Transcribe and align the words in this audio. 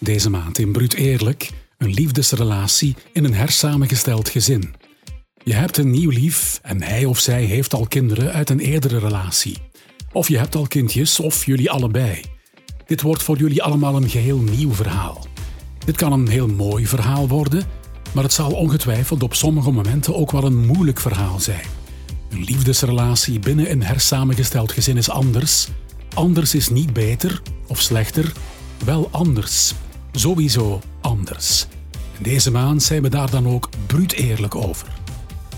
Deze 0.00 0.30
maand 0.30 0.58
in 0.58 0.72
Bruut 0.72 0.94
Eerlijk, 0.94 1.50
een 1.78 1.90
liefdesrelatie 1.90 2.96
in 3.12 3.24
een 3.24 3.34
hersamengesteld 3.34 4.28
gezin. 4.28 4.74
Je 5.44 5.54
hebt 5.54 5.76
een 5.76 5.90
nieuw 5.90 6.10
lief 6.10 6.58
en 6.62 6.82
hij 6.82 7.04
of 7.04 7.18
zij 7.18 7.44
heeft 7.44 7.74
al 7.74 7.86
kinderen 7.86 8.32
uit 8.32 8.50
een 8.50 8.60
eerdere 8.60 8.98
relatie. 8.98 9.56
Of 10.12 10.28
je 10.28 10.38
hebt 10.38 10.54
al 10.54 10.66
kindjes, 10.66 11.20
of 11.20 11.46
jullie 11.46 11.70
allebei. 11.70 12.20
Dit 12.86 13.02
wordt 13.02 13.22
voor 13.22 13.36
jullie 13.36 13.62
allemaal 13.62 13.96
een 13.96 14.08
geheel 14.08 14.38
nieuw 14.38 14.72
verhaal. 14.72 15.26
Dit 15.84 15.96
kan 15.96 16.12
een 16.12 16.28
heel 16.28 16.48
mooi 16.48 16.86
verhaal 16.86 17.28
worden, 17.28 17.64
maar 18.12 18.22
het 18.22 18.32
zal 18.32 18.52
ongetwijfeld 18.52 19.22
op 19.22 19.34
sommige 19.34 19.70
momenten 19.70 20.16
ook 20.16 20.30
wel 20.30 20.44
een 20.44 20.66
moeilijk 20.66 21.00
verhaal 21.00 21.40
zijn. 21.40 21.66
Een 22.30 22.44
liefdesrelatie 22.44 23.38
binnen 23.38 23.70
een 23.70 23.82
hersamengesteld 23.82 24.72
gezin 24.72 24.96
is 24.96 25.10
anders. 25.10 25.68
Anders 26.14 26.54
is 26.54 26.68
niet 26.68 26.92
beter 26.92 27.42
of 27.66 27.80
slechter, 27.80 28.32
wel 28.84 29.08
anders. 29.10 29.74
Sowieso 30.12 30.80
anders. 31.00 31.66
Deze 32.18 32.50
maand 32.50 32.82
zijn 32.82 33.02
we 33.02 33.08
daar 33.08 33.30
dan 33.30 33.48
ook 33.48 33.68
bruut 33.86 34.12
eerlijk 34.12 34.54
over. 34.54 34.88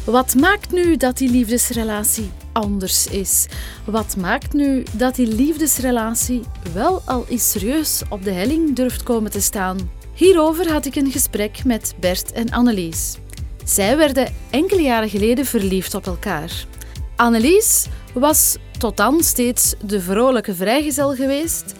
Wat 0.04 0.34
maakt 0.34 0.72
nu 0.72 0.96
dat 0.96 1.18
die 1.18 1.30
liefdesrelatie 1.30 2.30
anders 2.52 3.06
is? 3.06 3.46
Wat 3.84 4.16
maakt 4.16 4.52
nu 4.52 4.84
dat 4.92 5.14
die 5.14 5.34
liefdesrelatie 5.34 6.42
wel 6.72 7.02
al 7.04 7.26
eens 7.28 7.50
serieus 7.50 8.02
op 8.08 8.24
de 8.24 8.30
helling 8.30 8.76
durft 8.76 9.02
komen 9.02 9.30
te 9.30 9.40
staan? 9.40 9.90
Hierover 10.14 10.72
had 10.72 10.86
ik 10.86 10.94
een 10.94 11.10
gesprek 11.10 11.64
met 11.64 11.94
Bert 12.00 12.32
en 12.32 12.50
Annelies. 12.50 13.18
Zij 13.64 13.96
werden 13.96 14.34
enkele 14.50 14.82
jaren 14.82 15.08
geleden 15.08 15.44
verliefd 15.44 15.94
op 15.94 16.06
elkaar. 16.06 16.66
Annelies 17.16 17.86
was 18.14 18.56
tot 18.78 18.96
dan 18.96 19.22
steeds 19.22 19.74
de 19.84 20.00
vrolijke 20.00 20.54
vrijgezel 20.54 21.14
geweest. 21.14 21.74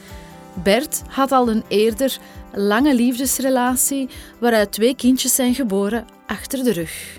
Bert 0.63 1.03
had 1.09 1.33
al 1.33 1.49
een 1.49 1.65
eerder 1.69 2.19
lange 2.55 2.95
liefdesrelatie 2.95 4.09
waaruit 4.41 4.73
twee 4.73 4.95
kindjes 4.95 5.35
zijn 5.35 5.55
geboren 5.55 6.05
achter 6.27 6.65
de 6.65 6.73
rug. 6.73 7.19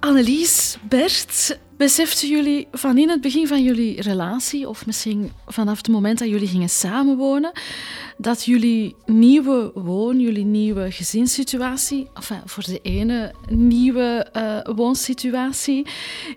Annelies, 0.00 0.78
Bert, 0.88 1.58
beseften 1.76 2.28
jullie 2.28 2.68
van 2.72 2.98
in 2.98 3.08
het 3.08 3.20
begin 3.20 3.46
van 3.46 3.62
jullie 3.62 4.02
relatie, 4.02 4.68
of 4.68 4.86
misschien 4.86 5.32
vanaf 5.46 5.76
het 5.76 5.88
moment 5.88 6.18
dat 6.18 6.28
jullie 6.28 6.48
gingen 6.48 6.68
samenwonen, 6.68 7.52
dat 8.16 8.44
jullie 8.44 8.96
nieuwe 9.04 9.70
woon, 9.74 10.20
jullie 10.20 10.44
nieuwe 10.44 10.90
gezinssituatie, 10.90 12.08
enfin, 12.14 12.40
voor 12.44 12.62
de 12.62 12.80
ene 12.82 13.34
nieuwe 13.48 14.26
uh, 14.36 14.74
woonsituatie, 14.76 15.86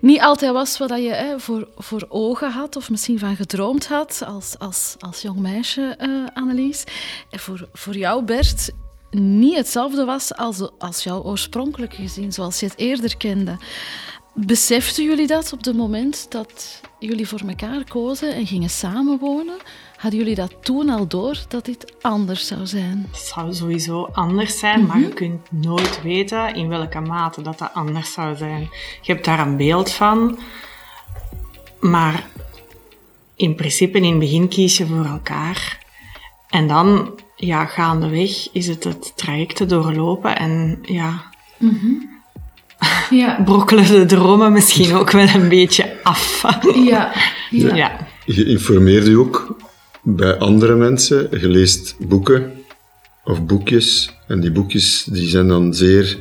niet 0.00 0.20
altijd 0.20 0.52
was 0.52 0.78
wat 0.78 0.90
je 0.90 1.12
hè, 1.12 1.40
voor, 1.40 1.68
voor 1.76 2.06
ogen 2.08 2.50
had, 2.50 2.76
of 2.76 2.90
misschien 2.90 3.18
van 3.18 3.36
gedroomd 3.36 3.86
had 3.86 4.22
als, 4.26 4.58
als, 4.58 4.96
als 4.98 5.22
jong 5.22 5.38
meisje, 5.38 5.96
uh, 6.00 6.24
Annelies. 6.34 6.84
En 7.30 7.38
voor, 7.38 7.68
voor 7.72 7.96
jou, 7.96 8.24
Bert, 8.24 8.70
niet 9.10 9.56
hetzelfde 9.56 10.04
was 10.04 10.34
als, 10.34 10.70
als 10.78 11.02
jouw 11.02 11.22
oorspronkelijke 11.22 11.96
gezin, 11.96 12.32
zoals 12.32 12.60
je 12.60 12.66
het 12.66 12.78
eerder 12.78 13.16
kende. 13.16 13.56
Beseften 14.34 15.04
jullie 15.04 15.26
dat 15.26 15.52
op 15.52 15.64
het 15.64 15.76
moment 15.76 16.30
dat 16.30 16.80
jullie 16.98 17.28
voor 17.28 17.40
elkaar 17.46 17.84
kozen 17.84 18.34
en 18.34 18.46
gingen 18.46 18.70
samenwonen? 18.70 19.56
Hadden 19.96 20.20
jullie 20.20 20.34
dat 20.34 20.54
toen 20.60 20.88
al 20.88 21.06
door 21.06 21.38
dat 21.48 21.64
dit 21.64 21.94
anders 22.00 22.46
zou 22.46 22.66
zijn? 22.66 23.06
Het 23.10 23.20
zou 23.20 23.54
sowieso 23.54 24.04
anders 24.12 24.58
zijn, 24.58 24.86
maar 24.86 24.98
je 24.98 25.06
mhm. 25.06 25.14
kunt 25.14 25.52
nooit 25.52 26.02
weten 26.02 26.54
in 26.54 26.68
welke 26.68 27.00
mate 27.00 27.42
dat 27.42 27.58
dat 27.58 27.74
anders 27.74 28.12
zou 28.12 28.36
zijn. 28.36 28.68
Je 29.00 29.12
hebt 29.12 29.24
daar 29.24 29.46
een 29.46 29.56
beeld 29.56 29.90
van, 29.90 30.38
maar 31.80 32.28
in 33.36 33.54
principe 33.54 33.98
in 33.98 34.04
het 34.04 34.18
begin 34.18 34.48
kies 34.48 34.76
je 34.76 34.86
voor 34.86 35.04
elkaar. 35.04 35.86
En 36.48 36.68
dan 36.68 37.18
ja, 37.36 37.66
gaandeweg 37.66 38.52
is 38.52 38.66
het 38.66 38.84
het 38.84 39.12
traject 39.16 39.56
te 39.56 39.66
doorlopen 39.66 40.36
en 40.36 40.78
ja, 40.82 41.30
mm 41.58 42.09
ja. 43.10 43.40
brokkelen 43.44 43.86
de 43.86 44.04
dromen 44.06 44.52
misschien 44.52 44.94
ook 44.94 45.10
wel 45.10 45.28
een 45.34 45.48
beetje 45.48 45.92
af. 46.02 46.44
ja. 46.74 47.12
ja. 47.50 47.74
ja. 47.74 48.06
Je 48.24 48.44
informeert 48.44 49.06
je 49.06 49.18
ook 49.18 49.56
bij 50.02 50.38
andere 50.38 50.74
mensen. 50.74 51.28
Je 51.40 51.48
leest 51.48 51.96
boeken 51.98 52.52
of 53.24 53.44
boekjes 53.44 54.16
en 54.26 54.40
die 54.40 54.52
boekjes 54.52 55.04
die 55.04 55.28
zijn 55.28 55.48
dan 55.48 55.74
zeer 55.74 56.18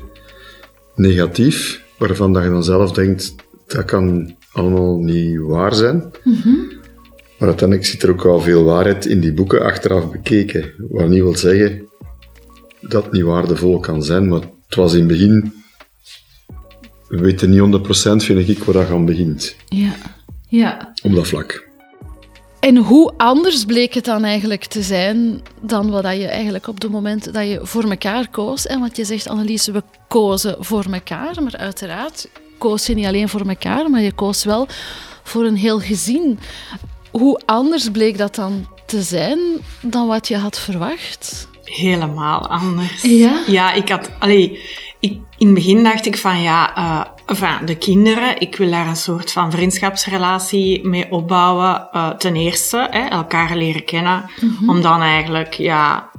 negatief, 0.96 1.82
waarvan 1.98 2.34
dat 2.34 2.44
je 2.44 2.50
dan 2.50 2.64
zelf 2.64 2.92
denkt, 2.92 3.36
dat 3.68 3.86
kan 3.86 4.36
allemaal 4.52 4.98
niet 4.98 5.40
waar 5.40 5.76
zijn. 5.76 6.12
Mm 6.24 6.78
maar 7.40 7.48
uiteindelijk 7.48 7.88
zit 7.88 8.04
er 8.04 8.10
ook 8.10 8.24
wel 8.24 8.40
veel 8.40 8.64
waarheid 8.64 9.06
in 9.06 9.20
die 9.20 9.34
boeken 9.34 9.64
achteraf 9.64 10.12
bekeken. 10.12 10.74
Wat 10.90 11.10
niet 11.10 11.22
wil 11.22 11.36
zeggen 11.36 11.90
dat 12.82 13.04
het 13.04 13.12
niet 13.12 13.24
waardevol 13.24 13.80
kan 13.80 14.04
zijn, 14.04 14.28
maar 14.28 14.42
het 14.66 14.76
was 14.76 14.94
in 14.94 15.00
het 15.00 15.08
begin... 15.08 15.54
We 17.10 17.18
weten 17.18 17.50
niet 17.50 17.80
100% 18.22 18.26
vind 18.26 18.50
ik 18.50 18.64
waar 18.64 18.74
dat 18.74 18.90
aan 18.90 19.06
begint. 19.06 19.56
Ja, 19.68 19.94
ja. 20.48 20.94
Op 21.04 21.16
dat 21.16 21.28
vlak. 21.28 21.68
En 22.60 22.78
hoe 22.78 23.14
anders 23.18 23.66
bleek 23.66 23.94
het 23.94 24.06
dan 24.06 24.24
eigenlijk 24.24 24.66
te 24.66 24.82
zijn 24.82 25.42
dan 25.62 25.90
wat 25.90 26.04
je 26.04 26.28
eigenlijk 26.28 26.68
op 26.68 26.82
het 26.82 26.92
moment 26.92 27.34
dat 27.34 27.48
je 27.48 27.60
voor 27.62 27.84
elkaar 27.84 28.30
koos? 28.30 28.68
En 28.68 28.80
wat 28.80 28.98
je 28.98 29.06
zegt, 29.06 29.28
Annelies, 29.28 29.68
we 29.68 29.84
kozen 30.08 30.56
voor 30.60 30.86
elkaar, 30.92 31.44
maar 31.44 31.58
uiteraard 31.58 32.30
koos 32.58 32.86
je 32.86 32.94
niet 32.94 33.06
alleen 33.06 33.30
voor 33.30 33.48
elkaar, 33.48 33.90
maar 33.90 34.02
je 34.02 34.12
koos 34.12 34.44
wel 34.44 34.68
voor 35.24 35.46
een 35.46 35.56
heel 35.56 35.80
gezin. 35.80 36.40
Hoe 37.12 37.42
anders 37.46 37.90
bleek 37.90 38.18
dat 38.18 38.36
dan 38.36 38.68
te 38.86 39.02
zijn 39.02 39.40
dan 39.82 40.08
wat 40.08 40.28
je 40.28 40.38
had 40.38 40.60
verwacht? 40.60 41.48
Helemaal 41.64 42.48
anders. 42.48 43.02
Ja? 43.02 43.44
Ja, 43.48 43.74
ik 43.74 43.90
had... 43.90 44.10
Allee, 44.20 44.60
ik, 45.00 45.18
in 45.38 45.46
het 45.46 45.54
begin 45.54 45.84
dacht 45.84 46.06
ik 46.06 46.18
van 46.18 46.42
ja, 46.42 46.78
uh, 46.78 47.06
enfin, 47.26 47.66
de 47.66 47.76
kinderen, 47.76 48.40
ik 48.40 48.56
wil 48.56 48.72
daar 48.72 48.88
een 48.88 48.96
soort 48.96 49.32
van 49.32 49.52
vriendschapsrelatie 49.52 50.88
mee 50.88 51.12
opbouwen. 51.12 51.88
Uh, 51.94 52.10
ten 52.10 52.36
eerste, 52.36 52.88
hè, 52.92 53.08
elkaar 53.08 53.56
leren 53.56 53.86
kennen. 53.86 54.30
Mhm. 54.42 54.70
Om 54.70 54.82
dan 54.82 55.02
eigenlijk, 55.02 55.54
ja, 55.54 56.10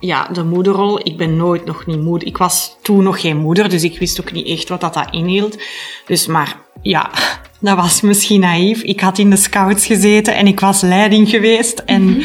ja, 0.00 0.28
de 0.32 0.44
moederrol. 0.44 1.00
Ik 1.02 1.16
ben 1.16 1.36
nooit 1.36 1.64
nog 1.64 1.86
niet 1.86 2.02
moeder. 2.02 2.28
Ik 2.28 2.36
was 2.36 2.76
toen 2.82 3.02
nog 3.02 3.20
geen 3.20 3.36
moeder, 3.36 3.68
dus 3.68 3.82
ik 3.82 3.98
wist 3.98 4.20
ook 4.20 4.32
niet 4.32 4.46
echt 4.46 4.68
wat 4.68 4.80
dat, 4.80 4.94
dat 4.94 5.08
inhield. 5.10 5.62
Dus 6.06 6.26
maar 6.26 6.56
ja, 6.82 7.10
dat 7.60 7.76
was 7.76 8.00
misschien 8.00 8.40
naïef. 8.40 8.82
Ik 8.82 9.00
had 9.00 9.18
in 9.18 9.30
de 9.30 9.36
scouts 9.36 9.86
gezeten 9.86 10.34
en 10.34 10.46
ik 10.46 10.60
was 10.60 10.80
leiding 10.80 11.28
geweest. 11.28 11.78
En 11.78 12.04
mhm. 12.04 12.20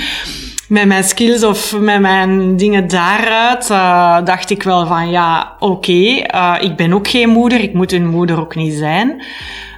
Met 0.71 0.85
mijn 0.85 1.03
skills 1.03 1.43
of 1.43 1.79
met 1.79 1.99
mijn 1.99 2.57
dingen 2.57 2.87
daaruit 2.87 3.69
uh, 3.69 4.25
dacht 4.25 4.49
ik 4.49 4.63
wel 4.63 4.87
van 4.87 5.09
ja, 5.09 5.55
oké, 5.59 5.91
uh, 5.91 6.55
ik 6.59 6.75
ben 6.75 6.93
ook 6.93 7.07
geen 7.07 7.29
moeder. 7.29 7.59
Ik 7.59 7.73
moet 7.73 7.91
een 7.91 8.07
moeder 8.07 8.39
ook 8.39 8.55
niet 8.55 8.73
zijn. 8.73 9.23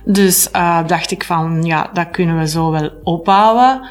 Dus 0.05 0.49
uh, 0.55 0.87
dacht 0.87 1.11
ik 1.11 1.23
van 1.23 1.63
ja, 1.63 1.89
dat 1.93 2.09
kunnen 2.11 2.37
we 2.37 2.47
zo 2.47 2.71
wel 2.71 2.89
opbouwen. 3.03 3.87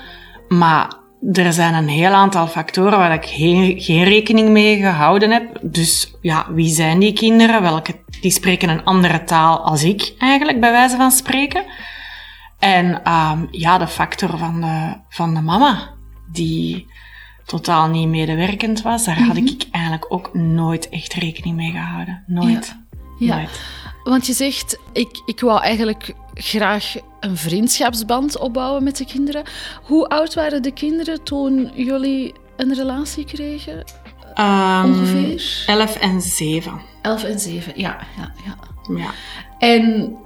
Maar 0.48 0.92
er 1.32 1.52
zijn 1.52 1.74
een 1.74 1.88
heel 1.88 2.12
aantal 2.12 2.46
factoren 2.46 2.98
waar 2.98 3.12
ik 3.12 3.24
geen, 3.24 3.80
geen, 3.80 4.04
rekening 4.04 4.48
mee 4.48 4.76
gehouden 4.76 5.30
heb. 5.30 5.58
Dus 5.62 6.14
ja, 6.20 6.46
wie 6.50 6.68
zijn 6.68 6.98
die 6.98 7.12
kinderen? 7.12 7.62
Welke, 7.62 7.94
die 8.20 8.30
spreken 8.30 8.68
een 8.68 8.84
andere 8.84 9.24
taal 9.24 9.58
als 9.58 9.84
ik 9.84 10.14
eigenlijk, 10.18 10.60
bij 10.60 10.72
wijze 10.72 10.96
van 10.96 11.10
spreken. 11.10 11.64
En 12.58 12.86
um, 13.12 13.48
ja, 13.50 13.78
de 13.78 13.88
factor 13.88 14.38
van 14.38 14.60
de, 14.60 14.94
van 15.08 15.34
de 15.34 15.40
mama, 15.40 15.90
die 16.32 16.90
totaal 17.52 17.88
niet 17.88 18.08
medewerkend 18.08 18.82
was, 18.82 19.04
daar 19.04 19.18
had 19.18 19.36
mhm. 19.36 19.46
ik 19.46 19.66
eigenlijk 19.70 20.12
ook 20.12 20.34
nooit 20.34 20.88
echt 20.88 21.12
rekening 21.12 21.56
mee 21.56 21.70
gehouden. 21.70 22.22
Nooit. 22.26 22.76
Ja. 23.18 23.36
Nooit. 23.36 23.60
Want 24.04 24.26
je 24.26 24.32
zegt, 24.32 24.78
ik, 24.92 25.22
ik 25.26 25.40
wou 25.40 25.62
eigenlijk 25.62 26.14
graag 26.34 26.94
een 27.20 27.36
vriendschapsband 27.36 28.38
opbouwen 28.38 28.84
met 28.84 28.96
de 28.96 29.04
kinderen. 29.04 29.42
Hoe 29.82 30.08
oud 30.08 30.34
waren 30.34 30.62
de 30.62 30.72
kinderen 30.72 31.22
toen 31.22 31.70
jullie 31.74 32.34
een 32.56 32.74
relatie 32.74 33.24
kregen? 33.24 33.84
Um, 34.38 34.84
Ongeveer? 34.84 35.64
11 35.66 35.96
en 35.96 36.20
7. 36.20 36.80
11 37.02 37.24
en 37.24 37.38
7, 37.38 37.72
ja, 37.76 37.98
ja, 38.16 38.32
ja. 38.44 38.56
ja. 38.96 39.10
En 39.58 40.16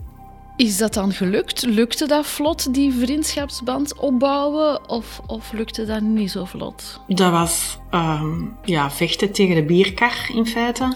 is 0.57 0.77
dat 0.77 0.95
dan 0.95 1.13
gelukt? 1.13 1.63
Lukte 1.67 2.07
dat 2.07 2.27
vlot, 2.27 2.75
die 2.75 2.93
vriendschapsband 2.93 3.95
opbouwen? 3.95 4.89
Of, 4.89 5.21
of 5.27 5.53
lukte 5.53 5.85
dat 5.85 6.01
niet 6.01 6.31
zo 6.31 6.45
vlot? 6.45 7.01
Dat 7.07 7.31
was 7.31 7.79
um, 7.91 8.57
ja, 8.65 8.91
vechten 8.91 9.33
tegen 9.33 9.55
de 9.55 9.63
bierkar 9.63 10.31
in 10.35 10.47
feite. 10.47 10.85
Mm 10.85 10.93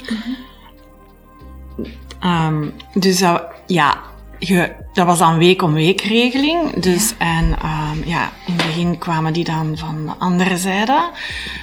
-hmm. 1.77 2.55
um, 2.55 2.73
dus 2.95 3.19
dat, 3.19 3.43
ja, 3.67 4.03
je, 4.41 4.73
dat 4.93 5.07
was 5.07 5.19
dan 5.19 5.39
week 5.39 5.63
om 5.63 5.73
week 5.73 6.01
regeling. 6.01 6.73
Dus, 6.73 7.15
En 7.19 7.45
um, 7.45 8.03
ja, 8.05 8.31
in 8.47 8.55
het 8.55 8.67
begin 8.67 8.99
kwamen 8.99 9.33
die 9.33 9.45
dan 9.45 9.77
van 9.77 10.07
de 10.07 10.13
andere 10.19 10.57
zijde. 10.57 11.11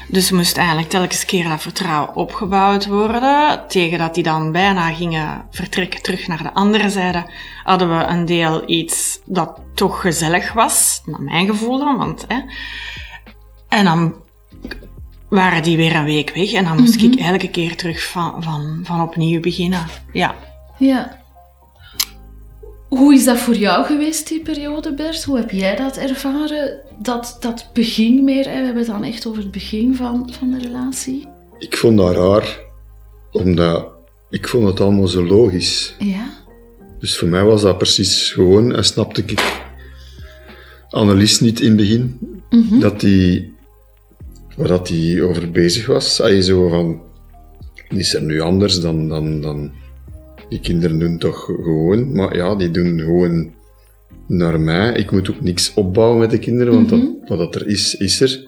Dus 0.08 0.32
moest 0.32 0.58
eigenlijk 0.58 0.90
telkens 0.90 1.26
keer 1.26 1.50
dat 1.50 1.62
vertrouwen 1.62 2.16
opgebouwd 2.16 2.88
worden. 2.88 3.68
Tegen 3.68 3.98
dat 3.98 4.14
die 4.14 4.24
dan 4.24 4.52
bijna 4.52 4.94
gingen 4.94 5.46
vertrekken 5.52 6.02
terug 6.02 6.28
naar 6.28 6.44
de 6.44 6.54
andere 6.54 6.90
zijde, 6.90 7.26
hadden 7.64 7.98
we 7.98 8.04
een 8.04 8.26
deel 8.26 8.64
iets 8.70 9.20
dat 9.26 9.60
toch 9.74 10.02
gezellig 10.02 10.54
was, 10.54 11.02
naar 11.06 11.22
mijn 11.22 11.48
gevoel 11.48 11.80
dan. 11.80 11.98
Want, 11.98 12.26
hè. 12.28 12.42
En 13.70 13.86
dan 13.86 14.16
waren 15.30 15.64
die 15.64 15.78
weer 15.78 15.96
een 15.96 16.04
week 16.04 16.32
weg. 16.36 16.52
En 16.52 16.64
dan 16.64 16.80
moest 16.80 17.02
ik 17.02 17.16
elke 17.16 17.50
keer 17.50 17.76
terug 17.76 18.04
van, 18.04 18.44
van, 18.44 18.80
van 18.84 19.02
opnieuw 19.02 19.42
beginnen. 19.42 19.86
Ja. 20.14 20.36
Ja. 20.78 21.26
Hoe 22.90 23.14
is 23.14 23.26
dat 23.26 23.38
voor 23.38 23.56
jou 23.56 23.86
geweest, 23.86 24.28
die 24.28 24.42
periode, 24.42 24.94
Bert? 24.94 25.24
Hoe 25.24 25.38
heb 25.38 25.52
jij 25.52 25.76
dat 25.76 25.98
ervaren? 25.98 26.80
Dat, 27.00 27.38
dat 27.40 27.70
begin 27.74 28.24
meer, 28.24 28.46
hè? 28.46 28.60
we 28.60 28.66
hebben 28.66 28.78
het 28.78 28.92
dan 28.92 29.04
echt 29.04 29.26
over 29.28 29.42
het 29.42 29.52
begin 29.52 29.96
van, 29.96 30.30
van 30.40 30.52
de 30.52 30.60
relatie. 30.60 31.28
Ik 31.58 31.78
vond 31.78 31.98
dat 31.98 32.16
raar, 32.16 32.60
omdat 33.32 33.88
ik 34.30 34.48
vond 34.48 34.68
het 34.68 34.80
allemaal 34.80 35.08
zo 35.08 35.26
logisch. 35.26 35.96
Ja. 36.00 36.30
Dus 37.00 37.18
voor 37.18 37.28
mij 37.28 37.44
was 37.44 37.62
dat 37.62 37.78
precies 37.78 38.32
gewoon, 38.32 38.76
en 38.76 38.86
snapte 38.86 39.24
ik 39.26 39.66
Annelies 40.90 41.40
niet 41.40 41.60
in 41.60 41.68
het 41.68 41.78
begin, 41.78 42.20
dat 42.80 43.00
die, 43.00 43.54
waar 44.56 44.68
dat 44.68 44.88
die 44.88 45.24
over 45.24 45.52
bezig 45.52 45.86
was. 45.86 46.18
Hij 46.18 46.42
zo 46.42 46.70
van, 46.70 47.02
is 47.90 48.14
er 48.14 48.22
nu 48.22 48.42
anders 48.42 48.82
dan, 48.82 49.08
dan, 49.08 49.42
dan, 49.42 49.72
die 50.50 50.60
kinderen 50.60 51.00
doen 51.00 51.18
toch 51.18 51.46
gewoon, 51.46 52.16
maar 52.16 52.36
ja, 52.36 52.56
die 52.56 52.72
doen 52.72 53.00
gewoon 53.00 53.54
naar 54.28 54.60
mij. 54.60 54.94
Ik 54.94 55.12
moet 55.12 55.30
ook 55.30 55.42
niks 55.42 55.74
opbouwen 55.74 56.20
met 56.20 56.30
de 56.32 56.40
kinderen, 56.40 56.74
want 56.74 56.90
dat, 56.90 57.00
wat 57.28 57.38
dat 57.38 57.56
er 57.56 57.68
is, 57.68 57.96
is 57.96 58.22
er. 58.22 58.48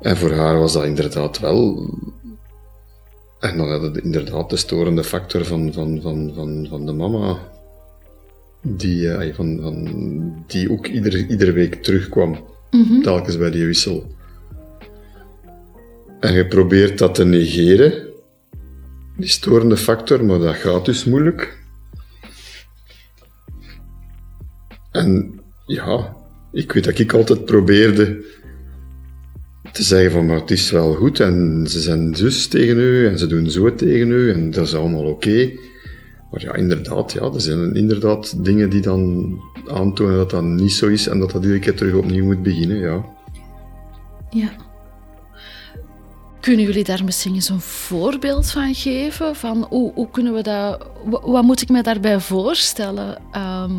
En 0.00 0.16
voor 0.16 0.32
haar 0.32 0.58
was 0.58 0.72
dat 0.72 0.84
inderdaad 0.84 1.38
wel. 1.38 1.90
En 3.40 3.56
dan 3.56 3.68
had 3.68 3.82
het 3.82 3.96
inderdaad 3.96 4.50
de 4.50 4.56
storende 4.56 5.04
factor 5.04 5.44
van, 5.44 5.72
van, 5.72 6.00
van, 6.02 6.32
van, 6.34 6.66
van 6.70 6.86
de 6.86 6.92
mama, 6.92 7.38
die, 8.62 9.10
eh, 9.10 9.34
van, 9.34 9.58
van, 9.62 10.44
die 10.46 10.70
ook 10.70 10.86
iedere, 10.86 11.26
iedere 11.26 11.52
week 11.52 11.82
terugkwam, 11.82 12.36
telkens 13.02 13.38
bij 13.38 13.50
die 13.50 13.66
wissel. 13.66 14.06
En 16.20 16.32
je 16.32 16.46
probeert 16.46 16.98
dat 16.98 17.14
te 17.14 17.24
negeren, 17.24 17.92
die 19.16 19.28
storende 19.28 19.76
factor, 19.76 20.24
maar 20.24 20.38
dat 20.38 20.54
gaat 20.54 20.84
dus 20.84 21.04
moeilijk. 21.04 21.64
En 24.90 25.40
ja, 25.66 26.16
ik 26.52 26.72
weet 26.72 26.84
dat 26.84 26.98
ik 26.98 27.12
altijd 27.12 27.44
probeerde 27.44 28.24
te 29.72 29.82
zeggen 29.82 30.10
van, 30.10 30.26
maar 30.26 30.40
het 30.40 30.50
is 30.50 30.70
wel 30.70 30.94
goed 30.94 31.20
en 31.20 31.66
ze 31.68 31.80
zijn 31.80 32.16
zus 32.16 32.46
tegen 32.46 32.78
u 32.78 33.06
en 33.06 33.18
ze 33.18 33.26
doen 33.26 33.50
zo 33.50 33.74
tegen 33.74 34.10
u 34.10 34.32
en 34.32 34.50
dat 34.50 34.66
is 34.66 34.74
allemaal 34.74 35.04
oké. 35.04 35.50
Maar 36.30 36.42
ja, 36.42 36.54
inderdaad, 36.54 37.12
ja, 37.12 37.22
er 37.22 37.40
zijn 37.40 37.74
inderdaad 37.74 38.44
dingen 38.44 38.70
die 38.70 38.80
dan 38.80 39.38
aantonen 39.66 40.16
dat 40.16 40.30
dat 40.30 40.42
niet 40.42 40.72
zo 40.72 40.86
is 40.86 41.08
en 41.08 41.18
dat 41.18 41.30
dat 41.30 41.42
iedere 41.42 41.60
keer 41.60 41.74
terug 41.74 41.94
opnieuw 41.94 42.24
moet 42.24 42.42
beginnen, 42.42 42.78
ja. 42.78 43.04
Ja. 44.30 44.65
Kunnen 46.46 46.64
jullie 46.64 46.84
daar 46.84 47.04
misschien 47.04 47.34
eens 47.34 47.48
een 47.48 47.60
voorbeeld 47.60 48.50
van 48.50 48.74
geven? 48.74 49.36
Van 49.36 49.66
hoe, 49.68 49.92
hoe 49.94 50.10
kunnen 50.10 50.34
we 50.34 50.42
dat... 50.42 50.86
wa- 51.04 51.20
Wat 51.20 51.42
moet 51.42 51.62
ik 51.62 51.68
me 51.68 51.82
daarbij 51.82 52.20
voorstellen? 52.20 53.18
Ehm, 53.30 53.72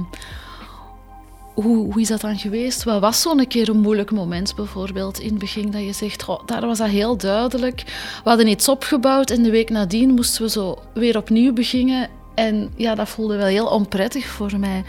hoe, 1.54 1.94
hoe 1.94 2.02
is 2.02 2.08
dat 2.08 2.22
dan 2.22 2.38
geweest? 2.38 2.84
Wat 2.84 3.02
was 3.02 3.22
zo'n 3.22 3.48
keer 3.48 3.69
een 3.69 3.80
moeilijk 3.80 4.12
moment 4.12 4.56
bijvoorbeeld 4.56 5.19
in 5.19 5.30
het 5.30 5.38
begin 5.38 5.72
dat 5.72 5.81
je 5.84 5.94
zegt, 5.94 6.24
goh, 6.24 6.46
daar 6.46 6.66
was 6.66 6.78
dat 6.78 6.88
heel 6.88 7.18
duidelijk. 7.18 7.84
We 8.24 8.30
hadden 8.30 8.48
iets 8.48 8.69
opgebouwd 8.69 9.30
en 9.30 9.44
de 9.44 9.50
week 9.52 9.69
nadien 9.69 10.14
moesten 10.14 10.42
we 10.42 10.50
zo 10.50 10.78
weer 10.94 11.18
opnieuw 11.18 11.54
beginnen. 11.54 12.10
En 12.36 12.72
ja, 12.75 12.96
dat 12.96 13.10
voelde 13.10 13.38
wel 13.38 13.46
heel 13.48 13.68
onprettig 13.68 14.25
voor 14.25 14.60
mij. 14.60 14.84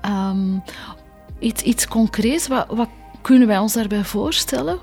Ehm, 0.00 0.58
iets, 1.38 1.62
iets 1.62 1.88
concreets, 1.88 2.46
wat, 2.48 2.66
wat 2.68 2.88
kunnen 3.22 3.48
wij 3.48 3.58
ons 3.58 3.72
daarbij 3.72 4.04
voorstellen? 4.04 4.78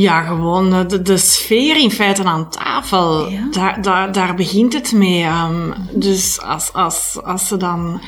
Ja, 0.00 0.22
gewoon 0.22 0.74
eh, 0.74 0.88
de, 0.88 1.02
de 1.02 1.16
sfeer 1.16 1.76
in 1.76 1.90
feite 1.90 2.24
aan 2.24 2.50
tafel. 2.50 3.28
Ja. 3.28 3.48
Daar, 3.50 3.82
daar, 3.82 4.12
daar 4.12 4.34
begint 4.34 4.72
het 4.72 4.92
mee. 4.92 5.22
ehm. 5.22 5.70
dus 5.92 6.40
als, 6.40 6.72
als, 6.72 7.18
als 7.22 7.48
ze 7.48 7.56
dan... 7.56 8.00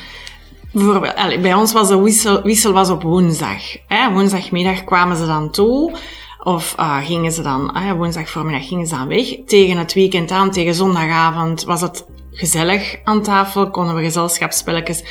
Bijvoorbeeld, 0.71 1.41
bij 1.41 1.53
ons 1.53 1.73
was 1.73 1.87
de 1.87 2.01
wissel, 2.01 2.41
wissel 2.41 2.73
was 2.73 2.89
op 2.89 3.01
woensdag. 3.01 3.61
Hè. 3.87 4.11
Woensdagmiddag 4.11 4.83
kwamen 4.83 5.17
ze 5.17 5.25
dan 5.25 5.51
toe. 5.51 5.97
Of 6.43 6.73
ah, 6.75 7.05
gingen 7.05 7.31
ze 7.31 7.41
dan, 7.41 7.77
woensdag 7.97 8.29
voormiddag 8.29 8.67
gingen 8.67 8.87
ze 8.87 8.95
dan 8.95 9.07
weg. 9.07 9.25
Tegen 9.45 9.77
het 9.77 9.93
weekend 9.93 10.31
aan, 10.31 10.51
tegen 10.51 10.75
zondagavond, 10.75 11.63
was 11.63 11.81
het 11.81 12.05
gezellig 12.31 12.95
aan 13.03 13.21
tafel. 13.21 13.69
Konden 13.69 13.95
we 13.95 14.03
gezelschapsspelletjes 14.03 15.03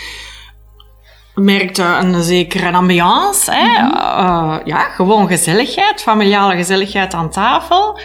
merkte 1.34 1.82
een 1.82 2.22
zekere 2.22 2.72
ambiance. 2.72 3.52
Hè? 3.52 3.88
Eh, 3.88 4.56
ja, 4.64 4.80
gewoon 4.80 5.28
gezelligheid, 5.28 6.02
familiale 6.02 6.56
gezelligheid 6.56 7.14
aan 7.14 7.30
tafel. 7.30 7.98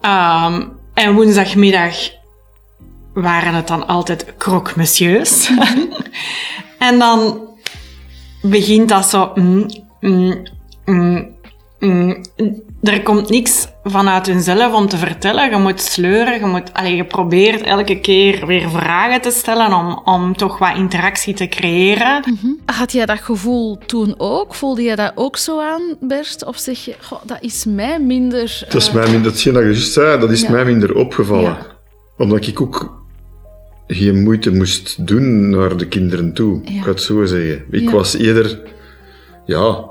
Ehm, 0.00 0.62
en 0.94 1.14
woensdagmiddag 1.14 1.94
waren 3.14 3.54
het 3.54 3.68
dan 3.68 3.86
altijd 3.86 4.36
croque 4.38 4.72
monsieurs. 4.76 5.50
en 6.78 6.98
dan 6.98 7.40
begint 8.42 8.88
dat 8.88 9.06
zo... 9.06 9.30
mm, 9.34 9.66
mm, 10.00 10.46
mm. 11.78 12.24
er 12.82 13.02
komt 13.02 13.28
niks 13.28 13.66
vanuit 13.84 14.26
hunzelf 14.26 14.74
om 14.74 14.88
te 14.88 14.96
vertellen. 14.96 15.50
Je 15.50 15.56
moet 15.56 15.80
sleuren, 15.80 16.40
je, 16.40 16.46
moet, 16.46 16.72
allee, 16.72 16.96
je 16.96 17.04
probeert 17.04 17.62
elke 17.62 18.00
keer 18.00 18.46
weer 18.46 18.70
vragen 18.70 19.20
te 19.20 19.30
stellen 19.30 19.72
om, 19.72 20.00
om 20.04 20.36
toch 20.36 20.58
wat 20.58 20.76
interactie 20.76 21.34
te 21.34 21.48
creëren. 21.48 22.22
Had 22.66 22.92
jij 22.92 23.06
dat 23.06 23.20
gevoel 23.20 23.78
toen 23.86 24.14
ook? 24.18 24.54
Voelde 24.54 24.82
je 24.82 24.96
dat 24.96 25.12
ook 25.14 25.36
zo 25.36 25.60
aan, 25.60 25.82
Bert? 26.00 26.44
Of 26.44 26.58
zeg 26.58 26.84
je, 26.84 26.94
goh, 27.00 27.20
dat 27.24 27.38
is 27.40 27.64
mij 27.64 28.00
minder... 28.00 28.64
Dat 28.70 28.80
is 28.82 28.88
eh, 28.88 28.94
mij 28.94 29.10
minder, 29.10 29.30
hetgeen 29.30 29.52
dat 29.52 29.62
je 29.62 29.68
juist 29.68 29.92
zei, 29.92 30.20
dat 30.20 30.30
is 30.30 30.40
Ja. 30.40 30.50
mij 30.50 30.64
minder 30.64 30.94
opgevallen. 30.94 31.42
Ja. 31.42 31.66
Omdat 32.18 32.46
ik 32.46 32.60
ook 32.60 32.98
geen 33.86 34.22
moeite 34.22 34.50
moest 34.52 35.06
doen 35.06 35.50
naar 35.50 35.76
de 35.76 35.86
kinderen 35.88 36.32
toe. 36.34 36.60
Ja. 36.64 36.70
Ik 36.70 36.82
ga 36.82 36.88
het 36.90 37.02
zo 37.02 37.24
zeggen. 37.24 37.64
Ik 37.70 37.82
Ja. 37.82 37.90
was 37.90 38.16
eerder, 38.16 38.60
ja, 39.46 39.84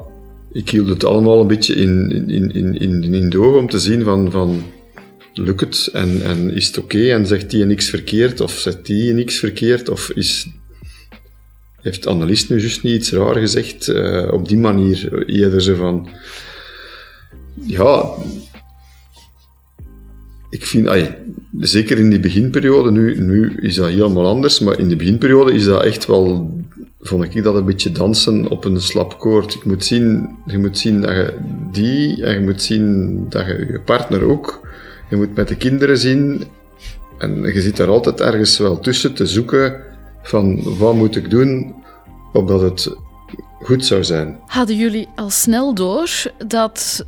ik 0.51 0.69
hield 0.69 0.90
het 0.90 1.04
allemaal 1.04 1.42
een 1.42 1.48
beetje 1.48 1.75
in, 1.75 2.12
in, 2.12 2.51
in, 2.51 2.78
in, 2.80 3.13
in 3.13 3.30
de 3.30 3.40
ogen 3.40 3.60
om 3.60 3.69
te 3.69 3.80
zien 3.80 4.04
van, 4.04 4.31
van 4.31 4.63
lukt 5.34 5.60
het? 5.60 5.90
En, 5.94 6.22
en 6.22 6.54
is 6.54 6.68
het 6.68 6.78
oké? 6.78 7.12
En 7.12 7.28
zegt 7.28 7.50
die 7.50 7.66
niks 7.66 7.90
verkeerd? 7.90 8.42
Of 8.42 8.51
zegt 8.51 8.86
die 8.86 9.13
niks 9.13 9.40
verkeerd? 9.40 9.90
Of 9.90 10.12
is, 10.12 10.48
heeft 11.81 12.07
Annelies 12.07 12.50
nu 12.50 12.60
juist 12.60 12.84
niet 12.84 12.94
iets 12.94 13.12
raar 13.12 13.36
gezegd? 13.36 13.88
Eh, 13.88 14.31
op 14.31 14.48
die 14.48 14.57
manier 14.57 15.25
eerder 15.25 15.62
zo 15.62 15.75
van 15.75 16.10
ja 17.62 18.16
ik 20.50 20.66
vind, 20.66 20.90
zeker 21.59 21.97
in 21.97 22.09
die 22.09 22.19
beginperiode, 22.19 22.92
nu, 22.92 23.21
nu 23.21 23.57
is 23.62 23.76
dat 23.76 23.88
helemaal 23.88 24.28
anders, 24.28 24.59
maar 24.59 24.80
in 24.80 24.90
de 24.90 24.95
beginperiode 24.95 25.54
is 25.54 25.64
dat 25.64 25.83
echt 25.83 26.06
wel, 26.06 26.57
vond 27.00 27.24
ik 27.24 27.44
dat 27.44 27.56
een 27.56 27.66
beetje 27.66 27.92
dansen 27.92 28.48
op 28.50 28.66
een 28.66 28.82
slap 28.82 29.20
koord. 29.20 29.54
Je 29.54 29.60
moet 29.64 29.86
zien, 29.86 30.38
je 30.46 30.58
moet 30.58 30.78
zien 30.78 31.02
dat 31.02 31.12
je 31.12 31.38
die, 31.72 32.26
en 32.26 32.34
je 32.34 32.40
moet 32.40 32.62
zien 32.62 33.26
dat 33.30 33.46
je 33.46 33.68
je 33.72 33.82
partner 33.86 34.24
ook, 34.24 34.68
je 35.10 35.16
moet 35.16 35.36
met 35.36 35.48
de 35.48 35.56
kinderen 35.56 35.98
zien, 35.98 36.44
en 37.18 37.42
je 37.42 37.62
zit 37.62 37.78
daar 37.78 37.88
altijd 37.88 38.22
ergens 38.22 38.58
wel 38.58 38.80
tussen 38.80 39.14
te 39.14 39.26
zoeken 39.26 39.82
van 40.22 40.78
wat 40.78 40.96
moet 40.96 41.16
ik 41.16 41.30
doen, 41.30 41.76
opdat 42.34 42.62
het 42.62 42.96
goed 43.62 43.86
zou 43.86 44.04
zijn. 44.04 44.40
Hadden 44.46 44.76
jullie 44.76 45.08
al 45.16 45.30
snel 45.30 45.74
door 45.74 46.10
dat 46.48 47.06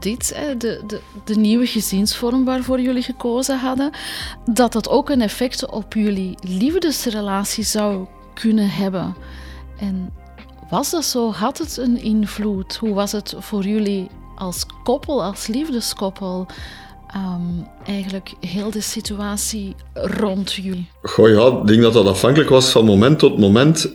dit, 0.00 0.36
de, 0.58 0.82
de, 0.86 1.00
de 1.24 1.34
nieuwe 1.34 1.66
gezinsvorm 1.66 2.44
waarvoor 2.44 2.80
jullie 2.80 3.02
gekozen 3.02 3.58
hadden, 3.58 3.90
dat 4.52 4.72
dat 4.72 4.88
ook 4.88 5.10
een 5.10 5.20
effect 5.20 5.70
op 5.70 5.94
jullie 5.94 6.34
liefdesrelatie 6.40 7.64
zou 7.64 8.06
kunnen 8.34 8.70
hebben? 8.70 9.14
En 9.78 10.12
was 10.70 10.90
dat 10.90 11.04
zo? 11.04 11.32
Had 11.32 11.58
het 11.58 11.76
een 11.76 12.02
invloed? 12.02 12.76
Hoe 12.76 12.94
was 12.94 13.12
het 13.12 13.34
voor 13.38 13.64
jullie 13.64 14.08
als 14.36 14.66
koppel, 14.84 15.22
als 15.22 15.46
liefdeskoppel? 15.46 16.46
ehm, 17.14 17.86
eigenlijk 17.86 18.32
heel 18.40 18.70
de 18.70 18.80
situatie 18.80 19.74
rond 19.92 20.52
jullie. 20.52 20.88
Goh 21.02 21.28
ja, 21.28 21.60
ik 21.60 21.66
denk 21.66 21.82
dat 21.82 21.92
dat 21.92 22.06
afhankelijk 22.06 22.50
was 22.50 22.70
van 22.70 22.84
moment 22.84 23.18
tot 23.18 23.38
moment 23.38 23.94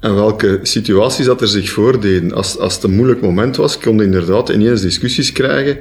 en 0.00 0.14
welke 0.14 0.58
situaties 0.62 1.26
dat 1.26 1.40
er 1.40 1.48
zich 1.48 1.70
voordeden. 1.70 2.34
Als, 2.34 2.58
als 2.58 2.74
het 2.74 2.82
een 2.82 2.94
moeilijk 2.94 3.20
moment 3.20 3.56
was, 3.56 3.78
kon 3.78 3.96
je 3.96 4.04
inderdaad 4.04 4.48
ineens 4.48 4.80
discussies 4.80 5.32
krijgen 5.32 5.78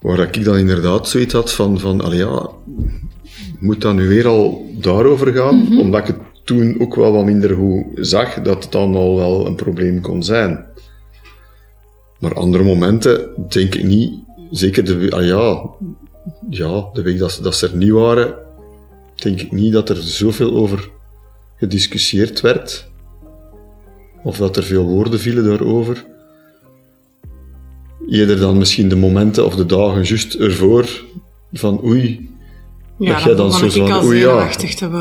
waar 0.00 0.16
dat 0.16 0.36
ik 0.36 0.44
dan 0.44 0.56
inderdaad 0.56 1.08
zoiets 1.08 1.32
had 1.32 1.52
van, 1.52 1.80
van 1.80 2.00
allee 2.00 2.18
ja, 2.18 2.48
moet 3.60 3.80
dat 3.80 3.94
nu 3.94 4.08
weer 4.08 4.26
al 4.26 4.70
daarover 4.72 5.32
gaan? 5.32 5.78
Omdat 5.78 6.00
ik 6.00 6.06
het 6.06 6.18
toen 6.44 6.80
ook 6.80 6.94
wel 6.94 7.12
wat 7.12 7.24
minder 7.24 7.54
goed 7.56 7.84
zag 7.94 8.42
dat 8.42 8.62
het 8.62 8.72
dan 8.72 8.94
al 8.94 9.16
wel 9.16 9.46
een 9.46 9.54
probleem 9.54 10.00
kon 10.00 10.22
zijn. 10.22 10.64
Maar 12.18 12.34
andere 12.34 12.64
momenten 12.64 13.28
denk 13.48 13.74
ik 13.74 13.84
niet. 13.84 14.12
Zeker 14.50 14.84
de, 14.84 15.06
ah 15.10 15.26
ja, 15.26 15.70
ja, 16.50 16.88
de 16.92 17.02
week 17.02 17.18
dat, 17.18 17.32
ze- 17.32 17.42
dat 17.42 17.54
ze 17.56 17.68
er 17.68 17.76
niet 17.76 17.90
waren, 17.90 18.34
denk 19.14 19.40
ik 19.40 19.52
niet 19.52 19.72
dat 19.72 19.88
er 19.88 19.96
zoveel 19.96 20.54
over 20.54 20.90
gediscussieerd 21.56 22.40
werd. 22.40 22.92
of 24.22 24.36
dat 24.36 24.56
er 24.56 24.62
veel 24.62 24.84
woorden 24.84 25.20
vielen 25.20 25.44
daarover. 25.44 26.04
Eerder 28.08 28.38
dan 28.40 28.58
misschien 28.58 28.88
de 28.88 28.96
momenten 28.96 29.44
of 29.46 29.54
de 29.56 29.66
dagen 29.66 30.02
juist 30.02 30.34
ervoor 30.34 31.04
van 31.52 31.84
oei, 31.84 32.30
Ja, 32.98 33.12
dat 33.12 33.22
jij 33.22 33.34
dan 33.34 33.52
zo 33.52 33.68
van 33.86 33.88
oei 34.04 34.18
ja, 34.18 34.34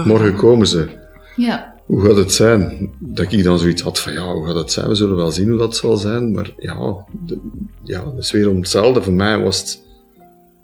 morgen 0.05 0.35
komen 0.35 0.67
ze. 0.67 0.87
Ja. 1.35 1.73
Hoe 1.85 2.05
gaat 2.05 2.15
het 2.15 2.33
zijn? 2.33 2.91
Dat 2.99 3.31
ik 3.31 3.43
dan 3.43 3.59
zoiets 3.59 3.81
had 3.81 3.99
van 3.99 4.13
ja, 4.13 4.33
hoe 4.33 4.45
gaat 4.45 4.55
het 4.55 4.71
zijn? 4.71 4.87
We 4.87 4.95
zullen 4.95 5.15
wel 5.15 5.31
zien 5.31 5.49
hoe 5.49 5.57
dat 5.57 5.75
zal 5.75 5.97
zijn. 5.97 6.31
Maar 6.31 6.53
ja, 6.57 7.05
de, 7.25 7.39
ja 7.83 8.03
is 8.17 8.31
weer 8.31 8.49
om 8.49 8.55
hetzelfde. 8.55 9.01
Voor 9.01 9.13
mij 9.13 9.39
was 9.39 9.59
het 9.59 9.81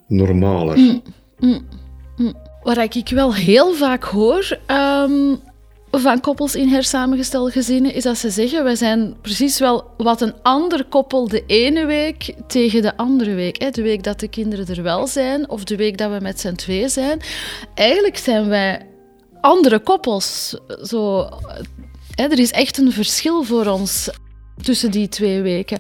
normaler. 0.08 1.02
Wat 2.64 2.96
ik 2.96 3.10
wel 3.10 3.36
heel 3.36 3.74
vaak 3.74 4.04
hoor 4.04 4.58
ehm, 4.66 5.36
van 5.92 6.22
koppels 6.22 6.56
in 6.56 6.68
hersamengestelde 6.68 7.52
gezinnen, 7.52 7.94
is 7.94 8.04
dat 8.04 8.18
ze 8.18 8.30
zeggen: 8.30 8.64
wij 8.64 8.76
zijn 8.76 9.16
precies 9.22 9.60
wel 9.60 9.84
wat 9.98 10.22
een 10.22 10.34
ander 10.42 10.86
koppel 10.86 11.28
de 11.28 11.44
ene 11.46 11.86
week 11.86 12.34
tegen 12.48 12.82
de 12.82 12.98
andere 12.98 13.34
week. 13.34 13.62
Hè. 13.62 13.70
De 13.70 13.82
week 13.82 14.04
dat 14.04 14.20
de 14.20 14.28
kinderen 14.28 14.68
er 14.68 14.84
wel 14.84 15.08
zijn, 15.08 15.50
of 15.50 15.64
de 15.64 15.76
week 15.76 15.98
dat 15.98 16.12
we 16.12 16.20
met 16.22 16.40
z'n 16.40 16.54
twee 16.54 16.90
zijn. 16.90 17.20
Eigenlijk 17.74 18.18
zijn 18.18 18.48
wij 18.48 18.89
andere 19.42 19.80
koppels. 19.80 20.58
Zo, 20.84 21.30
hè, 22.16 22.24
er 22.24 22.40
is 22.40 22.52
echt 22.52 22.78
een 22.78 22.92
verschil 22.92 23.44
voor 23.44 23.66
ons 23.66 24.10
tussen 24.62 24.92
die 24.92 25.08
twee 25.08 25.42
weken. 25.42 25.80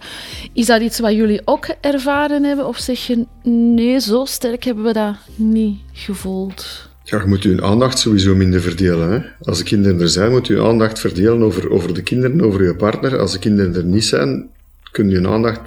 Is 0.53 0.65
dat 0.65 0.81
iets 0.81 0.99
wat 0.99 1.13
jullie 1.13 1.41
ook 1.45 1.65
ervaren 1.81 2.43
hebben? 2.43 2.67
Of 2.67 2.77
zeg 2.77 3.07
je, 3.07 3.25
nee, 3.43 3.99
zo 3.99 4.25
sterk 4.25 4.63
hebben 4.63 4.83
we 4.83 4.93
dat 4.93 5.15
niet 5.35 5.79
gevoeld? 5.93 6.87
Ja, 7.03 7.21
je 7.21 7.27
moet 7.27 7.43
je 7.43 7.61
aandacht 7.61 7.99
sowieso 7.99 8.35
minder 8.35 8.61
verdelen. 8.61 9.11
Hè? 9.11 9.19
Als 9.41 9.57
de 9.57 9.63
kinderen 9.63 10.01
er 10.01 10.09
zijn, 10.09 10.31
moet 10.31 10.47
je 10.47 10.53
je 10.53 10.63
aandacht 10.63 10.99
verdelen 10.99 11.43
over, 11.43 11.69
over 11.69 11.93
de 11.93 12.03
kinderen, 12.03 12.41
over 12.41 12.63
je 12.63 12.75
partner. 12.75 13.19
Als 13.19 13.31
de 13.31 13.39
kinderen 13.39 13.75
er 13.75 13.83
niet 13.83 14.05
zijn, 14.05 14.49
kun 14.91 15.09
je 15.09 15.21
je 15.21 15.27
aandacht 15.27 15.61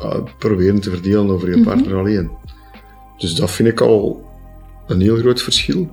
ah, 0.00 0.24
proberen 0.38 0.80
te 0.80 0.90
verdelen 0.90 1.30
over 1.30 1.56
je 1.56 1.62
partner 1.62 1.96
alleen. 1.96 2.30
Dus 3.18 3.34
dat 3.34 3.50
vind 3.50 3.68
ik 3.68 3.80
al 3.80 4.24
een 4.86 5.00
heel 5.00 5.16
groot 5.16 5.42
verschil. 5.42 5.88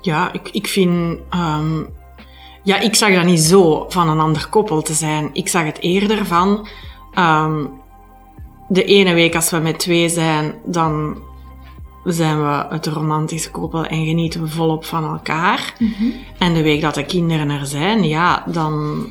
Ja, 0.00 0.32
ik, 0.32 0.48
ik 0.52 0.66
vind... 0.66 1.18
ehm, 1.30 1.82
ja, 2.62 2.78
ik 2.78 2.94
zag 2.94 3.14
dat 3.14 3.24
niet 3.24 3.40
zo 3.40 3.86
van 3.88 4.08
een 4.08 4.20
ander 4.20 4.48
koppel 4.48 4.82
te 4.82 4.92
zijn. 4.92 5.30
Ik 5.32 5.48
zag 5.48 5.64
het 5.64 5.80
eerder 5.80 6.26
van... 6.26 6.68
ehm, 7.14 7.64
de 8.68 8.84
ene 8.84 9.14
week 9.14 9.34
als 9.34 9.50
we 9.50 9.58
met 9.58 9.78
twee 9.78 10.08
zijn, 10.08 10.54
dan 10.64 11.18
zijn 12.04 12.42
we 12.42 12.66
het 12.68 12.86
romantische 12.86 13.50
koppel 13.50 13.84
en 13.84 14.06
genieten 14.06 14.42
we 14.42 14.48
volop 14.48 14.84
van 14.84 15.04
elkaar. 15.04 15.74
En 16.38 16.54
de 16.54 16.62
week 16.62 16.80
dat 16.80 16.94
de 16.94 17.04
kinderen 17.04 17.50
er 17.50 17.66
zijn, 17.66 18.04
ja, 18.04 18.44
dan 18.46 19.06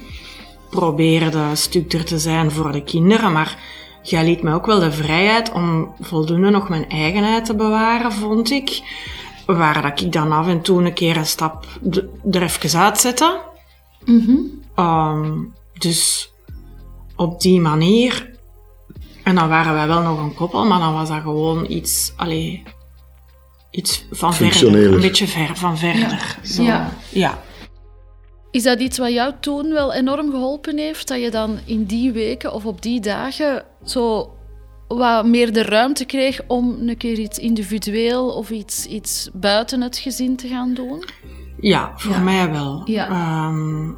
proberen 0.70 1.32
de 1.32 1.50
stuk 1.54 1.94
er 1.94 2.06
te 2.06 2.20
zijn 2.20 2.52
voor 2.52 2.72
de 2.72 2.84
kinderen. 2.84 3.32
Maar 3.32 3.58
jij 4.02 4.24
liet 4.24 4.44
me 4.44 4.54
ook 4.54 4.66
wel 4.66 4.80
de 4.80 4.92
vrijheid 4.92 5.52
om 5.52 5.92
voldoende 6.00 6.50
nog 6.50 6.70
mijn 6.70 6.90
eigenheid 6.90 7.46
te 7.46 7.56
bewaren, 7.56 8.12
vond 8.12 8.52
ik. 8.52 8.82
Waar 9.48 9.82
dat 9.82 10.02
ik 10.02 10.12
dan 10.12 10.32
af 10.32 10.48
en 10.48 10.62
toe 10.62 10.84
een 10.84 10.94
keer 10.94 11.18
een 11.18 11.26
stap 11.26 11.66
er 12.32 12.42
even 12.42 12.80
uitzette. 12.80 13.40
Ehm, 14.76 15.44
dus 15.74 16.32
op 17.16 17.42
die 17.42 17.60
manier. 17.60 18.36
En 19.24 19.36
dan 19.36 19.50
waren 19.50 19.74
wij 19.74 19.88
wel 19.88 20.02
nog 20.02 20.20
een 20.20 20.34
koppel, 20.34 20.66
maar 20.66 20.80
dan 20.80 20.94
was 20.94 21.10
dat 21.10 21.22
gewoon 21.22 21.66
iets, 21.70 22.14
allee, 22.16 22.64
iets 23.72 24.06
van 24.12 24.34
verder. 24.34 24.94
Een 24.94 25.02
beetje 25.02 25.28
ver, 25.28 25.56
van 25.56 25.78
verder. 25.78 26.38
Zo. 26.44 26.64
Ja. 26.64 26.90
ja. 27.10 27.42
Is 28.52 28.64
dat 28.64 28.80
iets 28.80 28.98
wat 28.98 29.12
jou 29.12 29.34
toen 29.40 29.74
wel 29.74 29.94
enorm 29.94 30.32
geholpen 30.32 30.78
heeft? 30.78 31.08
Dat 31.08 31.22
je 31.22 31.32
dan 31.32 31.60
in 31.66 31.86
die 31.86 32.12
weken 32.12 32.54
of 32.54 32.66
op 32.66 32.82
die 32.82 33.00
dagen 33.00 33.64
zo 33.86 34.37
wat 34.88 35.26
meer 35.26 35.54
de 35.54 35.62
ruimte 35.64 36.06
kreeg 36.06 36.42
om 36.48 36.78
een 36.88 36.98
keer 36.98 37.20
iets 37.20 37.40
individueel 37.40 38.30
of 38.30 38.50
iets, 38.50 38.86
iets 38.86 39.30
buiten 39.34 39.82
het 39.82 39.98
gezin 39.98 40.36
te 40.36 40.48
gaan 40.48 40.74
doen? 40.74 41.04
Ja, 41.60 41.92
voor 41.96 42.12
Ja. 42.12 42.20
mij 42.20 42.52
wel. 42.52 42.82
Ja. 42.86 43.10
Ehm, 43.10 43.92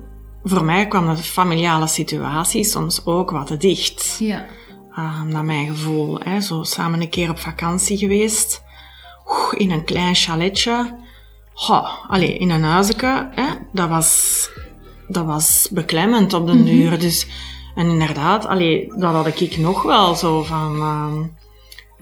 voor 0.43 0.63
mij 0.63 0.87
kwam 0.87 1.15
de 1.15 1.21
familiale 1.23 1.87
situatie 1.87 2.63
soms 2.63 3.05
ook 3.05 3.31
wat 3.31 3.47
te 3.47 3.57
dicht. 3.57 4.15
Ja. 4.19 4.45
Ah, 4.91 5.21
naar 5.21 5.45
mijn 5.45 5.67
gevoel. 5.67 6.19
Hè. 6.23 6.41
Zo 6.41 6.63
samen 6.63 7.01
een 7.01 7.09
keer 7.09 7.29
op 7.29 7.39
vakantie 7.39 7.97
geweest. 7.97 8.61
Oeh, 9.27 9.53
in 9.61 9.71
een 9.71 9.83
klein 9.83 10.15
chaletje. 10.15 10.95
Goh, 11.53 11.87
allee, 12.07 12.37
in 12.37 12.49
een 12.49 12.63
huisje. 12.63 13.29
Hè. 13.35 13.45
Dat, 13.73 13.89
was, 13.89 14.49
dat 15.07 15.25
was 15.25 15.67
beklemmend 15.71 16.33
op 16.33 16.47
den 16.47 16.65
duur. 16.65 16.99
Dus, 16.99 17.27
en 17.79 17.89
inderdaad, 17.89 18.45
allee, 18.45 18.91
dat 18.95 19.13
had 19.13 19.27
ik 19.41 19.57
nog 19.57 19.83
wel 19.83 20.15
zo 20.15 20.43
van... 20.43 20.75
ehm, 20.79 21.23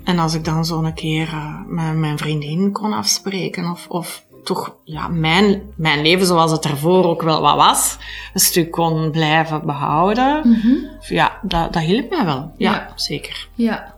en 0.03 0.19
als 0.19 0.33
ik 0.33 0.45
dan 0.45 0.65
zo 0.65 0.83
een 0.83 0.93
keer 0.93 1.27
eh, 1.27 1.59
met 1.67 1.95
mijn 1.95 2.17
vriendin 2.17 2.71
kon 2.71 2.93
afspreken, 2.93 3.71
of, 3.71 3.85
of 3.89 4.25
toch 4.43 4.75
ja, 4.83 5.07
mijn, 5.07 5.61
mijn 5.75 6.01
leven 6.01 6.25
zoals 6.25 6.51
het 6.51 6.65
ervoor 6.65 7.03
ook 7.05 7.21
wel 7.21 7.41
wat 7.41 7.55
was, 7.55 7.97
een 8.33 8.39
stuk 8.39 8.71
kon 8.71 9.11
blijven 9.11 9.65
behouden, 9.65 10.59
ja, 10.99 11.39
dat, 11.41 11.73
dat 11.73 11.83
hielp 11.83 12.09
mij 12.09 12.25
wel. 12.25 12.51
Ja, 12.57 12.71
Ja. 12.71 12.91
zeker. 12.95 13.47
ja. 13.55 13.95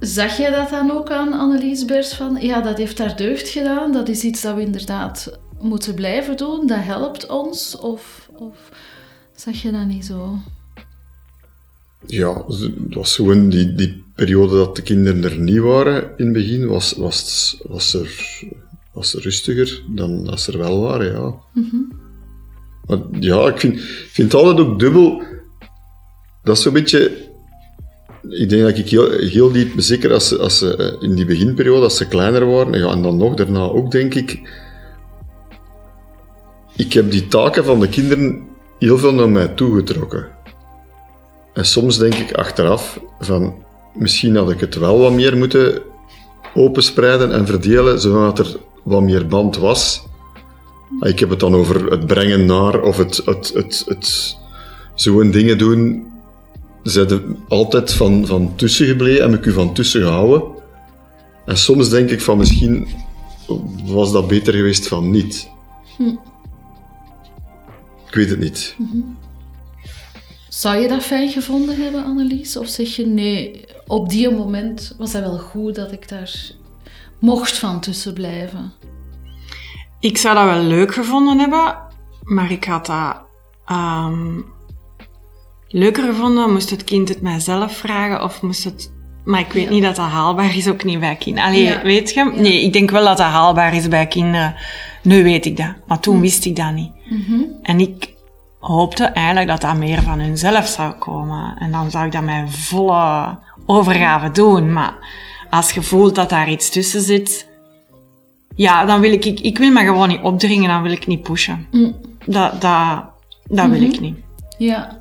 Zag 0.00 0.36
jij 0.36 0.50
dat 0.50 0.70
dan 0.70 0.90
ook 0.90 1.10
aan 1.10 1.32
Annelies 1.32 1.84
Bers 1.84 2.14
van, 2.14 2.36
ja, 2.40 2.60
dat 2.60 2.78
heeft 2.78 2.98
haar 2.98 3.16
deugd 3.16 3.48
gedaan, 3.48 3.92
dat 3.92 4.08
is 4.08 4.22
iets 4.24 4.40
dat 4.40 4.54
we 4.54 4.60
inderdaad 4.60 5.38
moeten 5.60 5.94
blijven 5.94 6.36
doen, 6.36 6.66
dat 6.66 6.82
helpt 6.82 7.26
ons? 7.26 7.78
Of, 7.78 8.28
of 8.36 8.56
zag 9.40 9.62
je 9.62 9.72
dat 9.72 9.86
niet 9.86 10.04
zo? 10.04 10.38
Ja, 12.06 12.44
het 12.46 12.94
was 12.94 13.14
gewoon 13.14 13.48
die, 13.48 13.74
die 13.74 14.04
periode 14.14 14.56
dat 14.56 14.76
de 14.76 14.82
kinderen 14.82 15.24
er 15.24 15.38
niet 15.38 15.58
waren 15.58 16.02
in 16.16 16.24
het 16.24 16.32
begin, 16.32 16.66
was, 16.66 16.92
was, 16.92 17.56
was, 17.68 17.94
er, 17.94 18.42
was 18.92 19.14
er 19.14 19.22
rustiger 19.22 19.82
dan 19.88 20.28
als 20.28 20.44
ze 20.44 20.52
er 20.52 20.58
wel 20.58 20.80
waren, 20.80 21.12
ja. 21.12 21.34
Maar 22.86 22.98
ja, 23.20 23.48
ik 23.48 23.60
vind, 23.60 23.80
vind 24.10 24.32
het 24.32 24.42
altijd 24.42 24.66
ook 24.66 24.78
dubbel. 24.78 25.22
Dat 26.42 26.56
is 26.56 26.62
zo'n 26.62 26.72
beetje... 26.72 27.28
Ik 28.28 28.48
denk 28.48 28.62
dat 28.62 28.78
ik 28.78 28.88
heel, 28.88 29.10
heel 29.10 29.52
diep, 29.52 29.72
zeker 29.76 30.12
als 30.12 30.28
ze, 30.28 30.38
als 30.38 30.58
ze 30.58 30.76
eh, 30.76 31.02
in 31.02 31.14
die 31.14 31.24
beginperiode, 31.24 31.82
als 31.82 31.96
ze 31.96 32.08
kleiner 32.08 32.46
waren, 32.46 32.78
ja, 32.78 32.90
en 32.90 33.02
dan 33.02 33.16
nog 33.16 33.34
daarna 33.34 33.60
ook, 33.60 33.90
denk 33.90 34.14
ik... 34.14 34.58
Ik 36.76 36.92
heb 36.92 37.10
die 37.10 37.26
taken 37.26 37.64
van 37.64 37.80
de 37.80 37.88
kinderen 37.88 38.49
heel 38.80 38.98
veel 38.98 39.14
naar 39.14 39.28
mij 39.28 39.48
toegetrokken. 39.48 40.28
En 41.52 41.66
soms 41.66 41.98
denk 41.98 42.14
ik 42.14 42.32
achteraf 42.32 43.00
van 43.20 43.54
misschien 43.94 44.36
had 44.36 44.50
ik 44.50 44.60
het 44.60 44.74
wel 44.74 44.98
wat 44.98 45.12
meer 45.12 45.36
moeten 45.36 45.82
openspreiden 46.54 47.32
en 47.32 47.46
verdelen, 47.46 48.00
zodat 48.00 48.38
er 48.38 48.56
wat 48.82 49.02
meer 49.02 49.26
band 49.26 49.56
was. 49.56 50.02
Ik 51.00 51.18
heb 51.18 51.30
het 51.30 51.40
dan 51.40 51.54
over 51.54 51.90
het 51.90 52.06
brengen 52.06 52.46
naar 52.46 52.82
of 52.82 52.96
het, 52.96 53.22
het, 53.24 53.52
het, 53.54 53.84
het 53.86 54.36
zo'n 54.94 55.30
dingen 55.30 55.58
doen. 55.58 56.08
Zijn 56.82 57.36
altijd 57.48 57.92
van, 57.92 58.26
van 58.26 58.52
tussen 58.56 58.86
gebleven 58.86 59.24
en 59.24 59.30
heb 59.30 59.40
ik 59.40 59.46
u 59.46 59.52
van 59.52 59.74
tussen 59.74 60.02
gehouden. 60.02 60.42
En 61.46 61.58
soms 61.58 61.88
denk 61.88 62.10
ik 62.10 62.20
van 62.20 62.38
misschien 62.38 62.88
was 63.84 64.12
dat 64.12 64.28
beter 64.28 64.54
geweest 64.54 64.88
van 64.88 65.10
niet. 65.10 65.48
Ik 68.10 68.16
weet 68.16 68.30
het 68.30 68.38
niet. 68.38 68.76
Zou 70.48 70.76
je 70.76 70.88
dat 70.88 71.02
fijn 71.02 71.28
gevonden 71.28 71.76
hebben, 71.82 72.04
Annelies? 72.04 72.56
Of 72.56 72.68
zeg 72.68 72.96
je 72.96 73.06
nee, 73.06 73.64
op 73.86 74.08
die 74.08 74.30
moment 74.30 74.94
was 74.98 75.12
dat 75.12 75.22
wel 75.22 75.38
goed 75.38 75.74
dat 75.74 75.92
ik 75.92 76.08
daar 76.08 76.32
mocht 77.20 77.58
van 77.58 77.80
tussen 77.80 78.12
blijven? 78.12 78.72
Ik 80.00 80.18
zou 80.18 80.34
dat 80.34 80.44
wel 80.44 80.62
leuk 80.62 80.94
gevonden 80.94 81.38
hebben, 81.38 81.76
maar 82.22 82.50
ik 82.50 82.64
had 82.64 82.86
dat 82.86 83.16
ehm, 83.66 84.40
leuker 85.68 86.04
gevonden. 86.04 86.52
Moest 86.52 86.70
het 86.70 86.84
kind 86.84 87.08
het 87.08 87.20
mijzelf 87.20 87.76
vragen 87.76 88.22
of 88.22 88.42
moest 88.42 88.64
het... 88.64 88.92
Maar 89.24 89.40
ik 89.40 89.52
weet 89.52 89.64
Ja. 89.64 89.70
niet 89.70 89.82
dat 89.82 89.96
dat 89.96 90.08
haalbaar 90.08 90.56
is, 90.56 90.68
ook 90.68 90.84
niet 90.84 91.00
bij 91.00 91.16
kinderen. 91.16 91.48
Allee, 91.48 91.62
Ja. 91.62 91.82
weet 91.82 92.12
je? 92.12 92.32
Nee, 92.36 92.62
ik 92.62 92.72
denk 92.72 92.90
wel 92.90 93.04
dat 93.04 93.16
dat 93.16 93.26
haalbaar 93.26 93.74
is 93.74 93.88
bij 93.88 94.06
kinderen. 94.06 94.54
Nu 95.02 95.22
weet 95.22 95.46
ik 95.46 95.56
dat, 95.56 95.74
maar 95.86 96.00
toen 96.00 96.20
wist 96.20 96.44
ik 96.44 96.56
dat 96.56 96.72
niet. 96.72 96.90
En 97.62 97.80
ik 97.80 98.14
hoopte 98.58 99.04
eigenlijk 99.04 99.48
dat 99.48 99.60
dat 99.60 99.76
meer 99.76 100.02
van 100.02 100.18
hunzelf 100.18 100.66
zou 100.66 100.92
komen. 100.92 101.56
En 101.58 101.72
dan 101.72 101.90
zou 101.90 102.06
ik 102.06 102.12
dat 102.12 102.22
met 102.22 102.50
volle 102.50 103.38
overgave 103.66 104.30
doen. 104.30 104.72
Maar 104.72 104.94
als 105.50 105.72
je 105.72 105.82
voelt 105.82 106.14
dat 106.14 106.28
daar 106.28 106.50
iets 106.50 106.70
tussen 106.70 107.00
zit, 107.00 107.48
ja, 108.54 108.84
dan 108.84 109.00
wil 109.00 109.12
ik, 109.12 109.24
ik, 109.24 109.40
ik 109.40 109.58
wil 109.58 109.70
me 109.70 109.84
gewoon 109.84 110.08
niet 110.08 110.22
opdringen, 110.22 110.68
dan 110.68 110.82
wil 110.82 110.92
ik 110.92 111.06
niet 111.06 111.22
pushen. 111.22 111.66
Dat, 112.24 112.60
dat, 112.60 113.04
dat 113.44 113.68
wil 113.68 113.82
ik 113.82 114.00
niet. 114.00 114.16
Ja. 114.58 114.98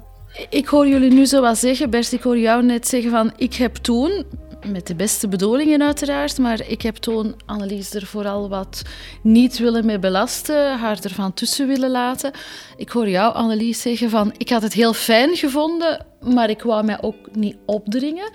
Ik 0.49 0.67
hoor 0.67 0.87
jullie 0.87 1.11
nu 1.11 1.25
zo 1.25 1.41
wat 1.41 1.57
zeggen, 1.57 1.89
Bert, 1.89 2.11
ik 2.11 2.21
hoor 2.21 2.37
jou 2.37 2.63
net 2.63 2.87
zeggen 2.87 3.11
van 3.11 3.31
ik 3.37 3.53
heb 3.53 3.75
toen 3.75 4.25
met 4.67 4.87
de 4.87 4.95
beste 4.95 5.27
bedoelingen 5.27 5.83
uiteraard, 5.83 6.37
maar 6.37 6.67
ik 6.67 6.81
heb 6.81 6.95
toen 6.95 7.35
Annelies 7.45 7.93
er 7.93 8.05
vooral 8.05 8.49
wat 8.49 8.81
niet 9.23 9.57
willen 9.57 9.85
mee 9.85 9.99
belasten, 9.99 10.79
haar 10.79 10.99
ervan 11.01 11.33
tussen 11.33 11.67
willen 11.67 11.91
laten. 11.91 12.31
Ik 12.77 12.89
hoor 12.89 13.09
jou, 13.09 13.33
Annelies, 13.33 13.81
zeggen 13.81 14.09
van 14.09 14.33
ik 14.37 14.49
had 14.49 14.61
het 14.61 14.73
heel 14.73 14.93
fijn 14.93 15.35
gevonden, 15.35 16.05
maar 16.21 16.49
ik 16.49 16.61
wou 16.61 16.83
mij 16.83 17.01
ook 17.01 17.35
niet 17.35 17.57
opdringen. 17.65 18.31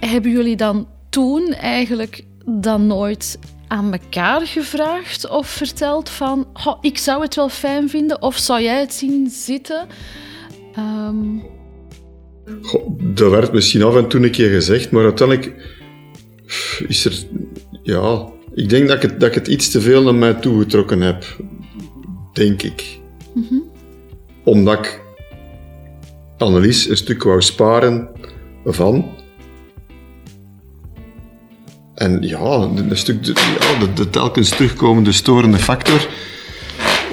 Hebben 0.00 0.30
jullie 0.30 0.56
dan 0.56 0.88
toen 1.08 1.52
eigenlijk 1.52 2.24
dan 2.44 2.86
nooit 2.86 3.38
aan 3.68 3.92
elkaar 3.92 4.46
gevraagd 4.46 5.28
of 5.28 5.46
verteld 5.46 6.08
van 6.08 6.46
"Goh, 6.52 6.78
ik 6.80 6.98
zou 6.98 7.22
het 7.22 7.34
wel 7.34 7.48
fijn 7.48 7.88
vinden 7.88 8.22
of 8.22 8.36
zou 8.36 8.62
jij 8.62 8.80
het 8.80 8.94
zien 8.94 9.30
zitten? 9.30 9.86
Ehm, 10.74 11.38
Goh, 12.62 12.98
dat 13.00 13.30
werd 13.30 13.52
misschien 13.52 13.82
af 13.82 13.96
en 13.96 14.08
toe 14.08 14.24
een 14.24 14.30
keer 14.30 14.50
gezegd, 14.50 14.90
maar 14.90 15.02
uiteindelijk 15.02 15.52
is 16.88 17.04
er... 17.04 17.24
Ja, 17.82 18.28
ik 18.54 18.68
denk 18.68 18.88
dat 18.88 18.96
ik 18.96 19.10
het, 19.10 19.20
dat 19.20 19.28
ik 19.28 19.34
het 19.34 19.48
iets 19.48 19.70
te 19.70 19.80
veel 19.80 20.02
naar 20.02 20.14
mij 20.14 20.34
toegetrokken 20.34 21.00
heb. 21.00 21.24
Denk 22.32 22.62
ik. 22.62 22.98
Omdat 24.44 24.78
ik 24.78 25.00
Annelies 26.38 26.88
een 26.88 26.96
stuk 26.96 27.22
wou 27.22 27.42
sparen 27.42 28.08
van. 28.64 29.14
En 31.94 32.22
ja, 32.22 32.40
een 32.40 32.96
stuk, 32.96 33.24
de, 33.24 33.32
ja, 33.60 33.78
de, 33.78 33.92
de 33.92 34.10
telkens 34.10 34.48
terugkomende 34.48 35.12
storende 35.12 35.58
factor 35.58 36.08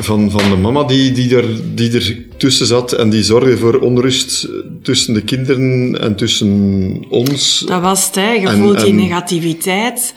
van, 0.04 0.32
van 0.32 0.50
de 0.50 0.56
mama 0.56 0.84
die, 0.84 1.12
die, 1.12 1.36
er, 1.38 1.76
die 1.76 1.92
er 1.92 2.26
tussen 2.38 2.66
zat 2.66 2.92
en 2.92 3.10
die 3.10 3.24
zorgde 3.24 3.58
voor 3.58 3.80
onrust 3.80 4.48
tussen 4.84 5.14
de 5.14 5.22
kinderen 5.22 6.00
en 6.02 6.16
tussen 6.16 7.06
ons. 7.10 7.64
Dat 7.68 7.82
was 7.82 8.06
het, 8.06 8.16
hè. 8.16 8.32
Je 8.32 8.48
En- 8.48 8.58
voelt 8.58 8.80
die 8.80 8.90
en- 8.90 8.96
negativiteit. 8.96 10.14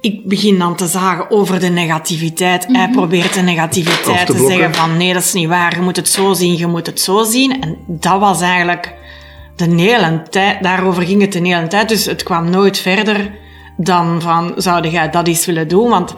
Ik 0.00 0.24
begin 0.28 0.58
dan 0.58 0.76
te 0.76 0.86
zagen 0.86 1.30
over 1.30 1.60
de 1.60 1.68
negativiteit. 1.68 2.66
Hij 2.68 2.90
probeert 2.90 3.34
de 3.34 3.40
negativiteit 3.40 4.26
te 4.26 4.44
zeggen 4.48 4.74
van 4.74 4.96
nee, 4.96 5.12
dat 5.12 5.22
is 5.22 5.32
niet 5.32 5.48
waar. 5.48 5.74
Je 5.76 5.82
moet 5.82 5.96
het 5.96 6.08
zo 6.08 6.32
zien, 6.34 6.56
je 6.56 6.66
moet 6.66 6.86
het 6.86 7.00
zo 7.00 7.24
zien. 7.24 7.60
En 7.62 7.76
dat 7.86 8.20
was 8.20 8.40
eigenlijk 8.40 8.94
de 9.56 9.64
hele 9.80 10.22
tijd. 10.30 10.62
Daarover 10.62 11.02
ging 11.02 11.20
het 11.20 11.32
de 11.32 11.38
hele 11.48 11.66
tijd. 11.66 11.88
Dus 11.88 12.04
het 12.06 12.22
kwam 12.22 12.50
nooit 12.50 12.78
verder 12.78 13.30
dan 13.76 14.22
van, 14.22 14.52
zou 14.56 14.88
jij 14.88 15.10
dat 15.10 15.26
eens 15.28 15.46
willen 15.46 15.68
doen? 15.68 15.88
Want 15.88 16.14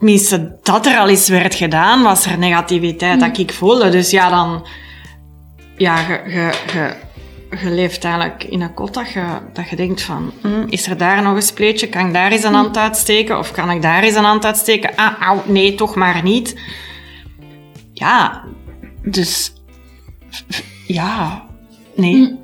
tenminste, 0.00 0.58
dat 0.62 0.86
er 0.86 0.98
al 0.98 1.08
eens 1.08 1.28
werd 1.28 1.54
gedaan, 1.54 2.02
was 2.02 2.26
er 2.26 2.38
negativiteit 2.38 3.20
dat 3.20 3.38
ik 3.38 3.52
voelde. 3.52 3.88
Dus 3.88 4.10
ja, 4.10 4.30
dan... 4.30 4.66
Ja, 5.76 5.98
je, 5.98 6.22
je, 6.26 6.52
je, 6.72 6.94
je 7.62 7.70
leeft 7.70 8.04
eigenlijk 8.04 8.44
in 8.44 8.60
een 8.60 8.74
kot 8.74 8.94
dat 8.94 9.12
je, 9.12 9.24
dat 9.52 9.68
je 9.68 9.76
denkt 9.76 10.02
van... 10.02 10.32
hm, 10.40 10.64
is 10.68 10.86
er 10.86 10.96
daar 10.96 11.22
nog 11.22 11.34
een 11.34 11.42
spleetje? 11.42 11.88
Kan 11.88 12.06
ik 12.06 12.12
daar 12.12 12.32
eens 12.32 12.42
een 12.42 12.54
hand 12.54 12.76
uitsteken? 12.76 13.38
Of 13.38 13.50
kan 13.50 13.70
ik 13.70 13.82
daar 13.82 14.02
eens 14.02 14.14
een 14.14 14.24
hand 14.24 14.44
uitsteken? 14.44 14.96
Ah, 14.96 15.20
au, 15.20 15.40
nee, 15.44 15.74
toch 15.74 15.94
maar 15.94 16.22
niet. 16.22 16.60
Ja, 17.92 18.44
dus... 19.02 19.52
Ja, 20.86 21.46
nee. 21.94 22.38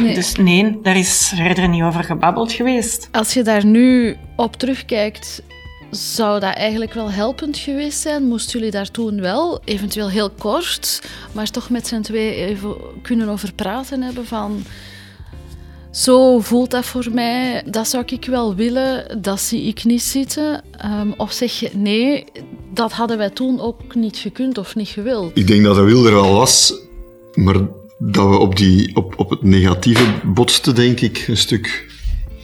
nee. 0.00 0.14
Dus 0.14 0.34
nee, 0.34 0.78
daar 0.82 0.96
is 0.96 1.32
verder 1.36 1.68
niet 1.68 1.82
over 1.82 2.04
gebabbeld 2.04 2.52
geweest. 2.52 3.08
Als 3.12 3.34
je 3.34 3.42
daar 3.42 3.64
nu 3.64 4.16
op 4.36 4.56
terugkijkt, 4.56 5.42
zou 5.90 6.40
dat 6.40 6.54
eigenlijk 6.54 6.92
wel 6.92 7.10
helpend 7.10 7.58
geweest 7.58 8.00
zijn? 8.00 8.22
Moesten 8.22 8.58
jullie 8.58 8.72
daar 8.72 8.90
toen 8.90 9.20
wel, 9.20 9.60
eventueel 9.64 10.08
heel 10.08 10.30
kort, 10.30 11.02
maar 11.32 11.50
toch 11.50 11.70
met 11.70 11.86
z'n 11.86 12.00
twee 12.00 12.34
even 12.34 12.74
kunnen 13.02 13.28
over 13.28 13.52
praten 13.52 14.02
hebben 14.02 14.26
van... 14.26 14.62
Zo 15.90 16.40
voelt 16.40 16.70
dat 16.70 16.84
voor 16.84 17.06
mij, 17.12 17.62
dat 17.66 17.88
zou 17.88 18.04
ik 18.06 18.24
wel 18.24 18.54
willen, 18.54 19.22
dat 19.22 19.40
zie 19.40 19.62
ik 19.62 19.84
niet 19.84 20.02
zitten. 20.02 20.62
Ehm, 20.76 21.10
of 21.16 21.32
zeg 21.32 21.52
je, 21.52 21.70
nee, 21.74 22.24
dat 22.74 22.92
hadden 22.92 23.18
wij 23.18 23.30
toen 23.30 23.60
ook 23.60 23.94
niet 23.94 24.16
gekund 24.16 24.58
of 24.58 24.74
niet 24.74 24.88
gewild. 24.88 25.38
Ik 25.38 25.46
denk 25.46 25.64
dat 25.64 25.74
de 25.74 25.82
wil 25.82 26.06
er 26.06 26.12
wel 26.12 26.32
was, 26.34 26.74
maar 27.34 27.56
dat 27.98 28.28
we 28.28 28.38
op, 28.38 28.56
die, 28.56 28.96
op, 28.96 29.14
op 29.16 29.30
het 29.30 29.42
negatieve 29.42 30.20
botsten, 30.24 30.74
denk 30.74 31.00
ik, 31.00 31.24
een 31.28 31.36
stuk. 31.36 31.88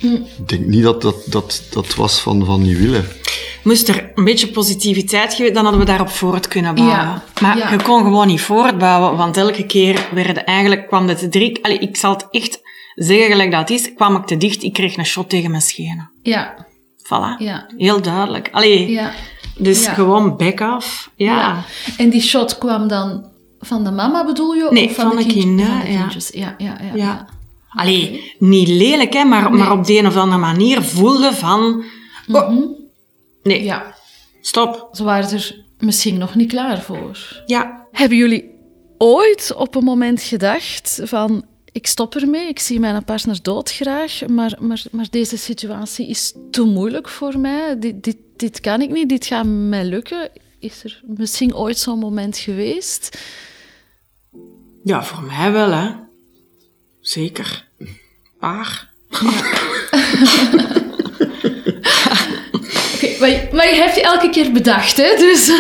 Ik 0.00 0.48
denk 0.48 0.64
niet 0.66 0.82
dat 0.82 1.02
dat, 1.02 1.16
dat, 1.26 1.62
dat 1.70 1.94
was 1.94 2.20
van, 2.20 2.44
van 2.44 2.62
niet 2.62 2.78
willen. 2.78 3.04
Moest 3.62 3.88
er 3.88 4.10
een 4.14 4.24
beetje 4.24 4.48
positiviteit 4.48 5.34
geweest, 5.34 5.54
dan 5.54 5.62
hadden 5.62 5.80
we 5.80 5.86
daarop 5.86 6.08
voort 6.08 6.48
kunnen 6.48 6.74
bouwen. 6.74 6.96
Ja, 6.96 7.22
Maar 7.40 7.58
ja. 7.58 7.70
je 7.70 7.82
kon 7.82 8.02
gewoon 8.02 8.26
niet 8.26 8.40
voortbouwen, 8.40 9.16
want 9.16 9.36
elke 9.36 9.66
keer 9.66 10.08
werden 10.14 10.44
eigenlijk, 10.44 10.86
kwam 10.88 11.08
het 11.08 11.18
te 11.18 11.28
drie... 11.28 11.64
Allee, 11.64 11.78
ik 11.78 11.96
zal 11.96 12.12
het 12.12 12.26
echt 12.30 12.60
zeggen 12.94 13.30
gelijk 13.30 13.50
dat 13.50 13.60
het 13.60 13.70
is, 13.70 13.94
kwam 13.94 14.16
ik 14.16 14.24
te 14.26 14.36
dicht, 14.36 14.62
ik 14.62 14.72
kreeg 14.72 14.96
een 14.96 15.06
shot 15.06 15.28
tegen 15.28 15.50
mijn 15.50 15.62
schenen. 15.62 16.10
Ja, 16.22 16.66
Voilà. 17.04 17.38
ja, 17.38 17.66
Heel 17.76 18.02
duidelijk. 18.02 18.48
Allee, 18.52 18.90
ja. 18.90 19.12
dus 19.58 19.84
Ja. 19.84 19.92
gewoon 19.92 20.36
back 20.36 20.60
off. 20.60 21.10
Ja. 21.16 21.64
En 21.96 22.10
die 22.10 22.20
shot 22.22 22.58
kwam 22.58 22.88
dan 22.88 23.24
van 23.60 23.84
de 23.84 23.90
mama, 23.90 24.24
bedoel 24.26 24.54
je? 24.54 24.66
Nee, 24.70 24.88
of 24.88 24.94
van, 24.94 25.06
van 25.08 25.16
de, 25.16 25.24
de 25.24 25.32
kind- 25.32 25.44
kinderen, 25.44 25.72
van 25.76 25.84
de 25.86 25.92
ja. 25.92 25.98
kindjes? 26.00 26.30
Ja, 26.34 26.54
ja, 26.58 26.76
ja. 26.94 27.26
Allee, 27.68 28.34
niet 28.38 28.68
lelijk, 28.68 29.12
hè, 29.12 29.24
maar, 29.24 29.52
maar 29.52 29.72
op 29.72 29.84
de 29.84 29.98
een 29.98 30.06
of 30.06 30.16
andere 30.16 30.40
manier 30.40 30.82
voelde 30.82 31.32
van... 31.32 31.84
Oh, 32.28 32.78
nee, 33.42 33.64
ja. 33.64 33.94
stop. 34.40 34.88
Ze 34.92 35.04
waren 35.04 35.30
er 35.30 35.64
misschien 35.78 36.18
nog 36.18 36.34
niet 36.34 36.48
klaar 36.48 36.82
voor. 36.82 37.42
Ja. 37.46 37.86
Hebben 37.92 38.18
jullie 38.18 38.50
ooit 38.98 39.54
op 39.56 39.74
een 39.74 39.84
moment 39.84 40.22
gedacht 40.22 41.00
van... 41.02 41.44
Ik 41.72 41.86
stop 41.86 42.14
ermee, 42.14 42.48
ik 42.48 42.58
zie 42.58 42.80
mijn 42.80 43.04
partner 43.04 43.42
doodgraag, 43.42 44.26
maar, 44.26 44.56
maar, 44.60 44.82
maar 44.90 45.06
deze 45.10 45.38
situatie 45.38 46.08
is 46.08 46.34
te 46.50 46.62
moeilijk 46.62 47.08
voor 47.08 47.38
mij. 47.38 47.78
Dit, 47.78 48.04
dit, 48.04 48.16
dit 48.36 48.60
kan 48.60 48.80
ik 48.80 48.90
niet, 48.90 49.08
dit 49.08 49.26
gaat 49.26 49.46
mij 49.46 49.84
lukken. 49.84 50.30
Is 50.58 50.84
er 50.84 51.02
misschien 51.06 51.54
ooit 51.54 51.78
zo'n 51.78 51.98
moment 51.98 52.38
geweest? 52.38 53.18
Ja, 54.84 55.04
voor 55.04 55.22
mij 55.22 55.52
wel, 55.52 55.70
hè. 55.70 55.90
Zeker. 57.06 57.64
Paar. 58.38 58.88
Oké, 62.94 63.18
maar, 63.20 63.28
je- 63.28 63.48
maar 63.52 63.68
je 63.68 63.74
hebt 63.74 63.94
je 63.94 64.02
elke 64.02 64.30
keer 64.30 64.52
bedacht, 64.52 64.96
hè? 64.96 65.16
Dus... 65.18 65.46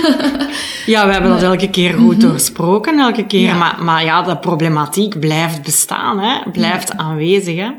Ja, 0.86 1.06
we 1.06 1.12
hebben 1.12 1.30
dat 1.30 1.42
elke 1.42 1.70
keer 1.70 1.94
goed 1.94 2.20
doorsproken, 2.20 2.98
elke 2.98 3.26
keer. 3.26 3.40
Ja. 3.40 3.56
Maar, 3.56 3.84
maar 3.84 4.04
ja, 4.04 4.22
de 4.22 4.36
problematiek 4.38 5.20
blijft 5.20 5.62
bestaan, 5.62 6.18
hè. 6.20 6.50
Blijft 6.50 6.96
aanwezig, 6.96 7.56
hè. 7.56 7.70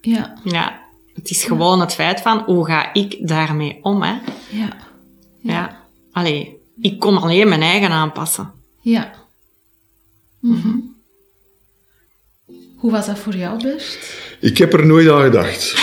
ja, 0.00 0.34
Ja. 0.44 0.80
Het 1.14 1.30
is 1.30 1.44
gewoon 1.44 1.80
het 1.80 1.94
feit 1.94 2.20
van, 2.20 2.38
hoe 2.38 2.66
ga 2.66 2.92
ik 2.92 3.16
daarmee 3.28 3.78
om, 3.82 4.02
hè. 4.02 4.12
ja, 4.48 4.68
Ja. 5.40 5.78
Allee, 6.12 6.56
ik 6.80 6.98
kon 6.98 7.20
alleen 7.22 7.48
mijn 7.48 7.62
eigen 7.62 7.90
aanpassen. 7.90 8.52
ja. 8.80 9.10
Mhm. 10.40 10.76
Hoe 12.80 12.90
was 12.90 13.06
dat 13.06 13.18
voor 13.18 13.36
jou, 13.36 13.62
Bert? 13.62 13.98
Ik 14.40 14.58
heb 14.58 14.72
er 14.72 14.86
nooit 14.86 15.08
aan 15.08 15.22
gedacht. 15.22 15.74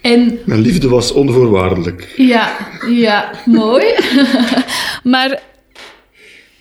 En 0.00 0.38
Mijn 0.44 0.60
liefde 0.60 0.88
was 0.88 1.12
onvoorwaardelijk. 1.12 2.12
Ja, 2.16 2.56
ja, 2.88 3.30
mooi. 3.44 3.84
maar 5.12 5.42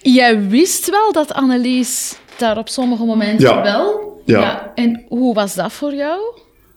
jij 0.01 0.47
wist 0.47 0.89
wel 0.89 1.11
dat 1.11 1.33
Annelies 1.33 2.15
daar 2.37 2.57
op 2.57 2.69
sommige 2.69 3.03
momenten 3.03 3.47
Ja. 3.47 3.61
wel... 3.61 4.21
Ja. 4.25 4.71
En 4.75 5.03
hoe 5.07 5.33
was 5.33 5.55
dat 5.55 5.73
voor 5.73 5.93
jou? 5.93 6.19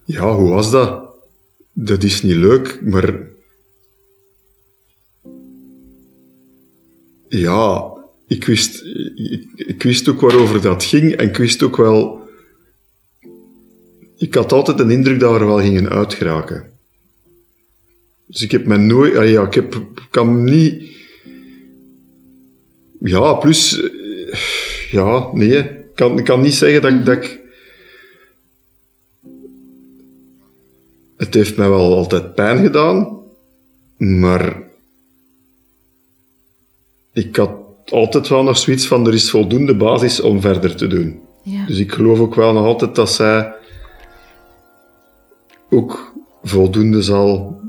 Ja, 0.05 0.35
hoe 0.35 0.51
was 0.51 0.71
dat? 0.71 1.03
Dat 1.73 2.03
is 2.03 2.23
niet 2.23 2.37
leuk, 2.37 2.79
maar... 2.83 3.15
Ja, 7.29 7.93
ik 8.27 8.45
wist, 8.45 8.85
ik, 9.55 9.83
wist 9.83 10.09
ook 10.09 10.21
waarover 10.21 10.61
dat 10.61 10.85
ging 10.85 11.13
en 11.13 11.29
ik 11.29 11.37
wist 11.37 11.63
ook 11.63 11.77
wel... 11.77 12.25
Ik 14.17 14.35
had 14.35 14.53
altijd 14.53 14.79
de 14.79 14.93
indruk 14.93 15.21
dat 15.21 15.33
we 15.33 15.39
er 15.39 15.47
wel 15.47 15.61
gingen 15.61 15.89
uitgeraken. 15.89 16.71
Dus 18.27 18.43
ik 18.43 18.51
heb 18.51 18.67
me 18.67 18.77
nooit... 18.77 19.13
Ja, 19.29 19.47
ik 19.47 19.55
heb, 19.55 19.83
kan 20.11 20.45
niet... 20.45 20.83
Ja, 23.01 23.35
plus... 23.35 23.81
Ja, 24.91 25.31
nee. 25.35 25.59
Ik 25.59 25.69
kan, 25.95 26.23
kan 26.25 26.41
niet 26.41 26.55
zeggen 26.55 26.83
dat, 26.83 26.93
ik- 26.93 27.05
dat 27.05 27.17
ik... 27.25 27.41
Het 31.17 31.35
heeft 31.35 31.57
mij 31.57 31.69
wel 31.69 31.95
altijd 31.97 32.35
pijn 32.35 32.59
gedaan, 32.63 33.21
maar 33.97 34.63
ik 37.13 37.37
had 37.37 37.51
altijd 37.93 38.29
wel 38.29 38.43
nog 38.43 38.59
zoiets 38.59 38.87
van 38.87 39.07
er 39.07 39.15
is 39.15 39.31
voldoende 39.31 39.77
basis 39.77 40.21
om 40.21 40.41
verder 40.41 40.77
te 40.77 40.87
doen. 40.87 41.21
Ja. 41.43 41.67
Dus 41.67 41.79
ik 41.79 41.93
geloof 41.93 42.19
ook 42.19 42.35
wel 42.35 42.53
nog 42.53 42.65
altijd 42.65 42.95
dat 42.95 43.11
zij 43.11 43.53
ook 45.71 46.13
voldoende 46.43 47.03
zal. 47.03 47.61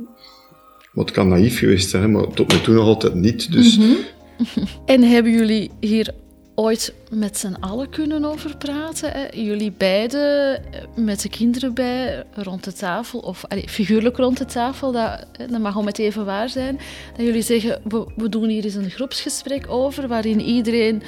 Wat 0.94 1.12
kan 1.12 1.28
naïef 1.28 1.60
geweest 1.60 1.90
zijn, 1.90 2.12
maar 2.12 2.28
tot 2.28 2.52
nu 2.52 2.62
toe 2.62 2.74
nog 2.74 2.86
altijd 2.86 3.14
niet. 3.14 3.52
Dus 3.52 3.80
En 4.86 5.04
hebben 5.04 5.32
jullie 5.32 5.72
hier 5.80 6.14
ooit 6.60 6.94
met 7.12 7.38
z'n 7.38 7.56
allen 7.60 7.90
kunnen 7.90 8.26
over 8.26 8.58
praten? 8.58 9.12
Hè? 9.12 9.26
Jullie 9.42 9.74
beiden 9.78 10.56
eh, 10.56 10.82
met 10.96 11.22
de 11.22 11.30
kinderen 11.30 11.74
bij 11.74 12.24
rond 12.34 12.64
de 12.64 12.74
tafel, 12.74 13.20
of 13.20 13.46
allee, 13.48 13.70
figuurlijk 13.70 14.18
rond 14.18 14.38
de 14.38 14.46
tafel, 14.46 14.92
dat, 14.92 15.26
dat 15.50 15.60
mag 15.60 15.76
om 15.76 15.86
het 15.86 16.00
even 16.00 16.26
waar 16.26 16.50
zijn. 16.50 16.80
Dat 17.18 17.26
jullie 17.26 17.42
zeggen, 17.42 17.82
we, 17.84 18.06
we 18.16 18.30
doen 18.30 18.50
hier 18.50 18.64
eens 18.64 18.76
een 18.76 18.90
groepsgesprek 18.90 19.66
over, 19.70 20.08
waarin 20.08 20.42
iedereen 20.42 21.02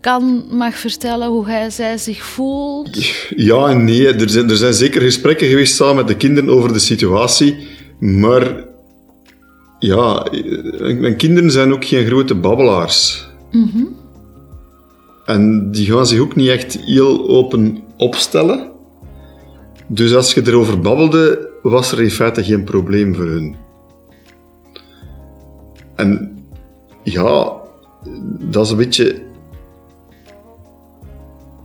kan, 0.00 0.44
mag 0.50 0.74
vertellen 0.74 1.28
hoe 1.28 1.46
hij, 1.46 1.70
zij 1.70 1.98
zich 1.98 2.22
voelt. 2.24 3.04
Ja 3.36 3.68
en 3.68 3.84
nee. 3.84 4.06
Er 4.06 4.30
zijn, 4.30 4.50
er 4.50 4.56
zijn 4.56 4.74
zeker 4.74 5.00
gesprekken 5.00 5.48
geweest 5.48 5.74
samen 5.74 5.96
met 5.96 6.08
de 6.08 6.16
kinderen 6.16 6.50
over 6.50 6.72
de 6.72 6.78
situatie. 6.78 7.68
Maar 7.98 8.64
ja, 9.78 10.26
mijn 10.78 11.16
kinderen 11.16 11.50
zijn 11.50 11.72
ook 11.72 11.84
geen 11.84 12.06
grote 12.06 12.34
babbelaars. 12.34 13.30
En 15.24 15.70
die 15.70 15.86
gaan 15.86 16.06
zich 16.06 16.20
ook 16.20 16.36
niet 16.36 16.48
echt 16.48 16.78
heel 16.80 17.28
open 17.28 17.82
opstellen. 17.96 18.70
Dus 19.86 20.14
als 20.14 20.34
je 20.34 20.46
erover 20.46 20.80
babbelde, 20.80 21.48
was 21.62 21.92
er 21.92 22.02
in 22.02 22.10
feite 22.10 22.44
geen 22.44 22.64
probleem 22.64 23.14
voor 23.14 23.26
hun. 23.26 23.56
En 25.96 26.44
ja, 27.02 27.52
dat 28.50 28.64
is 28.64 28.70
een 28.70 28.76
beetje 28.76 29.22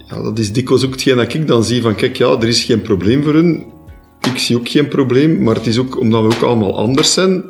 ja, 0.07 0.21
dat 0.21 0.39
is 0.39 0.53
dikwijls 0.53 0.85
ook 0.85 0.91
hetgeen 0.91 1.15
dat 1.15 1.33
ik 1.33 1.47
dan 1.47 1.63
zie 1.63 1.81
van, 1.81 1.95
kijk, 1.95 2.17
ja, 2.17 2.27
er 2.27 2.47
is 2.47 2.63
geen 2.63 2.81
probleem 2.81 3.23
voor 3.23 3.33
hun. 3.33 3.65
Ik 4.31 4.37
zie 4.37 4.57
ook 4.57 4.69
geen 4.69 4.87
probleem, 4.87 5.43
maar 5.43 5.55
het 5.55 5.67
is 5.67 5.77
ook 5.77 5.99
omdat 5.99 6.21
we 6.21 6.35
ook 6.35 6.41
allemaal 6.41 6.77
anders 6.77 7.13
zijn, 7.13 7.43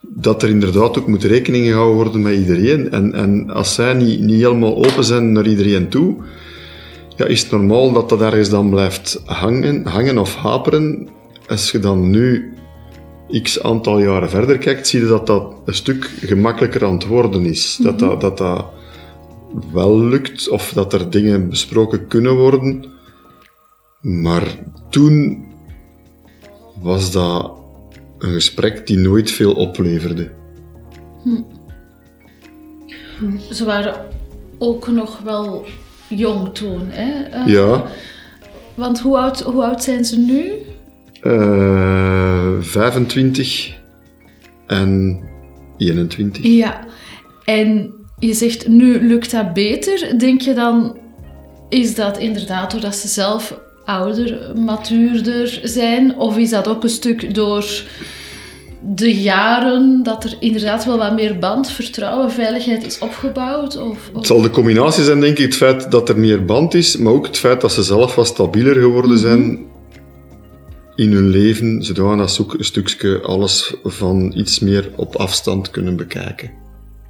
dat 0.00 0.42
er 0.42 0.48
inderdaad 0.48 0.98
ook 0.98 1.06
moet 1.06 1.24
rekening 1.24 1.66
gehouden 1.66 1.96
worden 1.96 2.22
met 2.22 2.34
iedereen. 2.34 2.90
En, 2.90 3.14
en 3.14 3.50
als 3.50 3.74
zij 3.74 3.94
niet, 3.94 4.20
niet 4.20 4.40
helemaal 4.40 4.76
open 4.76 5.04
zijn 5.04 5.32
naar 5.32 5.46
iedereen 5.46 5.88
toe, 5.88 6.16
ja, 7.16 7.24
is 7.24 7.42
het 7.42 7.50
normaal 7.50 7.92
dat 7.92 8.08
dat 8.08 8.20
ergens 8.20 8.48
dan 8.48 8.70
blijft 8.70 9.22
hangen, 9.24 9.86
hangen 9.86 10.18
of 10.18 10.34
haperen. 10.34 11.08
Als 11.46 11.70
je 11.70 11.78
dan 11.78 12.10
nu 12.10 12.52
x 13.42 13.62
aantal 13.62 13.98
jaren 13.98 14.30
verder 14.30 14.58
kijkt, 14.58 14.88
zie 14.88 15.00
je 15.00 15.06
dat 15.06 15.26
dat 15.26 15.54
een 15.64 15.74
stuk 15.74 16.04
gemakkelijker 16.20 16.84
aan 16.84 16.94
het 16.94 17.06
worden 17.06 17.44
is. 17.44 17.78
Dat 17.82 17.98
dat, 17.98 18.20
dat, 18.20 18.38
dat 18.38 18.64
wel 19.72 19.98
lukt 19.98 20.48
of 20.48 20.72
dat 20.72 20.92
er 20.92 21.10
dingen 21.10 21.48
besproken 21.48 22.06
kunnen 22.06 22.36
worden. 22.36 22.84
Maar 24.00 24.58
toen 24.90 25.44
was 26.80 27.12
dat 27.12 27.52
een 28.18 28.32
gesprek 28.32 28.86
die 28.86 28.98
nooit 28.98 29.30
veel 29.30 29.52
opleverde. 29.54 30.30
Ze 33.50 33.64
waren 33.64 33.94
ook 34.58 34.88
nog 34.88 35.18
wel 35.18 35.64
jong 36.08 36.54
toen, 36.54 36.80
hè? 36.90 37.22
Eh, 37.22 37.46
Ja, 37.46 37.84
Want 38.74 39.00
hoe 39.00 39.18
oud, 39.18 39.40
hoe 39.40 39.64
oud 39.64 39.82
zijn 39.82 40.04
ze 40.04 40.18
nu? 40.18 40.52
eh 41.22 42.56
25 42.60 43.76
en 44.66 45.20
21. 45.76 46.42
Ja. 46.44 46.80
En 47.44 47.92
je 48.18 48.34
zegt, 48.34 48.68
nu 48.68 49.06
lukt 49.06 49.30
dat 49.30 49.52
beter. 49.52 50.18
Denk 50.18 50.40
je 50.40 50.54
dan, 50.54 50.98
is 51.68 51.94
dat 51.94 52.18
inderdaad 52.18 52.70
doordat 52.70 52.94
ze 52.96 53.08
zelf 53.08 53.60
ouder, 53.88 54.52
matuurder 54.58 55.60
zijn? 55.62 56.16
Of 56.18 56.36
is 56.36 56.50
dat 56.50 56.68
ook 56.68 56.82
een 56.82 56.88
stuk 56.88 57.34
door 57.34 57.82
de 58.82 59.20
jaren 59.20 60.02
dat 60.02 60.24
er 60.24 60.36
inderdaad 60.40 60.84
wel 60.84 60.98
wat 60.98 61.14
meer 61.14 61.38
band, 61.38 61.70
vertrouwen, 61.70 62.30
veiligheid 62.30 62.86
is 62.86 62.98
opgebouwd? 62.98 63.76
Of, 63.76 63.90
of- 64.08 64.14
Het 64.14 64.26
zal 64.26 64.40
de 64.42 64.50
combinatie 64.50 65.04
zijn, 65.04 65.20
denk 65.20 65.38
ik, 65.38 65.44
het 65.44 65.56
feit 65.56 65.90
dat 65.90 66.08
er 66.08 66.18
meer 66.18 66.44
band 66.44 66.74
is, 66.74 66.96
maar 66.96 67.12
ook 67.12 67.26
het 67.26 67.38
feit 67.38 67.60
dat 67.60 67.72
ze 67.72 67.82
zelf 67.82 68.14
wat 68.14 68.26
stabieler 68.26 68.74
geworden 68.74 69.18
zijn 69.18 69.58
in 70.94 71.12
hun 71.12 71.28
leven, 71.28 71.82
zodat 71.82 72.30
ze 72.30 72.42
ook 72.42 72.54
een 72.54 72.64
stukje 72.64 73.20
alles 73.20 73.74
van 73.84 74.32
iets 74.36 74.58
meer 74.58 74.90
op 74.96 75.16
afstand 75.16 75.70
kunnen 75.70 75.96
bekijken. 75.96 76.50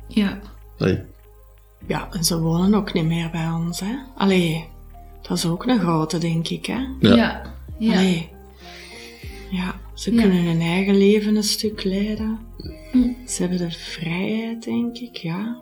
Ja. 0.08 0.38
Allee. 0.78 0.98
Ja, 1.86 2.08
en 2.12 2.24
ze 2.24 2.38
wonen 2.40 2.74
ook 2.74 2.92
niet 2.92 3.04
meer 3.06 3.28
bij 3.32 3.48
ons, 3.64 3.80
hè. 3.80 3.94
Allee, 4.16 4.68
dat 5.28 5.36
is 5.36 5.46
ook 5.46 5.66
een 5.66 5.80
grote, 5.80 6.18
denk 6.18 6.48
ik, 6.48 6.66
hè. 6.66 6.78
Ja. 7.00 7.16
Ja. 7.16 7.42
ja. 7.78 7.92
Allee. 7.98 8.28
Ja, 9.50 9.80
ze 9.94 10.14
Ja. 10.14 10.20
kunnen 10.20 10.44
hun 10.44 10.60
eigen 10.60 10.96
leven 10.98 11.36
een 11.36 11.42
stuk 11.42 11.84
leiden. 11.84 12.38
Hm. 12.92 13.08
Ze 13.26 13.40
hebben 13.42 13.58
de 13.58 13.70
vrijheid, 13.70 14.62
denk 14.64 14.96
ik, 14.96 15.16
ja. 15.16 15.56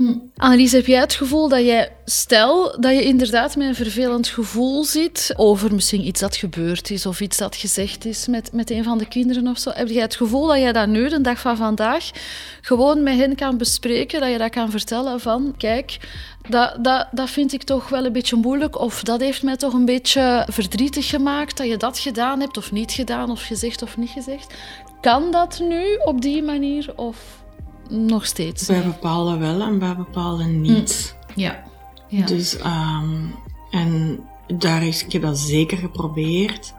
Hm. 0.00 0.14
Annelies, 0.36 0.72
heb 0.72 0.86
jij 0.86 1.00
het 1.00 1.14
gevoel 1.14 1.48
dat 1.48 1.60
jij, 1.60 1.92
stel 2.04 2.80
dat 2.80 2.92
je 2.92 3.02
inderdaad 3.02 3.56
met 3.56 3.68
een 3.68 3.74
vervelend 3.74 4.28
gevoel 4.28 4.84
zit 4.84 5.32
over 5.36 5.74
misschien 5.74 6.06
iets 6.06 6.20
dat 6.20 6.36
gebeurd 6.36 6.90
is 6.90 7.06
of 7.06 7.20
iets 7.20 7.36
dat 7.36 7.56
gezegd 7.56 8.04
is 8.04 8.26
met, 8.26 8.52
met 8.52 8.70
een 8.70 8.84
van 8.84 8.98
de 8.98 9.08
kinderen 9.08 9.46
of 9.46 9.58
zo, 9.58 9.70
heb 9.74 9.88
jij 9.88 10.02
het 10.02 10.16
gevoel 10.16 10.46
dat 10.46 10.58
jij 10.58 10.72
dat 10.72 10.88
nu, 10.88 11.08
de 11.08 11.20
dag 11.20 11.40
van 11.40 11.56
vandaag, 11.56 12.10
gewoon 12.60 13.02
met 13.02 13.16
hen 13.16 13.34
kan 13.34 13.58
bespreken, 13.58 14.20
dat 14.20 14.30
je 14.30 14.38
dat 14.38 14.50
kan 14.50 14.70
vertellen 14.70 15.20
van, 15.20 15.54
kijk, 15.56 15.98
dat, 16.48 16.84
dat, 16.84 17.08
dat 17.12 17.30
vind 17.30 17.52
ik 17.52 17.62
toch 17.62 17.88
wel 17.88 18.04
een 18.04 18.12
beetje 18.12 18.36
moeilijk 18.36 18.78
of 18.78 19.02
dat 19.02 19.20
heeft 19.20 19.42
mij 19.42 19.56
toch 19.56 19.72
een 19.72 19.84
beetje 19.84 20.46
verdrietig 20.50 21.08
gemaakt 21.08 21.56
dat 21.56 21.66
je 21.68 21.76
dat 21.76 21.98
gedaan 21.98 22.40
hebt 22.40 22.56
of 22.56 22.72
niet 22.72 22.92
gedaan 22.92 23.30
of 23.30 23.42
gezegd 23.42 23.82
of 23.82 23.96
niet 23.96 24.10
gezegd. 24.10 24.54
Kan 25.00 25.30
dat 25.30 25.60
nu 25.68 25.98
op 26.04 26.20
die 26.20 26.42
manier 26.42 26.92
of 26.96 27.39
nog 27.90 28.26
steeds? 28.26 28.66
Bij 28.66 28.82
bepaalde 28.82 29.36
wel 29.36 29.60
en 29.60 29.78
bij 29.78 29.96
bepaalde 29.96 30.44
niet. 30.44 31.16
Ja. 31.34 31.62
ja. 32.08 32.26
Dus, 32.26 32.56
ehm, 32.56 33.14
en 33.70 34.20
daar 34.46 34.86
is, 34.86 35.04
ik 35.04 35.12
heb 35.12 35.22
dat 35.22 35.38
zeker 35.38 35.78
geprobeerd, 35.78 36.74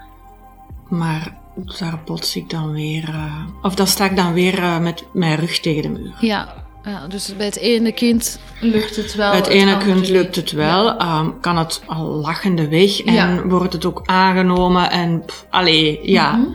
maar 0.90 1.38
daar 1.80 2.00
bots 2.06 2.36
ik 2.36 2.50
dan 2.50 2.72
weer, 2.72 3.10
eh, 3.10 3.46
of 3.62 3.76
dan 3.76 3.88
sta 3.88 4.06
ik 4.06 4.16
dan 4.16 4.34
weer 4.34 4.58
eh, 4.58 4.80
met 4.80 5.04
mijn 5.14 5.36
rug 5.40 5.60
tegen 5.60 5.82
de 5.82 5.90
muur. 5.90 6.14
Ja, 6.20 6.54
ja, 6.84 7.08
dus 7.08 7.36
bij 7.36 7.46
het 7.46 7.58
ene 7.58 7.92
kind 7.92 8.40
lukt 8.62 8.96
het 8.96 9.16
wel. 9.16 9.30
Bij 9.30 9.40
het 9.40 9.48
ene 9.48 9.78
kind 9.78 10.10
lukt 10.10 10.36
het 10.36 10.52
wel, 10.52 10.98
ehm, 10.98 11.30
kan 11.42 11.58
het 11.58 11.82
al 11.86 12.06
lachende 12.06 12.68
weg 12.68 13.02
en 13.02 13.14
Ja. 13.14 13.42
wordt 13.44 13.74
het 13.74 13.86
ook 13.86 14.02
aangenomen 14.06 14.92
en 14.92 15.24
pff, 15.26 15.46
allee, 15.50 16.00
ja. 16.04 16.36
Mhm. 16.36 16.48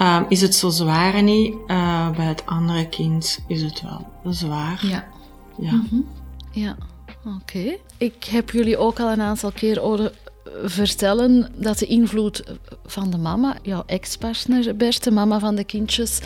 Ehm, 0.00 0.24
is 0.28 0.40
het 0.40 0.54
zo 0.54 0.68
zwaar 0.68 1.22
niet? 1.22 1.54
Eh, 1.66 2.10
bij 2.10 2.24
het 2.24 2.46
andere 2.46 2.88
kind 2.88 3.38
is 3.46 3.62
het 3.62 3.82
wel 3.82 4.32
zwaar. 4.32 4.86
Ja, 4.86 5.04
Ja. 5.58 5.82
ja. 6.52 6.76
oké. 7.36 7.76
Ik 7.98 8.24
heb 8.24 8.50
jullie 8.50 8.76
ook 8.76 9.00
al 9.00 9.10
een 9.10 9.20
aantal 9.20 9.52
keer 9.52 9.78
horen 9.80 10.12
vertellen 10.64 11.52
dat 11.56 11.78
de 11.78 11.86
invloed 11.86 12.42
van 12.86 13.10
de 13.10 13.18
mama, 13.18 13.56
jouw 13.62 13.82
ex-partner 13.86 14.76
Bert, 14.76 15.04
de 15.04 15.10
mama 15.10 15.38
van 15.38 15.54
de 15.54 15.64
kindjes, 15.64 16.20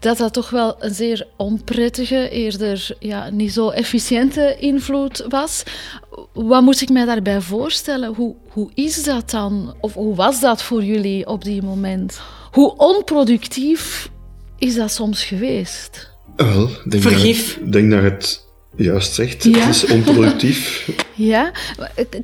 dat 0.00 0.16
dat 0.16 0.32
toch 0.32 0.50
wel 0.50 0.76
een 0.78 0.94
zeer 0.94 1.26
onprettige, 1.36 2.28
eerder 2.28 2.96
ja, 2.98 3.30
niet 3.30 3.52
zo 3.52 3.70
efficiënte 3.70 4.56
invloed 4.58 5.24
was. 5.28 5.62
Wat 6.32 6.62
moet 6.62 6.80
ik 6.80 6.88
mij 6.88 7.04
daarbij 7.04 7.40
voorstellen? 7.40 8.14
Hoe, 8.14 8.34
hoe 8.48 8.70
is 8.74 9.04
dat 9.04 9.30
dan? 9.30 9.74
Of 9.80 9.94
hoe 9.94 10.14
was 10.14 10.40
dat 10.40 10.62
voor 10.62 10.84
jullie 10.84 11.26
op 11.26 11.44
die 11.44 11.62
moment? 11.62 12.20
Hoe 12.58 12.76
onproductief 12.76 14.10
is 14.58 14.74
dat 14.74 14.90
soms 14.90 15.24
geweest? 15.24 16.10
Wel, 16.36 16.68
ik 16.68 16.90
denk 16.90 17.02
Vergif. 17.02 17.54
Dat, 17.54 17.66
ik 17.66 17.72
denk 17.72 17.90
dat 17.90 18.00
je 18.02 18.08
het 18.08 18.46
juist 18.76 19.14
zegt. 19.14 19.44
Ja. 19.44 19.58
Het 19.58 19.74
is 19.74 19.84
onproductief. 19.84 20.88
Ja, 21.14 21.52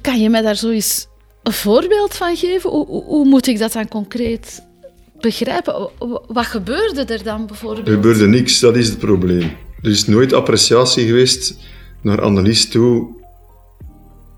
kan 0.00 0.20
je 0.20 0.30
mij 0.30 0.42
daar 0.42 0.56
zo 0.56 0.70
eens 0.70 1.06
een 1.42 1.52
voorbeeld 1.52 2.14
van 2.14 2.36
geven? 2.36 2.70
Hoe, 2.70 2.86
hoe, 2.86 3.04
hoe 3.04 3.24
moet 3.24 3.46
ik 3.46 3.58
dat 3.58 3.72
dan 3.72 3.88
concreet 3.88 4.62
begrijpen? 5.20 5.90
Wat 6.26 6.46
gebeurde 6.46 7.04
er 7.04 7.22
dan 7.22 7.46
bijvoorbeeld? 7.46 7.86
Er 7.86 7.94
gebeurde 7.94 8.26
niks, 8.26 8.60
dat 8.60 8.76
is 8.76 8.88
het 8.88 8.98
probleem. 8.98 9.56
Er 9.82 9.90
is 9.90 10.06
nooit 10.06 10.32
appreciatie 10.32 11.06
geweest 11.06 11.56
naar 12.02 12.20
Annelies 12.20 12.68
toe 12.68 13.22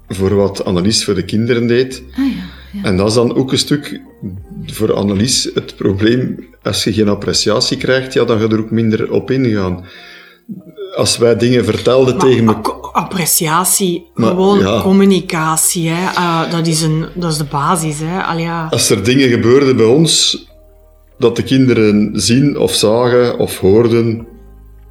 voor 0.08 0.34
wat 0.34 0.64
Annelies 0.64 1.04
voor 1.04 1.14
de 1.14 1.24
kinderen 1.24 1.66
deed. 1.66 2.02
Ah 2.12 2.26
ja, 2.26 2.55
ja. 2.76 2.88
En 2.88 2.96
dat 2.96 3.08
is 3.08 3.14
dan 3.14 3.36
ook 3.36 3.52
een 3.52 3.58
stuk 3.58 4.00
voor 4.66 4.92
Annelies 4.92 5.50
het 5.54 5.76
probleem. 5.76 6.48
Als 6.62 6.84
je 6.84 6.92
geen 6.92 7.08
appreciatie 7.08 7.76
krijgt, 7.76 8.12
ja, 8.12 8.24
dan 8.24 8.38
ga 8.38 8.44
je 8.44 8.50
er 8.50 8.58
ook 8.58 8.70
minder 8.70 9.12
op 9.12 9.30
ingaan. 9.30 9.84
Als 10.96 11.18
wij 11.18 11.36
dingen 11.36 11.64
vertelden 11.64 12.18
tegen 12.18 12.44
me... 12.44 12.54
Appreciatie, 12.92 14.06
Maar, 14.14 14.28
gewoon 14.28 14.58
ja. 14.58 14.80
communicatie, 14.82 15.88
hè. 15.88 16.12
Eh, 16.14 16.50
dat, 16.50 16.66
is 16.66 16.82
een, 16.82 17.06
dat 17.14 17.32
is 17.32 17.38
de 17.38 17.44
basis. 17.44 17.98
Hè. 17.98 18.22
Allee, 18.22 18.44
ja. 18.44 18.66
Als 18.70 18.90
er 18.90 19.04
dingen 19.04 19.28
gebeurden 19.28 19.76
bij 19.76 19.86
ons, 19.86 20.46
dat 21.18 21.36
de 21.36 21.42
kinderen 21.42 22.10
zien 22.12 22.58
of 22.58 22.74
zagen 22.74 23.38
of 23.38 23.58
hoorden, 23.58 24.26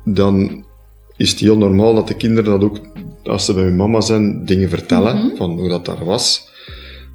dan 0.03 0.65
is 1.17 1.29
het 1.29 1.39
heel 1.39 1.57
normaal 1.57 1.95
dat 1.95 2.07
de 2.07 2.15
kinderen 2.15 2.51
dat 2.51 2.63
ook, 2.63 2.79
als 3.23 3.45
ze 3.45 3.53
bij 3.53 3.63
hun 3.63 3.75
mama 3.75 4.01
zijn, 4.01 4.45
dingen 4.45 4.69
vertellen 4.69 5.31
van 5.37 5.51
hoe 5.51 5.69
dat 5.69 5.85
daar 5.85 6.05
was. 6.05 6.53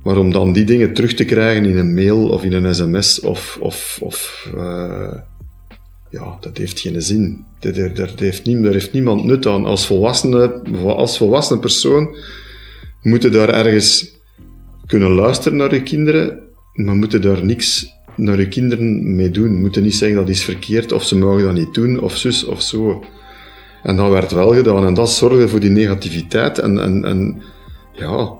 Maar 0.03 0.17
om 0.17 0.33
dan 0.33 0.53
die 0.53 0.65
dingen 0.65 0.95
terug 0.95 1.15
te 1.15 1.25
krijgen 1.25 1.65
in 1.65 1.77
een 1.77 1.95
mail 1.95 2.29
of 2.29 2.43
in 2.43 2.53
een 2.53 2.75
sms 2.75 3.21
of, 3.21 3.59
of, 3.61 3.99
of 4.03 4.49
eh, 4.57 5.15
ja, 6.11 6.37
dat 6.41 6.57
heeft 6.57 6.81
geen 6.81 7.03
zin. 7.03 7.45
Daar 7.59 8.13
heeft, 8.17 8.45
nie, 8.45 8.61
daar 8.61 8.73
heeft 8.73 8.93
niemand 8.93 9.25
nut 9.25 9.47
aan. 9.47 9.65
Als 9.65 9.87
volwassene, 9.87 10.63
als 10.85 11.17
volwassen 11.17 11.59
persoon 11.59 12.17
moet 13.03 13.23
je 13.23 13.29
daar 13.29 13.49
ergens 13.49 14.19
kunnen 14.87 15.11
luisteren 15.11 15.59
naar 15.59 15.75
je 15.75 15.83
kinderen, 15.83 16.39
maar 16.75 16.95
moeten 16.95 17.23
daar 17.23 17.45
niks 17.45 17.93
naar 18.17 18.39
je 18.39 18.49
kinderen 18.49 19.15
mee 19.15 19.31
doen. 19.31 19.61
Moeten 19.61 19.83
niet 19.83 19.95
zeggen 19.95 20.19
dat 20.19 20.29
is 20.29 20.45
verkeerd, 20.45 20.93
of 20.93 21.05
ze 21.05 21.19
mogen 21.19 21.45
dat 21.45 21.55
niet 21.55 21.75
doen, 21.75 22.01
of 22.01 22.17
zus, 22.17 22.45
of 22.45 22.63
zo. 22.63 23.05
En 23.83 23.97
dat 23.97 24.11
werd 24.11 24.33
wel 24.33 24.55
gedaan, 24.55 24.87
en 24.87 24.95
dat 24.95 25.11
zorgde 25.11 25.49
voor 25.49 25.61
die 25.61 25.71
negativiteit. 25.71 26.59
En, 26.59 26.79
en, 26.79 27.05
en 27.05 27.43
ja, 27.93 28.33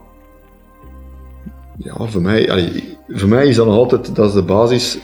ja 1.83 2.07
voor, 2.07 2.23
mij, 2.23 2.51
allee, 2.51 2.99
voor 3.09 3.29
mij 3.29 3.47
is 3.47 3.57
dat 3.57 3.67
nog 3.67 3.75
altijd 3.75 4.15
dat 4.15 4.29
is 4.29 4.35
de 4.35 4.43
basis 4.43 4.99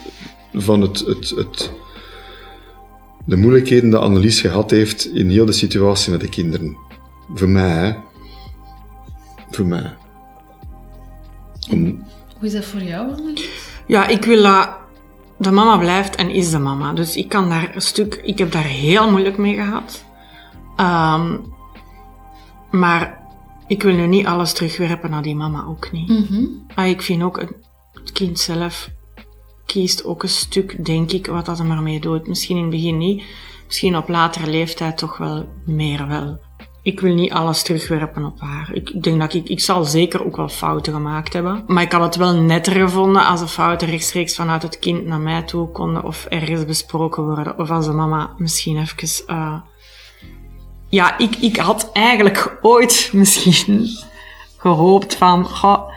van 0.53 0.81
het, 0.81 0.99
het, 0.99 1.31
het, 1.31 1.73
de 3.25 3.37
moeilijkheden 3.37 3.91
dat 3.91 4.03
Annelies 4.03 4.41
gehad 4.41 4.71
heeft 4.71 5.07
in 5.07 5.31
heel 5.31 5.47
de 5.47 5.53
situatie 5.53 6.13
met 6.13 6.21
de 6.21 6.29
kinderen. 6.29 6.77
Voor 7.35 7.49
mij, 7.49 7.71
hè. 7.71 7.95
Voor 9.51 9.67
mij. 9.67 9.97
Om... 11.71 12.05
Hoe 12.39 12.47
is 12.47 12.53
dat 12.53 12.65
voor 12.65 12.83
jou, 12.83 13.13
Annelies? 13.13 13.49
Ja, 13.87 14.07
ik 14.07 14.25
wil 14.25 14.43
dat 14.43 14.69
de 15.39 15.51
mama 15.51 15.79
blijft 15.79 16.17
en 16.17 16.31
is 16.31 16.51
de 16.51 16.59
mama. 16.59 16.93
Dus 16.93 17.17
ik 17.17 17.29
kan 17.29 17.49
daar 17.49 17.75
een 17.75 17.81
stuk... 17.81 18.21
Ik 18.25 18.39
heb 18.39 18.53
daar 18.53 18.65
heel 18.65 19.11
moeilijk 19.11 19.37
mee 19.37 19.55
gehad. 19.55 20.05
Um, 20.81 21.55
maar 22.71 23.26
ik 23.67 23.83
wil 23.83 23.95
nu 23.95 24.07
niet 24.07 24.27
alles 24.27 24.53
terugwerpen 24.53 25.11
naar 25.11 25.23
die 25.23 25.37
mama, 25.37 25.65
ook 25.69 25.93
niet. 25.93 26.09
Mm 26.09 26.65
ik 26.85 27.03
vind 27.03 27.23
ook, 27.23 27.41
het 27.93 28.13
kind 28.13 28.39
zelf 28.39 28.91
kiest 29.67 30.05
ook 30.05 30.23
een 30.23 30.29
stuk, 30.29 30.85
denk 30.85 31.13
ik, 31.13 31.27
wat 31.27 31.47
dat 31.47 31.59
er 31.59 31.65
maar 31.65 31.83
mee 31.83 32.01
doet. 32.01 32.29
Misschien 32.29 32.57
in 32.57 32.63
het 32.63 32.71
begin 32.71 32.99
niet. 32.99 33.23
Misschien 33.67 33.97
op 33.97 34.09
latere 34.09 34.51
leeftijd 34.51 34.99
toch 34.99 35.17
wel 35.17 35.49
meer 35.65 36.09
wel. 36.09 36.39
Ik 36.83 37.01
wil 37.01 37.15
niet 37.15 37.33
alles 37.33 37.63
terugwerpen 37.63 38.25
op 38.25 38.41
haar. 38.41 38.71
Ik 38.73 39.03
denk 39.03 39.21
dat 39.21 39.35
ik, 39.35 39.49
ik 39.49 39.61
zal 39.61 39.85
zeker 39.85 40.25
ook 40.25 40.37
wel 40.37 40.49
fouten 40.49 40.93
gemaakt 40.93 41.33
hebben. 41.33 41.65
Maar 41.67 41.83
ik 41.83 41.93
had 41.93 42.03
het 42.03 42.17
wel 42.17 42.35
netter 42.35 42.73
gevonden 42.73 43.27
als 43.27 43.41
de 43.41 43.49
fouten 43.49 43.89
rechtstreeks 43.89 44.35
vanuit 44.35 44.63
het 44.63 44.79
kind 44.79 45.07
naar 45.07 45.21
mij 45.21 45.43
toe 45.43 45.69
konden 45.69 46.05
of 46.05 46.25
ergens 46.25 46.65
besproken 46.65 47.25
worden. 47.25 47.59
Of 47.59 47.71
als 47.71 47.87
de 47.87 47.93
mama 47.93 48.35
misschien 48.39 48.77
even, 48.79 49.25
uh, 49.27 49.61
ja, 50.89 51.19
ik, 51.19 51.37
ik 51.37 51.57
had 51.57 51.91
eigenlijk 51.93 52.59
ooit 52.63 53.11
misschien 53.13 53.89
gehoopt 54.57 55.15
van, 55.15 55.45
goh, 55.45 55.91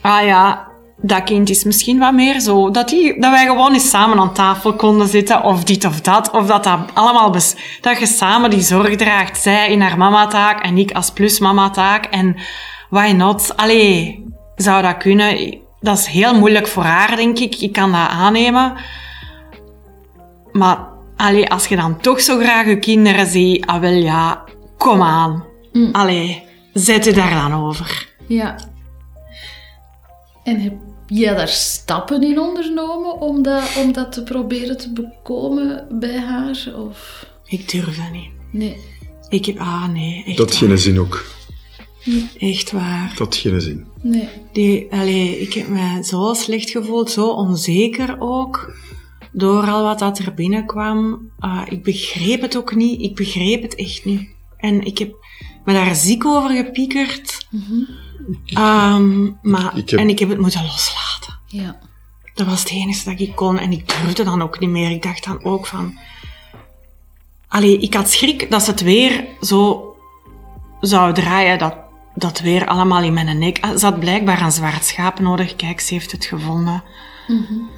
ah 0.00 0.24
ja, 0.24 0.70
dat 1.02 1.22
kind 1.22 1.50
is 1.50 1.64
misschien 1.64 1.98
wat 1.98 2.12
meer 2.12 2.40
zo. 2.40 2.70
Dat, 2.70 2.88
die, 2.88 3.20
dat 3.20 3.30
wij 3.30 3.46
gewoon 3.46 3.72
eens 3.72 3.90
samen 3.90 4.18
aan 4.18 4.34
tafel 4.34 4.74
konden 4.74 5.08
zitten, 5.08 5.42
of 5.42 5.64
dit 5.64 5.84
of 5.84 6.00
dat. 6.00 6.30
Of 6.30 6.46
dat 6.46 6.64
dat 6.64 6.78
allemaal, 6.94 7.32
dat 7.80 7.98
je 7.98 8.06
samen 8.06 8.50
die 8.50 8.60
zorg 8.60 8.96
draagt. 8.96 9.42
Zij 9.42 9.70
in 9.70 9.80
haar 9.80 9.98
mama-taak 9.98 10.62
en 10.62 10.78
ik 10.78 10.92
als 10.92 11.10
plus 11.10 11.38
mama-taak. 11.38 12.04
En 12.04 12.36
why 12.90 13.12
not? 13.16 13.56
Allee, 13.56 14.24
zou 14.56 14.82
dat 14.82 14.96
kunnen? 14.96 15.58
Dat 15.80 15.98
is 15.98 16.06
heel 16.06 16.34
moeilijk 16.34 16.66
voor 16.66 16.82
haar, 16.82 17.16
denk 17.16 17.38
ik. 17.38 17.54
Ik 17.56 17.72
kan 17.72 17.92
dat 17.92 18.08
aannemen. 18.08 18.74
Maar 20.52 20.78
allee, 21.20 21.50
als 21.50 21.66
je 21.66 21.76
dan 21.76 22.00
toch 22.00 22.20
zo 22.20 22.38
graag 22.38 22.66
je 22.66 22.78
kinderen 22.78 23.26
ziet, 23.26 23.66
ah 23.66 23.80
wel 23.80 23.92
ja, 23.92 24.44
kom 24.78 25.02
aan. 25.02 25.44
Mm. 25.72 25.88
Allee, 25.92 26.42
zet 26.72 27.04
je 27.04 27.12
daar 27.12 27.48
dan 27.48 27.62
over. 27.62 28.08
Ja. 28.28 28.56
En 30.44 30.60
heb 30.60 30.74
je 31.06 31.24
daar 31.24 31.48
stappen 31.48 32.22
in 32.22 32.40
ondernomen 32.40 33.20
om 33.20 33.42
dat, 33.42 33.76
om 33.76 33.92
dat 33.92 34.12
te 34.12 34.22
proberen 34.22 34.78
te 34.78 34.92
bekomen 34.92 35.86
bij 35.90 36.18
haar? 36.18 36.72
Of? 36.76 37.26
Ik 37.44 37.70
durf 37.70 37.96
dat 37.96 38.12
niet. 38.12 38.30
Nee. 38.50 38.76
Ik 39.28 39.46
heb, 39.46 39.58
ah 39.58 39.88
nee. 39.88 40.24
Echt 40.26 40.36
dat 40.36 40.54
geen 40.54 40.78
zin 40.78 41.00
ook. 41.00 41.24
Echt 42.38 42.72
waar. 42.72 43.14
Dat 43.16 43.36
geen 43.36 43.60
zin. 43.60 43.86
Nee. 44.02 44.28
Die, 44.52 44.86
allee, 44.90 45.40
ik 45.40 45.52
heb 45.52 45.68
me 45.68 46.04
zo 46.04 46.34
slecht 46.34 46.70
gevoeld, 46.70 47.10
zo 47.10 47.28
onzeker 47.28 48.16
ook. 48.18 48.74
Door 49.32 49.70
al 49.70 49.82
wat 49.82 49.98
dat 49.98 50.18
er 50.18 50.34
binnenkwam. 50.34 51.30
Uh, 51.40 51.62
ik 51.68 51.82
begreep 51.82 52.40
het 52.40 52.56
ook 52.56 52.74
niet. 52.74 53.00
Ik 53.00 53.14
begreep 53.14 53.62
het 53.62 53.74
echt 53.74 54.04
niet. 54.04 54.28
En 54.56 54.84
ik 54.84 54.98
heb 54.98 55.14
me 55.64 55.72
daar 55.72 55.94
ziek 55.94 56.24
over 56.24 56.50
gepiekerd. 56.50 57.46
Mm 57.50 57.88
Um, 58.58 59.38
maar, 59.42 59.82
En 59.86 60.08
ik 60.08 60.18
heb 60.18 60.28
het 60.28 60.38
moeten 60.38 60.62
loslaten. 60.62 61.38
Ja. 61.46 61.78
Dat 62.34 62.46
was 62.46 62.60
het 62.60 62.70
enige 62.70 63.10
dat 63.10 63.20
ik 63.20 63.34
kon. 63.34 63.58
En 63.58 63.72
ik 63.72 63.88
durfde 63.88 64.24
dan 64.24 64.42
ook 64.42 64.58
niet 64.58 64.70
meer. 64.70 64.90
Ik 64.90 65.02
dacht 65.02 65.24
dan 65.24 65.44
ook 65.44 65.66
van... 65.66 65.98
Allee, 67.48 67.78
ik 67.78 67.94
had 67.94 68.10
schrik 68.10 68.50
dat 68.50 68.62
ze 68.62 68.70
het 68.70 68.80
weer 68.80 69.24
zo 69.40 69.86
zou 70.80 71.14
draaien. 71.14 71.58
Dat, 71.58 71.74
dat 72.14 72.40
weer 72.40 72.66
allemaal 72.66 73.02
in 73.02 73.12
mijn 73.12 73.38
nek... 73.38 73.66
Ze 73.78 73.84
had 73.84 74.00
blijkbaar 74.00 74.42
een 74.42 74.52
zwart 74.52 74.84
schaap 74.84 75.20
nodig. 75.20 75.56
Kijk, 75.56 75.80
ze 75.80 75.94
heeft 75.94 76.12
het 76.12 76.24
gevonden. 76.24 76.82
Mm 77.26 77.68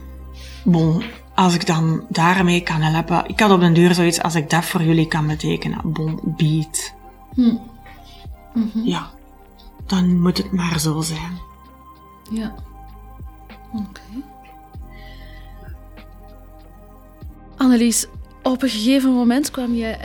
Bon, 0.64 1.02
als 1.34 1.54
ik 1.54 1.66
dan 1.66 2.06
daarmee 2.08 2.60
kan 2.60 2.80
helpen... 2.80 3.28
Ik 3.28 3.40
had 3.40 3.50
op 3.50 3.60
den 3.60 3.74
duur 3.74 3.94
zoiets, 3.94 4.22
als 4.22 4.34
ik 4.34 4.50
dat 4.50 4.64
voor 4.64 4.82
jullie 4.82 5.08
kan 5.08 5.26
betekenen. 5.26 5.80
Bon, 5.84 6.20
beat. 6.22 6.94
Hm. 7.34 7.56
Ja 8.84 9.10
dan 9.92 10.20
moet 10.20 10.38
het 10.38 10.52
maar 10.52 10.80
zo 10.80 11.00
zijn. 11.00 11.38
Ja. 12.30 12.54
Oké. 13.72 14.00
Annelies, 17.56 18.06
op 18.42 18.62
een 18.62 18.68
gegeven 18.68 19.12
moment 19.12 19.50
kwam 19.50 19.74
je, 19.74 19.96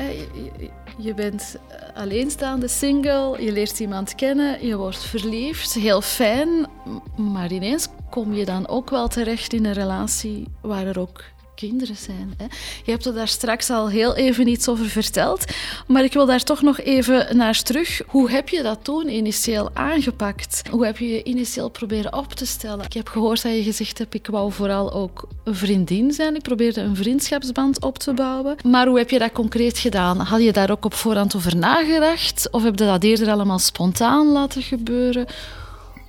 je 0.97 1.13
bent 1.13 1.55
alleenstaande 1.95 2.67
single, 2.67 3.43
je 3.43 3.51
leert 3.51 3.79
iemand 3.79 4.15
kennen, 4.15 4.65
je 4.65 4.77
wordt 4.77 5.03
verliefd, 5.03 5.73
heel 5.73 6.01
fijn, 6.01 6.67
maar 7.15 7.51
ineens 7.51 7.87
kom 8.09 8.33
je 8.33 8.45
dan 8.45 8.67
ook 8.67 8.89
wel 8.89 9.07
terecht 9.07 9.53
in 9.53 9.65
een 9.65 9.73
relatie 9.73 10.47
waar 10.61 10.85
er 10.87 10.99
ook 10.99 11.23
kinderen 11.57 11.95
zijn. 11.95 12.33
Hè. 12.37 12.43
Je 12.85 12.91
hebt 12.91 13.05
er 13.05 13.13
daar 13.13 13.27
straks 13.27 13.69
al 13.69 13.89
heel 13.89 14.15
even 14.15 14.47
iets 14.47 14.67
over 14.67 14.85
verteld, 14.85 15.45
maar 15.87 16.03
ik 16.03 16.13
wil 16.13 16.25
daar 16.25 16.43
toch 16.43 16.61
nog 16.61 16.79
even 16.79 17.37
naar 17.37 17.61
terug. 17.61 18.01
Hoe 18.07 18.31
heb 18.31 18.49
je 18.49 18.61
dat 18.63 18.79
toen 18.81 19.09
initieel 19.09 19.69
aangepakt? 19.73 20.61
Hoe 20.69 20.85
heb 20.85 20.97
je 20.97 21.07
je 21.07 21.23
initieel 21.23 21.69
proberen 21.69 22.13
op 22.13 22.33
te 22.33 22.45
stellen? 22.45 22.85
Ik 22.85 22.93
heb 22.93 23.07
gehoord 23.07 23.41
dat 23.41 23.53
je 23.53 23.63
gezegd 23.63 23.97
hebt, 23.97 24.13
ik 24.13 24.27
wou 24.27 24.51
vooral 24.51 24.93
ook 24.93 25.27
een 25.43 25.55
vriendin 25.55 26.11
zijn. 26.11 26.35
Ik 26.35 26.41
probeerde 26.41 26.81
een 26.81 26.95
vriendschapsband 26.95 27.81
op 27.81 27.97
te 27.97 28.13
bouwen. 28.13 28.55
Maar 28.63 28.87
hoe 28.87 28.97
heb 28.97 29.09
je 29.09 29.19
dat 29.19 29.31
concreet 29.31 29.79
gedaan? 29.79 30.19
Had 30.19 30.41
je 30.41 30.51
daar 30.51 30.71
ook 30.71 30.85
op 30.85 30.93
voorhand 30.93 31.35
over 31.35 31.55
nagedacht? 31.55 32.47
Of 32.51 32.63
heb 32.63 32.79
je 32.79 32.85
dat 32.85 33.03
eerder 33.03 33.29
allemaal 33.29 33.59
spontaan 33.59 34.31
laten 34.31 34.61
gebeuren? 34.61 35.25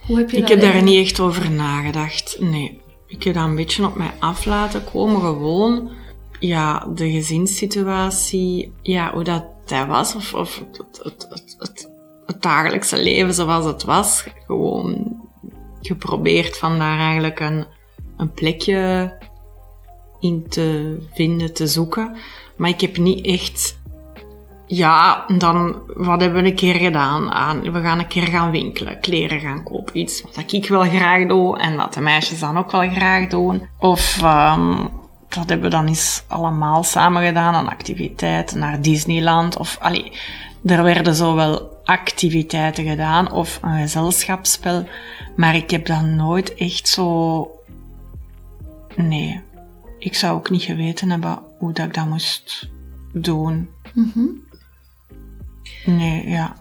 Hoe 0.07 0.19
heb 0.19 0.31
je 0.31 0.37
ik 0.37 0.49
heb 0.49 0.61
daar 0.61 0.83
niet 0.83 1.07
echt 1.07 1.21
over 1.21 1.51
nagedacht, 1.51 2.37
nee 2.41 2.87
ik 3.09 3.23
heb 3.23 3.35
dat 3.35 3.45
een 3.45 3.55
beetje 3.55 3.87
op 3.87 3.97
mij 3.97 4.13
af 4.19 4.45
laten 4.45 4.85
komen. 4.85 5.21
Gewoon, 5.21 5.91
ja, 6.41 6.87
de 6.95 7.11
gezinssituatie, 7.11 8.73
ja, 8.83 9.13
hoe 9.13 9.25
dat, 9.25 9.45
dat 9.67 9.87
was. 9.87 10.15
Of, 10.15 10.35
of 10.35 10.63
het, 11.03 11.27
het, 11.59 12.43
dagelijkse 12.43 13.03
leven 13.03 13.35
zoals 13.35 13.65
het 13.65 13.85
was. 13.85 14.25
Gewoon 14.47 15.21
geprobeerd 15.81 16.59
van 16.59 16.79
daar 16.79 16.99
eigenlijk 16.99 17.41
een, 17.41 17.67
een 18.17 18.33
plekje 18.33 19.13
in 20.21 20.49
te 20.49 20.99
vinden, 21.13 21.55
te 21.55 21.67
zoeken. 21.67 22.17
Maar 22.57 22.71
ik 22.71 22.81
heb 22.81 22.97
niet 22.97 23.27
echt 23.27 23.78
ja, 24.69 25.25
dan, 25.39 25.77
wat 25.87 26.21
hebben 26.21 26.43
we 26.43 26.49
een 26.49 26.55
keer 26.55 26.75
gedaan? 26.75 27.33
Aan, 27.33 27.73
we 27.73 27.81
gaan 27.81 27.99
een 27.99 28.07
keer 28.07 28.27
gaan 28.27 28.51
winkelen, 28.51 29.01
kleren 29.01 29.41
gaan 29.41 29.63
kopen. 29.63 29.99
Iets 29.99 30.23
wat 30.23 30.53
ik 30.53 30.69
wel 30.69 30.83
graag 30.83 31.27
doe 31.27 31.59
en 31.59 31.77
wat 31.77 31.95
de 31.95 32.01
meisjes 32.01 32.41
dan 32.41 32.59
ook 32.59 32.71
wel 32.71 32.91
graag 32.91 33.29
doen. 33.29 33.69
Of 33.79 34.23
um, 34.23 34.91
dat 35.29 35.49
hebben 35.49 35.61
we 35.61 35.77
dan 35.77 35.87
eens 35.87 36.23
allemaal 36.27 36.85
samen 36.85 37.27
gedaan, 37.27 37.55
een 37.55 37.69
activiteit 37.69 38.55
naar 38.55 38.83
Disneyland. 38.83 39.57
Of, 39.57 39.79
allee, 39.81 40.13
er 40.65 40.83
werden 40.83 41.15
zo 41.15 41.35
wel 41.35 41.81
activiteiten 41.85 42.85
gedaan 42.85 43.33
of 43.33 43.59
een 43.63 43.81
gezelschapsspel. 43.81 44.89
Maar 45.37 45.55
ik 45.55 45.71
heb 45.71 45.87
dan 45.87 46.17
nooit 46.17 46.55
echt 46.55 46.89
zo... 46.89 47.51
Nee, 48.97 49.41
ik 49.99 50.15
zou 50.15 50.37
ook 50.37 50.51
niet 50.51 50.63
geweten 50.63 51.11
hebben 51.11 51.39
hoe 51.59 51.73
dat 51.73 51.87
ik 51.87 51.95
dat 51.95 52.07
moest 52.07 52.69
doen. 53.13 53.69
Mm 53.95 54.47
Nee, 55.97 56.29
ja. 56.29 56.57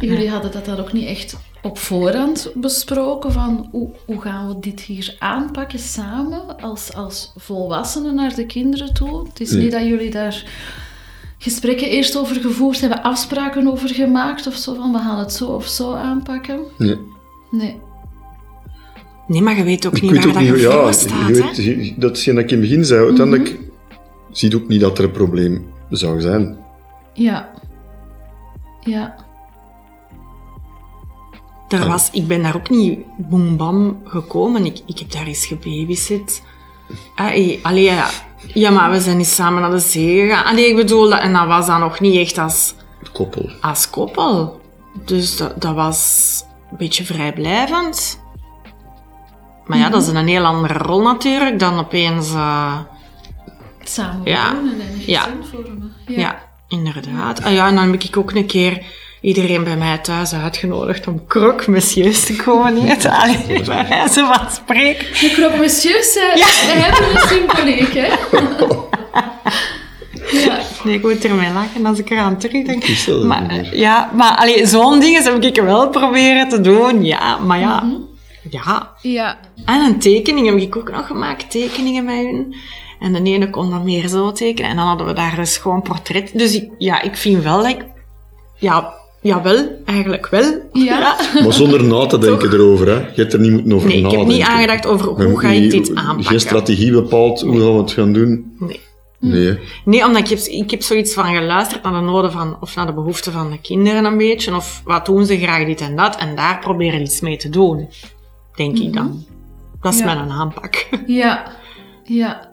Jullie 0.00 0.30
hadden 0.30 0.52
dat 0.52 0.64
dan 0.64 0.78
ook 0.78 0.92
niet 0.92 1.06
echt 1.06 1.36
op 1.62 1.78
voorhand 1.78 2.52
besproken 2.54 3.32
van 3.32 3.68
hoe, 3.70 3.90
hoe 4.06 4.20
gaan 4.20 4.48
we 4.48 4.60
dit 4.60 4.80
hier 4.80 5.16
aanpakken 5.18 5.78
samen 5.78 6.60
als, 6.60 6.92
als 6.94 7.32
volwassenen 7.36 8.14
naar 8.14 8.34
de 8.34 8.46
kinderen 8.46 8.94
toe? 8.94 9.26
Het 9.28 9.40
is 9.40 9.50
niet 9.50 9.72
dat 9.72 9.82
jullie 9.82 10.10
daar 10.10 10.44
gesprekken 11.38 11.88
eerst 11.88 12.16
over 12.16 12.36
gevoerd 12.36 12.80
hebben, 12.80 13.02
afspraken 13.02 13.66
over 13.66 13.88
gemaakt 13.88 14.46
of 14.46 14.54
zo 14.54 14.74
van 14.74 14.92
we 14.92 14.98
gaan 14.98 15.18
het 15.18 15.32
zo 15.32 15.46
of 15.46 15.66
zo 15.66 15.94
aanpakken? 15.94 16.60
Nee. 16.78 16.98
Nee. 17.50 17.76
Nee, 19.26 19.42
maar 19.42 19.56
je 19.56 19.64
weet 19.64 19.86
ook 19.86 20.00
niet 20.00 20.24
waar 20.24 20.32
dat 20.32 20.42
je 20.42 20.58
ja, 20.58 20.92
staat. 20.92 21.56
Je 21.56 21.76
weet, 21.76 22.00
dat 22.00 22.16
is 22.16 22.26
wat 22.26 22.38
ik 22.38 22.50
in 22.50 22.58
het 22.58 22.68
begin 22.68 22.84
zei. 22.84 23.04
Uiteindelijk 23.04 23.58
ziet 24.30 24.54
ook 24.54 24.68
niet 24.68 24.80
dat 24.80 24.98
er 24.98 25.04
een 25.04 25.10
probleem 25.10 25.66
zou 25.90 26.20
zijn. 26.20 26.56
Ja. 27.12 27.50
Ja. 28.84 29.14
Er 31.68 31.88
was, 31.88 32.10
ik 32.10 32.26
ben 32.26 32.42
daar 32.42 32.56
ook 32.56 32.70
niet 32.70 32.98
boem 33.16 33.56
bam 33.56 34.00
gekomen. 34.04 34.64
Ik, 34.66 34.80
ik 34.86 34.98
heb 34.98 35.10
daar 35.10 35.26
eens 35.26 35.46
gebabysit. 35.46 36.42
Ah, 37.14 37.24
allee, 37.62 37.82
ja. 37.84 38.06
ja, 38.54 38.70
maar 38.70 38.90
we 38.90 39.00
zijn 39.00 39.16
niet 39.16 39.26
samen 39.26 39.60
naar 39.60 39.70
de 39.70 39.78
zee 39.78 40.20
gegaan. 40.28 40.44
Allee, 40.44 40.68
ik 40.68 40.76
bedoel, 40.76 41.08
dat- 41.10 41.20
en 41.20 41.32
dat 41.32 41.46
was 41.46 41.66
dan 41.66 41.80
nog 41.80 42.00
niet 42.00 42.16
echt 42.16 42.38
als, 42.38 42.74
Koppel. 43.12 43.50
als 43.60 43.90
koppel. 43.90 44.60
Dus 45.04 45.36
dat, 45.36 45.60
dat 45.60 45.74
was 45.74 46.42
een 46.70 46.76
beetje 46.76 47.04
vrijblijvend. 47.04 48.20
Maar 49.66 49.78
ja, 49.78 49.88
dat 49.88 50.02
is 50.02 50.08
een 50.08 50.26
heel 50.28 50.44
andere 50.44 50.78
rol 50.78 51.02
natuurlijk 51.02 51.58
dan 51.58 51.78
opeens... 51.78 52.32
eh, 52.32 52.78
Samen 53.84 54.20
Ja. 54.24 54.54
wonen 54.54 54.80
en 54.80 54.92
een 54.92 55.02
Ja. 55.06 55.20
gezin 55.20 55.44
vormen. 55.50 55.92
Ja, 56.06 56.38
inderdaad. 56.72 57.42
Ah 57.44 57.52
ja, 57.52 57.68
en 57.68 57.74
dan 57.74 57.90
heb 57.90 58.02
ik 58.02 58.16
ook 58.16 58.32
een 58.32 58.46
keer 58.46 58.82
iedereen 59.20 59.64
bij 59.64 59.76
mij 59.76 59.98
thuis 59.98 60.32
uitgenodigd 60.34 61.06
om 61.06 61.26
croque 61.26 61.70
monsieurs 61.70 62.24
te 62.24 62.36
komen 62.36 62.76
eten. 62.88 63.10
Allee, 63.10 63.62
bij 63.64 63.86
wijze 63.88 64.24
van 64.32 64.50
spreken. 64.50 65.06
De 65.20 65.30
croque 65.34 65.56
monsieurs, 65.56 66.16
eh, 66.16 66.34
we 66.34 66.80
hebben 66.80 67.10
een 67.10 67.28
symboliek, 67.28 67.94
hè? 67.94 68.06
ja. 70.38 70.58
Nee, 70.84 70.94
ik 70.94 71.02
moet 71.02 71.24
ermee 71.24 71.52
lachen 71.52 71.86
als 71.86 71.98
ik 71.98 72.10
eraan 72.10 72.38
terugdenk. 72.38 72.84
Maar, 73.24 73.76
ja, 73.76 74.10
maar 74.14 74.36
allee, 74.36 74.66
zo'n 74.66 75.00
dingen 75.00 75.22
heb 75.22 75.42
ik 75.42 75.62
wel 75.62 75.88
proberen 75.88 76.48
te 76.48 76.60
doen. 76.60 77.04
Ja, 77.04 77.38
maar 77.38 77.58
ja. 77.58 77.84
Ja. 78.50 78.90
Ja. 79.02 79.38
En 79.64 79.80
een 79.80 79.98
tekening 79.98 80.46
heb 80.46 80.56
ik 80.56 80.76
ook 80.76 80.90
nog 80.90 81.06
gemaakt. 81.06 81.50
Tekeningen 81.50 82.04
met 82.04 82.14
hun. 82.16 82.54
En 83.02 83.12
de 83.12 83.22
ene 83.30 83.50
kon 83.50 83.70
dan 83.70 83.84
meer 83.84 84.08
zo 84.08 84.32
tekenen. 84.32 84.70
En 84.70 84.76
dan 84.76 84.86
hadden 84.86 85.06
we 85.06 85.12
daar 85.12 85.36
dus 85.36 85.56
gewoon 85.56 85.82
portret. 85.82 86.30
Dus 86.34 86.54
ik, 86.54 86.70
ja, 86.78 87.02
ik 87.02 87.16
vind 87.16 87.42
wel 87.42 87.56
dat 87.62 87.66
ik... 87.70 87.84
Ja, 88.56 88.92
jawel. 89.22 89.68
Eigenlijk 89.84 90.26
wel. 90.28 90.60
Ja. 90.72 91.16
Maar 91.42 91.52
zonder 91.52 91.84
na 91.84 92.06
te 92.06 92.18
denken 92.18 92.52
erover, 92.52 92.86
hè. 92.86 92.94
Je 92.94 93.12
hebt 93.14 93.32
er 93.32 93.40
niet 93.40 93.50
moeten 93.52 93.72
over 93.72 93.88
Nee, 93.88 93.96
ik 93.96 94.02
heb 94.02 94.12
nadenken. 94.12 94.34
niet 94.36 94.46
aangedacht 94.46 94.86
over 94.86 95.06
hoe 95.24 95.40
ga 95.40 95.48
ik 95.48 95.70
dit 95.70 95.94
aanpakken. 95.94 96.24
Geen 96.24 96.40
strategie 96.40 96.92
bepaald, 96.92 97.40
hoe 97.40 97.60
gaan 97.60 97.72
we 97.74 97.80
het 97.80 97.92
gaan 97.92 98.12
doen? 98.12 98.54
Nee. 98.58 98.80
Nee. 99.18 99.58
Nee, 99.84 100.04
omdat 100.06 100.22
ik 100.22 100.28
heb, 100.28 100.38
ik 100.38 100.70
heb 100.70 100.82
zoiets 100.82 101.14
van 101.14 101.24
geluisterd 101.34 101.82
naar 101.82 101.92
de 101.92 102.00
noden 102.00 102.32
van, 102.32 102.56
of 102.60 102.74
naar 102.74 102.86
de 102.86 102.92
behoeften 102.92 103.32
van 103.32 103.50
de 103.50 103.60
kinderen 103.60 104.04
een 104.04 104.16
beetje, 104.18 104.54
of 104.56 104.80
wat 104.84 105.06
doen 105.06 105.26
ze 105.26 105.38
graag 105.38 105.66
dit 105.66 105.80
en 105.80 105.96
dat, 105.96 106.16
en 106.16 106.36
daar 106.36 106.58
proberen 106.58 107.00
iets 107.00 107.20
mee 107.20 107.36
te 107.36 107.48
doen, 107.48 107.88
denk 108.56 108.78
ik 108.78 108.92
dan. 108.92 109.24
Dat 109.80 109.92
is 109.92 109.98
Ja. 109.98 110.04
mijn 110.04 110.30
aanpak. 110.30 110.88
Ja. 111.06 111.52
Ja. 112.04 112.51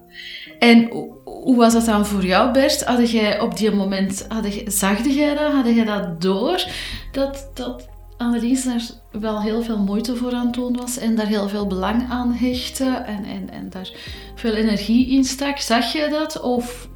En 0.59 0.87
hoe- 1.23 1.55
was 1.55 1.73
dat 1.73 1.85
dan 1.85 2.05
voor 2.05 2.25
jou, 2.25 2.51
Bert? 2.51 2.83
Had 2.83 3.11
jij 3.11 3.39
op 3.39 3.57
die 3.57 3.71
moment, 3.71 4.25
had 4.27 4.45
zagde 4.65 5.13
jij 5.13 5.35
dat? 5.35 5.51
Had 5.51 5.75
jij 5.75 5.85
dat 5.85 6.21
door? 6.21 6.65
Dat, 7.11 7.49
dat 7.53 7.87
Annelies 8.17 8.63
daar 8.63 8.81
wel 9.11 9.41
heel 9.41 9.61
veel 9.61 9.77
moeite 9.77 10.15
voor 10.15 10.33
aan 10.33 10.45
het 10.45 10.53
doen 10.53 10.75
was 10.77 10.97
en 10.97 11.15
daar 11.15 11.27
heel 11.27 11.49
veel 11.49 11.67
belang 11.67 12.09
aan 12.09 12.33
hechtte 12.33 12.83
en, 12.85 13.23
en, 13.23 13.49
en 13.49 13.69
daar 13.69 13.91
veel 14.35 14.53
energie 14.53 15.09
in 15.09 15.23
stak. 15.23 15.57
Zag 15.57 15.91
je 15.91 16.07
dat? 16.09 16.41
Of 16.41 16.87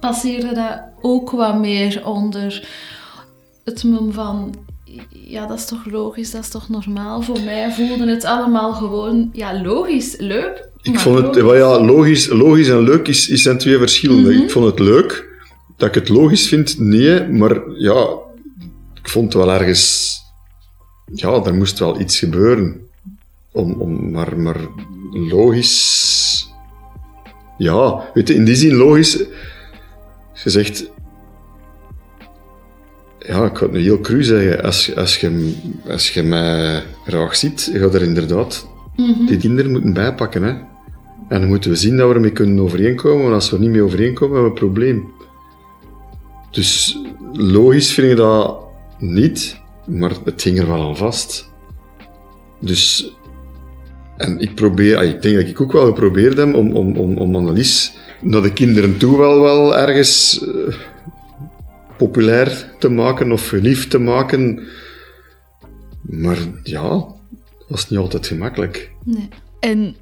passeerde 0.00 0.54
dat 0.54 0.80
ook 1.00 1.30
wat 1.30 1.58
meer 1.58 2.06
onder 2.06 2.68
het 3.64 3.84
mum 3.84 4.12
van... 4.12 4.54
Ja, 5.08 5.46
dat 5.46 5.58
is 5.58 5.66
toch 5.66 5.84
logisch, 5.84 6.30
dat 6.30 6.42
is 6.42 6.48
toch 6.48 6.68
normaal. 6.68 7.22
Voor 7.22 7.40
mij 7.40 7.72
voelde 7.72 8.10
het 8.10 8.24
allemaal 8.24 8.72
gewoon... 8.72 9.30
Ja, 9.32 9.62
logisch, 9.62 10.16
leuk. 10.18 10.68
Ik 10.86 10.98
vond 10.98 11.18
het, 11.18 11.34
wel 11.34 11.56
ja, 11.56 11.80
logisch, 11.84 12.26
logisch 12.28 12.68
en 12.68 12.80
leuk 12.82 13.08
is, 13.08 13.28
is 13.28 13.42
zijn 13.42 13.58
twee 13.58 13.78
verschillende. 13.78 14.34
Ik 14.34 14.50
vond 14.50 14.66
het 14.66 14.78
leuk. 14.78 15.24
Dat 15.76 15.88
ik 15.88 15.94
het 15.94 16.08
logisch 16.08 16.48
vind, 16.48 16.78
nee. 16.78 17.26
Maar 17.28 17.60
ja, 17.78 18.06
ik 18.94 19.08
vond 19.08 19.32
het 19.32 19.42
wel 19.44 19.52
ergens... 19.52 20.14
Ja, 21.14 21.42
er 21.44 21.54
moest 21.54 21.78
wel 21.78 22.00
iets 22.00 22.18
gebeuren. 22.18 22.80
Om, 23.52 23.72
om, 23.72 24.10
maar, 24.10 24.38
maar 24.38 24.56
logisch... 25.10 26.48
Ja, 27.58 28.10
weet 28.14 28.28
je, 28.28 28.34
in 28.34 28.44
die 28.44 28.54
zin 28.54 28.74
logisch... 28.74 29.12
Je 30.44 30.50
zegt... 30.50 30.90
Ja, 33.18 33.44
ik 33.44 33.56
ga 33.56 33.62
het 33.64 33.72
nu 33.72 33.80
heel 33.80 34.00
cru 34.00 34.22
zeggen. 34.22 34.62
Als, 34.62 34.86
je- 34.86 34.96
als, 34.96 35.16
je, 35.20 35.54
als 35.88 36.10
je 36.10 36.22
mij 36.22 36.82
graag 37.06 37.36
ziet, 37.36 37.70
je 37.72 37.78
gaat 37.78 37.94
er 37.94 38.02
inderdaad 38.02 38.66
die 39.26 39.36
kinderen 39.36 39.70
moeten 39.70 39.92
bijpakken. 39.92 40.42
Hè? 40.42 40.54
En 41.28 41.40
dan 41.40 41.48
moeten 41.48 41.70
we 41.70 41.76
zien 41.76 41.96
dat 41.96 42.08
we 42.08 42.14
ermee 42.14 42.32
kunnen 42.32 42.60
overeenkomen. 42.60 43.22
Want 43.22 43.34
als 43.34 43.50
we 43.50 43.56
er 43.56 43.62
niet 43.62 43.70
mee 43.70 43.82
overeenkomen, 43.82 44.34
hebben 44.34 44.54
we 44.54 44.60
een 44.60 44.72
probleem. 44.72 45.12
Dus 46.50 46.98
logisch 47.32 47.92
vind 47.92 48.10
ik 48.10 48.16
dat 48.16 48.58
niet, 48.98 49.60
maar 49.86 50.12
het 50.24 50.42
ging 50.42 50.58
er 50.58 50.66
wel 50.66 50.88
aan 50.88 50.96
vast. 50.96 51.50
Dus, 52.60 53.12
en 54.16 54.38
ik 54.38 54.54
probeer, 54.54 54.96
ah, 54.96 55.04
ik 55.04 55.22
denk 55.22 55.36
dat 55.36 55.48
ik 55.48 55.60
ook 55.60 55.72
wel 55.72 55.86
geprobeerd 55.86 56.36
heb 56.36 56.54
om, 56.54 56.72
om, 56.72 56.96
om, 56.96 57.16
om 57.16 57.36
Annelies 57.36 57.96
naar 58.20 58.42
de 58.42 58.52
kinderen 58.52 58.96
toe 58.96 59.18
wel, 59.18 59.40
wel 59.40 59.76
ergens 59.76 60.42
eh, 60.44 60.74
populair 61.98 62.74
te 62.78 62.88
maken 62.88 63.32
of 63.32 63.48
geliefd 63.48 63.90
te 63.90 63.98
maken. 63.98 64.62
Maar 66.00 66.38
ja, 66.62 66.88
dat 66.88 67.68
was 67.68 67.90
niet 67.90 67.98
altijd 67.98 68.26
gemakkelijk. 68.26 68.90
Nee. 69.04 69.28
En 69.60 69.96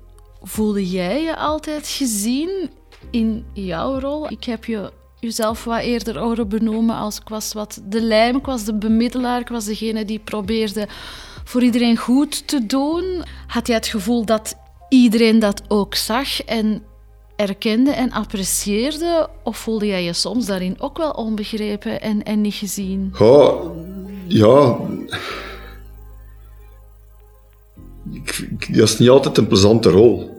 voelde 0.44 0.90
jij 0.90 1.22
je 1.22 1.36
altijd 1.36 1.88
gezien 1.88 2.70
in 3.10 3.44
jouw 3.52 3.98
rol? 3.98 4.30
Ik 4.30 4.44
heb 4.44 4.64
je 4.64 4.92
jezelf 5.20 5.64
wat 5.64 5.80
eerder 5.80 6.18
horen 6.18 6.48
benoemen 6.48 6.96
als 6.96 7.20
ik 7.20 7.28
was 7.28 7.52
wat 7.52 7.80
de 7.84 8.00
lijm, 8.00 8.36
ik 8.36 8.44
was 8.44 8.64
de 8.64 8.74
bemiddelaar, 8.74 9.40
ik 9.40 9.48
was 9.48 9.64
degene 9.64 10.04
die 10.04 10.18
probeerde 10.18 10.88
voor 11.44 11.62
iedereen 11.62 11.96
goed 11.96 12.48
te 12.48 12.66
doen. 12.66 13.22
Had 13.46 13.66
jij 13.66 13.76
het 13.76 13.86
gevoel 13.86 14.24
dat 14.24 14.56
iedereen 14.88 15.38
dat 15.38 15.62
ook 15.68 15.94
zag 15.94 16.42
en 16.42 16.82
erkende 17.36 17.90
en 17.90 18.12
apprecieerde? 18.12 19.28
Of 19.42 19.56
voelde 19.56 19.86
jij 19.86 20.04
je 20.04 20.12
soms 20.12 20.46
daarin 20.46 20.80
ook 20.80 20.96
wel 20.96 21.10
onbegrepen 21.10 22.00
en, 22.00 22.22
en 22.22 22.40
niet 22.40 22.54
gezien? 22.54 23.14
Ja, 23.18 23.60
ja. 24.26 24.76
Ik- 28.12 28.48
ik- 28.58 28.76
dat 28.76 28.88
is 28.88 28.98
niet 28.98 29.08
altijd 29.08 29.38
een 29.38 29.46
plezante 29.46 29.88
rol. 29.88 30.32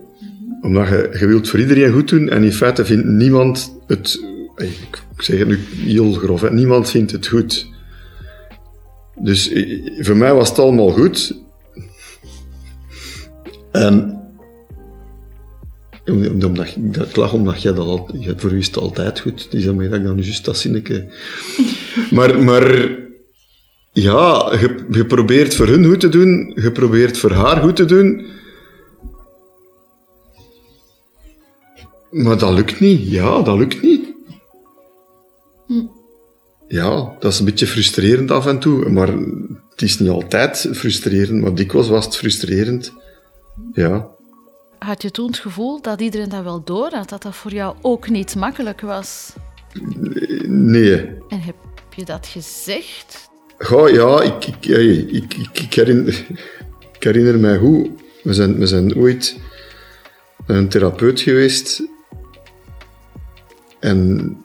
Omdat 0.62 0.88
je, 0.88 1.16
je 1.18 1.26
wilt 1.26 1.48
voor 1.48 1.58
iedereen 1.60 1.92
goed 1.92 2.08
doen 2.08 2.28
en 2.28 2.42
in 2.44 2.52
feite 2.52 2.84
vindt 2.84 3.04
niemand 3.06 3.76
het... 3.86 4.24
Ik 4.56 5.22
zeg 5.22 5.38
het 5.38 5.48
nu 5.48 5.58
heel 5.76 6.12
grof, 6.12 6.40
hè, 6.40 6.52
niemand 6.52 6.90
vindt 6.90 7.12
het 7.12 7.26
goed. 7.26 7.66
Dus 9.20 9.50
eh, 9.52 10.04
voor 10.04 10.16
mij 10.16 10.34
was 10.34 10.48
het 10.48 10.58
allemaal 10.58 10.90
goed. 10.90 11.40
En... 13.72 14.20
om- 16.06 16.24
Omdat, 16.44 16.74
dat 16.76 17.06
ik 17.08 17.16
lach 17.16 17.32
omdat 17.32 17.62
jij 17.62 17.72
dat 17.72 17.86
al, 17.86 18.10
voor 18.36 18.52
u 18.52 18.58
is 18.58 18.66
het 18.66 18.76
altijd 18.76 19.20
goed. 19.20 19.50
Dus 19.50 19.64
daarmee 19.64 19.88
dat 19.88 19.98
ik 19.98 20.04
dan 20.04 20.22
juist 20.22 20.44
dat 20.44 20.58
zinnetje... 20.58 21.06
Maar, 22.10 22.42
maar 22.42 22.96
ja, 24.02 24.58
probeert 25.08 25.54
voor 25.54 25.66
hun 25.66 25.84
goed 25.84 26.00
te 26.00 26.08
doen, 26.08 26.52
je 26.54 26.72
probeert 26.72 27.18
voor 27.18 27.32
haar 27.32 27.62
goed 27.62 27.76
te 27.76 27.84
doen. 27.84 28.26
Maar 32.10 32.38
dat 32.38 32.52
lukt 32.52 32.80
niet. 32.80 33.10
Ja, 33.10 33.42
dat 33.42 33.56
lukt 33.58 33.82
niet. 33.82 34.14
Ja, 36.68 37.16
dat 37.18 37.32
is 37.32 37.38
een 37.38 37.44
beetje 37.44 37.66
frustrerend 37.66 38.30
af 38.30 38.46
en 38.46 38.58
toe. 38.58 38.90
Maar 38.90 39.08
het 39.70 39.82
is 39.82 39.98
niet 39.98 40.10
altijd 40.10 40.68
frustrerend, 40.72 41.42
maar 41.42 41.54
dikwijls 41.54 41.88
was 41.88 42.04
het 42.04 42.16
frustrerend. 42.16 42.92
Ja. 43.72 44.08
Had 44.78 45.02
je 45.02 45.10
toen 45.10 45.26
het 45.26 45.38
gevoel 45.38 45.80
dat 45.82 46.00
iedereen 46.00 46.28
dat 46.28 46.44
wel 46.44 46.64
door 46.64 46.90
had, 46.90 47.08
dat 47.08 47.22
dat 47.22 47.34
voor 47.34 47.52
jou 47.52 47.76
ook 47.82 48.08
niet 48.08 48.34
makkelijk 48.34 48.80
was? 48.80 49.32
Nee. 50.46 50.96
En 51.28 51.40
heb 51.40 51.56
je 51.96 52.04
dat 52.04 52.26
gezegd? 52.26 53.28
Goh, 53.58 53.90
ja, 53.90 54.22
ik, 54.22 54.46
ik, 54.46 55.34
ik, 55.52 55.74
herinner, 55.74 56.26
ik 56.96 57.02
herinner 57.02 57.38
mij 57.38 57.56
hoe. 57.56 57.90
We 58.22 58.32
zijn, 58.34 58.58
we 58.58 58.66
zijn 58.66 58.96
ooit 58.96 59.36
naar 60.46 60.56
een 60.56 60.68
therapeut 60.68 61.20
geweest. 61.20 61.82
En 63.80 64.36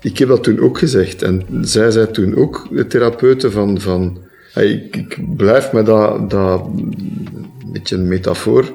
ik 0.00 0.18
heb 0.18 0.28
dat 0.28 0.42
toen 0.42 0.60
ook 0.60 0.78
gezegd. 0.78 1.22
En 1.22 1.46
zij 1.60 1.90
zei 1.90 2.10
toen 2.10 2.36
ook, 2.36 2.68
de 2.70 2.86
therapeute, 2.86 3.50
van... 3.50 3.80
van 3.80 4.24
ik, 4.54 4.96
ik 4.96 5.36
blijf 5.36 5.72
met 5.72 5.86
dat, 5.86 6.30
dat 6.30 6.66
een 6.66 7.72
beetje 7.72 7.96
een 7.96 8.08
metafoor. 8.08 8.72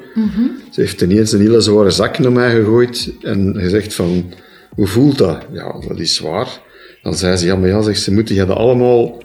Ze 0.71 0.81
heeft 0.81 1.01
ineens 1.01 1.31
een 1.31 1.41
hele 1.41 1.61
zware 1.61 1.91
zak 1.91 2.19
naar 2.19 2.31
mij 2.31 2.51
gegooid 2.55 3.13
en 3.21 3.55
gezegd 3.57 3.93
van... 3.93 4.33
Hoe 4.75 4.87
voelt 4.87 5.17
dat? 5.17 5.45
Ja, 5.51 5.79
dat 5.87 5.99
is 5.99 6.15
zwaar. 6.15 6.61
Dan 7.01 7.15
zei 7.15 7.37
ze, 7.37 7.45
ja, 7.45 7.55
maar 7.55 7.69
ja, 7.69 7.81
zegt 7.81 8.01
ze, 8.01 8.13
moeten 8.13 8.35
jij 8.35 8.45
dat 8.45 8.57
allemaal 8.57 9.21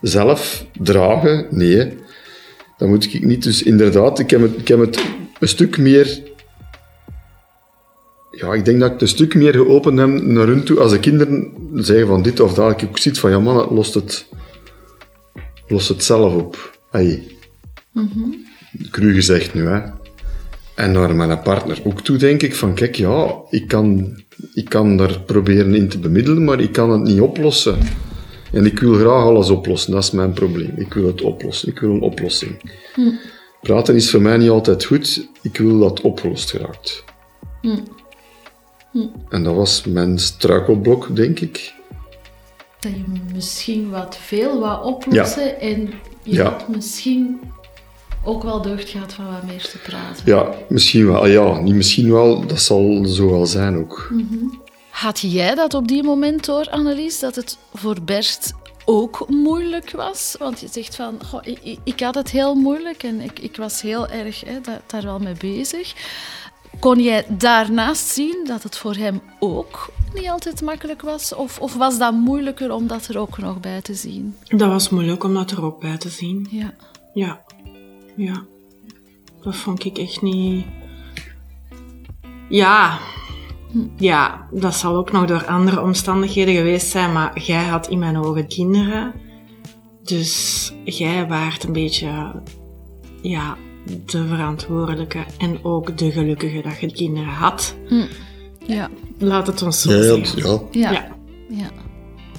zelf 0.00 0.66
dragen? 0.78 1.46
Nee, 1.50 1.98
dat 2.78 2.88
moet 2.88 3.04
ik 3.04 3.24
niet. 3.24 3.42
Dus 3.42 3.62
inderdaad, 3.62 4.18
ik 4.18 4.30
heb 4.30 4.40
het, 4.40 4.58
ik 4.58 4.68
heb 4.68 4.78
het 4.78 5.04
een 5.38 5.48
stuk 5.48 5.78
meer 5.78 6.28
ja, 8.40 8.52
ik 8.54 8.64
denk 8.64 8.80
dat 8.80 8.92
ik 8.92 9.00
een 9.00 9.08
stuk 9.08 9.34
meer 9.34 9.52
geopend 9.52 9.98
heb 9.98 10.08
naar 10.08 10.46
hun 10.46 10.64
toe. 10.64 10.80
Als 10.80 10.90
de 10.90 10.98
kinderen 10.98 11.52
zeggen 11.74 12.06
van 12.06 12.22
dit 12.22 12.40
of 12.40 12.54
dat, 12.54 12.70
ik 12.82 12.88
ook 12.88 12.98
zoiets 12.98 13.20
van, 13.20 13.30
ja 13.30 13.38
man, 13.38 13.74
lost 13.74 13.94
het, 13.94 14.26
lost 15.68 15.88
het 15.88 16.04
zelf 16.04 16.34
op. 16.34 16.78
Hey. 16.90 17.22
Cru 18.90 19.14
gezegd 19.14 19.54
nu, 19.54 19.66
hè. 19.66 19.80
En 20.74 20.92
naar 20.92 21.14
mijn 21.14 21.42
partner 21.42 21.80
ook 21.84 22.00
toe 22.00 22.16
denk 22.16 22.42
ik 22.42 22.54
van, 22.54 22.74
kijk, 22.74 22.94
ja, 22.94 23.34
ik 23.50 23.68
kan, 23.68 24.16
ik 24.54 24.68
kan 24.68 24.96
daar 24.96 25.20
proberen 25.20 25.74
in 25.74 25.88
te 25.88 25.98
bemiddelen, 25.98 26.44
maar 26.44 26.60
ik 26.60 26.72
kan 26.72 26.90
het 26.90 27.02
niet 27.02 27.20
oplossen. 27.20 27.78
En 28.52 28.66
ik 28.66 28.78
wil 28.80 28.94
graag 28.94 29.22
alles 29.24 29.50
oplossen, 29.50 29.92
dat 29.92 30.02
is 30.02 30.10
mijn 30.10 30.32
probleem. 30.32 30.72
Ik 30.76 30.94
wil 30.94 31.06
het 31.06 31.22
oplossen, 31.22 31.68
ik 31.68 31.78
wil 31.78 31.90
een 31.90 32.00
oplossing. 32.00 32.60
Praten 33.60 33.94
is 33.94 34.10
voor 34.10 34.20
mij 34.20 34.36
niet 34.36 34.50
altijd 34.50 34.84
goed, 34.84 35.28
ik 35.42 35.56
wil 35.58 35.78
dat 35.78 36.00
opgelost 36.00 36.50
geraakt. 36.50 37.04
En 39.28 39.42
dat 39.44 39.54
was 39.54 39.84
mijn 39.84 40.18
struikelblok, 40.18 41.16
denk 41.16 41.40
ik. 41.40 41.72
Dat 42.80 42.92
je 42.92 43.02
misschien 43.34 43.90
wat 43.90 44.16
veel 44.16 44.60
wat 44.60 44.82
oplossen 44.84 45.60
en 45.60 45.90
je 46.22 46.34
Ja. 46.34 46.50
had 46.50 46.68
misschien 46.68 47.40
ook 48.24 48.42
wel 48.42 48.62
deugd 48.62 48.88
gehad 48.88 49.12
van 49.12 49.24
wat 49.32 49.42
meer 49.46 49.62
te 49.62 49.78
praten. 49.78 50.22
Ja, 50.24 50.54
misschien 50.68 51.06
wel. 51.06 51.26
Ja, 51.26 51.60
niet 51.60 51.74
misschien 51.74 52.12
wel, 52.12 52.46
dat 52.46 52.60
zal 52.60 53.04
zo 53.06 53.30
wel 53.30 53.46
zijn 53.46 53.76
ook. 53.78 54.12
Had 54.90 55.20
jij 55.20 55.54
dat 55.54 55.74
op 55.74 55.88
die 55.88 56.02
moment 56.02 56.44
door, 56.44 56.70
Annelies, 56.70 57.18
dat 57.18 57.34
het 57.36 57.58
voor 57.74 57.96
Bert 58.02 58.52
ook 58.84 59.24
moeilijk 59.28 59.90
was? 59.90 60.36
Want 60.38 60.60
je 60.60 60.68
zegt 60.70 60.96
van, 60.96 61.18
goh, 61.24 61.40
ik, 61.44 61.78
ik- 61.84 62.00
had 62.00 62.14
het 62.14 62.30
heel 62.30 62.54
moeilijk 62.54 63.02
en 63.02 63.20
ik, 63.20 63.38
ik 63.38 63.56
was 63.56 63.80
heel 63.82 64.08
erg 64.08 64.40
hè, 64.44 64.60
da- 64.60 64.80
daar 64.86 65.02
wel 65.02 65.18
mee 65.18 65.34
bezig. 65.34 65.94
Kon 66.78 67.00
jij 67.02 67.24
daarnaast 67.28 68.08
zien 68.08 68.44
dat 68.46 68.62
het 68.62 68.76
voor 68.76 68.94
hem 68.94 69.22
ook 69.38 69.92
niet 70.14 70.28
altijd 70.28 70.62
makkelijk 70.62 71.02
was? 71.02 71.34
Of, 71.34 71.58
of 71.60 71.74
was 71.74 71.98
dat 71.98 72.12
moeilijker 72.12 72.72
om 72.72 72.86
dat 72.86 73.06
er 73.06 73.18
ook 73.18 73.38
nog 73.38 73.60
bij 73.60 73.80
te 73.80 73.94
zien? 73.94 74.36
Dat 74.48 74.68
was 74.68 74.88
moeilijk 74.88 75.24
om 75.24 75.34
dat 75.34 75.50
er 75.50 75.64
ook 75.64 75.80
bij 75.80 75.96
te 75.98 76.08
zien. 76.08 76.46
Ja. 76.50 76.74
Ja. 77.14 77.40
Ja. 78.16 78.42
Dat 79.42 79.56
vond 79.56 79.84
ik 79.84 79.98
echt 79.98 80.22
niet... 80.22 80.66
Ja. 82.48 82.98
Ja, 83.96 84.46
dat 84.50 84.74
zal 84.74 84.96
ook 84.96 85.12
nog 85.12 85.26
door 85.26 85.46
andere 85.46 85.82
omstandigheden 85.82 86.54
geweest 86.54 86.86
zijn, 86.88 87.12
maar 87.12 87.40
jij 87.40 87.64
had 87.64 87.88
in 87.88 87.98
mijn 87.98 88.16
ogen 88.16 88.46
kinderen. 88.46 89.12
Dus 90.04 90.72
jij 90.84 91.26
waart 91.26 91.64
een 91.64 91.72
beetje... 91.72 92.42
Ja, 93.22 93.56
de 94.06 94.26
verantwoordelijke 94.26 95.24
en 95.38 95.64
ook 95.64 95.98
de 95.98 96.10
gelukkige 96.12 96.62
dat 96.62 96.80
je 96.80 96.92
kinderen 96.92 97.28
had. 97.32 97.76
Ja. 98.66 98.88
Laat 99.18 99.46
het 99.46 99.62
ons 99.62 99.82
zo 99.82 99.90
Ja, 99.92 99.96
ja, 99.96 100.24
zeggen. 100.24 100.60
ja. 100.70 100.80
Ja. 100.80 100.92
Ja. 100.92 101.08
ja. 101.48 101.70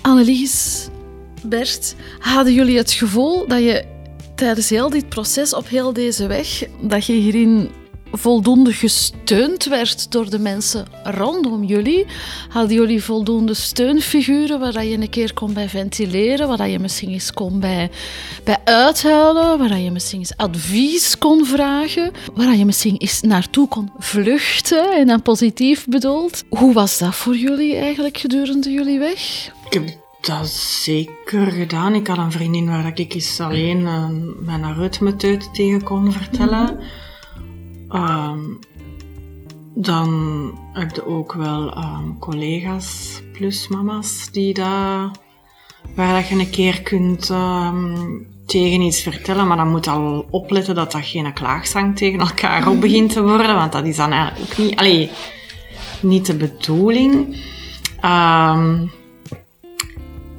Annelies, 0.01 0.87
Bert, 1.45 1.95
hadden 2.19 2.53
jullie 2.53 2.77
het 2.77 2.91
gevoel 2.91 3.47
dat 3.47 3.59
je 3.59 3.85
tijdens 4.35 4.69
heel 4.69 4.89
dit 4.89 5.09
proces, 5.09 5.53
op 5.55 5.67
heel 5.67 5.93
deze 5.93 6.27
weg, 6.27 6.63
dat 6.81 7.05
je 7.05 7.13
hierin 7.13 7.69
voldoende 8.11 8.73
gesteund 8.73 9.65
werd 9.65 10.11
door 10.11 10.29
de 10.29 10.39
mensen 10.39 10.87
rondom 11.03 11.63
jullie? 11.63 12.05
Hadden 12.49 12.75
jullie 12.75 13.03
voldoende 13.03 13.53
steunfiguren 13.53 14.59
waar 14.59 14.85
je 14.85 14.97
een 14.97 15.09
keer 15.09 15.33
kon 15.33 15.53
bij 15.53 15.69
ventileren, 15.69 16.47
waar 16.47 16.69
je 16.69 16.79
misschien 16.79 17.09
eens 17.09 17.33
kon 17.33 17.59
bij, 17.59 17.89
bij 18.43 18.57
uithuilen, 18.63 19.57
waar 19.57 19.79
je 19.79 19.91
misschien 19.91 20.19
eens 20.19 20.37
advies 20.37 21.17
kon 21.17 21.45
vragen, 21.45 22.11
waar 22.33 22.55
je 22.55 22.65
misschien 22.65 22.97
eens 22.97 23.21
naartoe 23.21 23.67
kon 23.67 23.91
vluchten 23.97 24.93
en 24.93 25.07
dan 25.07 25.21
positief 25.21 25.85
bedoeld? 25.87 26.43
Hoe 26.49 26.73
was 26.73 26.97
dat 26.97 27.15
voor 27.15 27.37
jullie 27.37 27.75
eigenlijk 27.75 28.17
gedurende 28.17 28.69
jullie 28.71 28.99
weg? 28.99 29.51
Ik 29.69 29.73
heb 29.73 29.99
dat 30.21 30.47
zeker 30.49 31.51
gedaan. 31.51 31.93
Ik 31.93 32.07
had 32.07 32.17
een 32.17 32.31
vriendin 32.31 32.67
waar 32.67 32.91
ik 32.99 33.13
eens 33.13 33.39
alleen 33.39 33.85
eh, 33.85 34.05
mijn 34.39 34.63
aritmeteut 34.63 35.53
tegen 35.53 35.83
kon 35.83 36.11
vertellen. 36.11 36.79
Ehm, 37.91 38.39
dan 39.73 40.11
heb 40.73 40.95
je 40.95 41.05
ook 41.05 41.33
wel 41.33 41.73
ehm, 41.73 42.17
collega's 42.19 43.21
plus 43.33 43.67
mama's 43.67 44.31
die 44.31 44.53
dat, 44.53 45.19
waar 45.95 46.13
dat 46.13 46.27
je 46.27 46.35
een 46.35 46.49
keer 46.49 46.81
kunt 46.81 47.29
ehm, 47.29 47.95
tegen 48.45 48.81
iets 48.81 49.01
vertellen, 49.01 49.47
maar 49.47 49.57
dan 49.57 49.69
moet 49.69 49.87
al 49.87 50.25
opletten 50.29 50.75
dat 50.75 50.91
dat 50.91 51.05
geen 51.05 51.33
klaagzang 51.33 51.97
tegen 51.97 52.19
elkaar 52.19 52.67
op 52.67 52.81
begint 52.81 53.13
te 53.13 53.23
worden, 53.23 53.55
want 53.55 53.71
dat 53.71 53.85
is 53.85 53.95
dan 53.95 54.11
eigenlijk 54.11 54.51
ook 54.51 54.57
niet, 54.57 54.75
allee, 54.75 55.09
niet 56.01 56.25
de 56.25 56.35
bedoeling. 56.35 57.39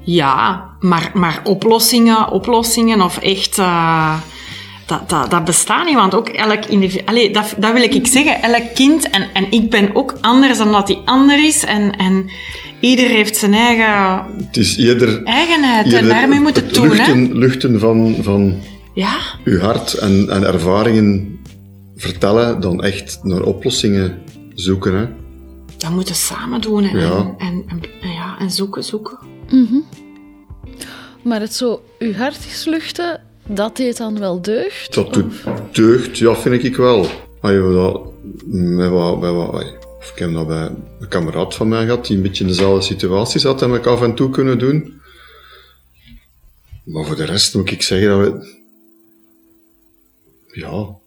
Ja, 0.05 0.71
maar, 0.81 1.11
maar 1.15 1.41
oplossingen, 1.45 2.31
oplossingen 2.31 3.01
of 3.01 3.19
echt... 3.19 3.59
eh, 3.59 4.21
dat, 4.87 5.09
dat, 5.09 5.31
dat 5.31 5.45
bestaat 5.45 5.85
niet, 5.87 5.95
want 5.95 6.15
ook 6.15 6.29
elk 6.29 6.65
individu... 6.65 7.05
Allee, 7.05 7.31
dat, 7.33 7.55
dat 7.59 7.73
wil 7.73 7.83
ik 7.83 8.07
zeggen. 8.07 8.43
Elk 8.43 8.75
kind, 8.75 9.11
en, 9.11 9.29
en 9.33 9.51
ik 9.51 9.71
ben 9.71 9.95
ook 9.95 10.19
anders 10.21 10.59
dan 10.59 10.73
dat 10.73 10.87
die 10.87 11.01
ander 11.05 11.45
is. 11.45 11.65
En, 11.65 11.97
en 11.97 12.31
ieder 12.81 13.09
heeft 13.09 13.37
zijn 13.37 13.55
eigen 13.55 14.25
Het 14.47 14.57
is 14.57 14.77
eerder, 14.77 15.23
eigenheid. 15.25 15.93
En 15.93 16.09
daarmee 16.09 16.41
moet 16.41 16.57
het 16.57 16.75
doen, 16.75 16.89
hè. 16.89 16.95
luchten, 16.95 17.39
luchten 17.39 17.81
van, 17.81 18.17
van 18.21 18.55
Ja, 18.95 19.17
uw 19.45 19.59
hart 19.59 19.95
en, 19.95 20.31
en 20.31 20.45
ervaringen 20.45 21.41
vertellen 21.97 22.61
dan 22.61 22.83
echt 22.83 23.19
naar 23.23 23.43
oplossingen 23.43 24.19
zoeken. 24.55 24.95
Hè. 24.95 25.07
dat 25.79 25.91
moeten 25.91 26.15
we 26.15 26.21
samen 26.21 26.61
doen. 26.61 26.85
En, 26.85 26.99
Ja. 26.99 27.35
en, 27.39 27.65
en, 27.67 27.81
en 28.03 28.11
ja, 28.11 28.37
en 28.39 28.51
zoeken, 28.51 28.85
zoeken. 28.85 29.19
Maar 31.23 31.41
het 31.41 31.55
zo 31.55 31.83
uw 31.99 32.13
hart 32.13 32.39
gesluchten, 32.49 33.21
dat 33.47 33.77
deed 33.77 33.97
dan 33.97 34.19
wel 34.19 34.43
deugd? 34.43 34.95
Dat 34.95 35.13
doet 35.13 35.35
deugd, 35.73 36.19
ja, 36.19 36.35
vind 36.37 36.65
ik 36.65 36.77
wel. 36.77 37.07
Dat 37.41 38.13
met 38.45 38.91
wat, 38.91 39.21
met 39.21 39.33
wat, 39.33 39.55
ai, 39.55 39.77
of 39.99 40.11
ik 40.11 40.19
heb 40.19 40.33
dat 40.33 40.47
bij 40.47 40.71
een 41.01 41.09
kameraad 41.09 41.55
van 41.55 41.69
mij 41.69 41.85
gehad, 41.85 42.07
die 42.07 42.17
een 42.17 42.23
beetje 42.23 42.45
in 42.45 42.51
dezelfde 42.51 42.85
situatie 42.85 43.41
zat 43.41 43.63
en 43.63 43.75
ik 43.75 43.87
af 43.87 44.03
en 44.03 44.15
toe 44.15 44.31
kunnen 44.31 44.59
doen. 44.59 45.01
Maar 46.85 47.05
voor 47.05 47.17
de 47.17 47.25
rest 47.25 47.55
moet 47.55 47.71
ik 47.71 47.83
zeggen 47.83 48.09
dat 48.09 48.21
we... 48.21 48.61
Ja... 50.53 51.01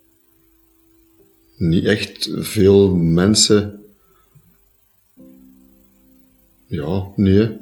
Niet 1.58 1.86
echt 1.86 2.30
veel 2.34 2.96
mensen... 2.96 3.86
Ja, 6.68 7.08
nee. 7.16 7.58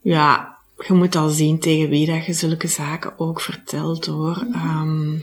Ja, 0.00 0.58
je 0.86 0.92
moet 0.92 1.16
al 1.16 1.28
zien 1.28 1.58
tegen 1.58 1.88
wie 1.88 2.06
dat 2.06 2.26
je 2.26 2.32
zulke 2.32 2.68
zaken 2.68 3.18
ook 3.18 3.40
vertelt 3.40 4.06
hoor. 4.06 4.46
Ehm, 4.52 5.18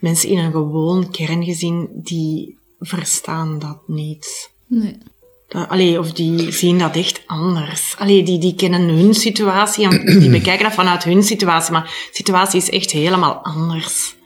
mensen 0.00 0.28
in 0.28 0.38
een 0.38 0.52
gewoon 0.52 1.10
kerngezin 1.10 1.88
die 1.94 2.58
verstaan 2.80 3.58
dat 3.58 3.78
niet. 3.86 4.50
Nee. 4.66 4.98
Dat, 5.48 5.68
allee, 5.68 5.98
of 5.98 6.12
die 6.12 6.52
zien 6.52 6.78
dat 6.78 6.96
echt 6.96 7.22
anders. 7.26 7.94
Allee, 7.98 8.22
die, 8.22 8.38
die 8.38 8.54
kennen 8.54 8.88
hun 8.88 9.14
situatie 9.14 9.84
en 9.84 10.18
die 10.18 10.30
bekijken 10.38 10.64
dat 10.64 10.74
vanuit 10.74 11.04
hun 11.04 11.22
situatie. 11.22 11.72
Maar 11.72 11.82
de 11.82 12.08
situatie 12.12 12.60
is 12.60 12.70
echt 12.70 12.90
helemaal 12.90 13.34
anders. 13.34 14.16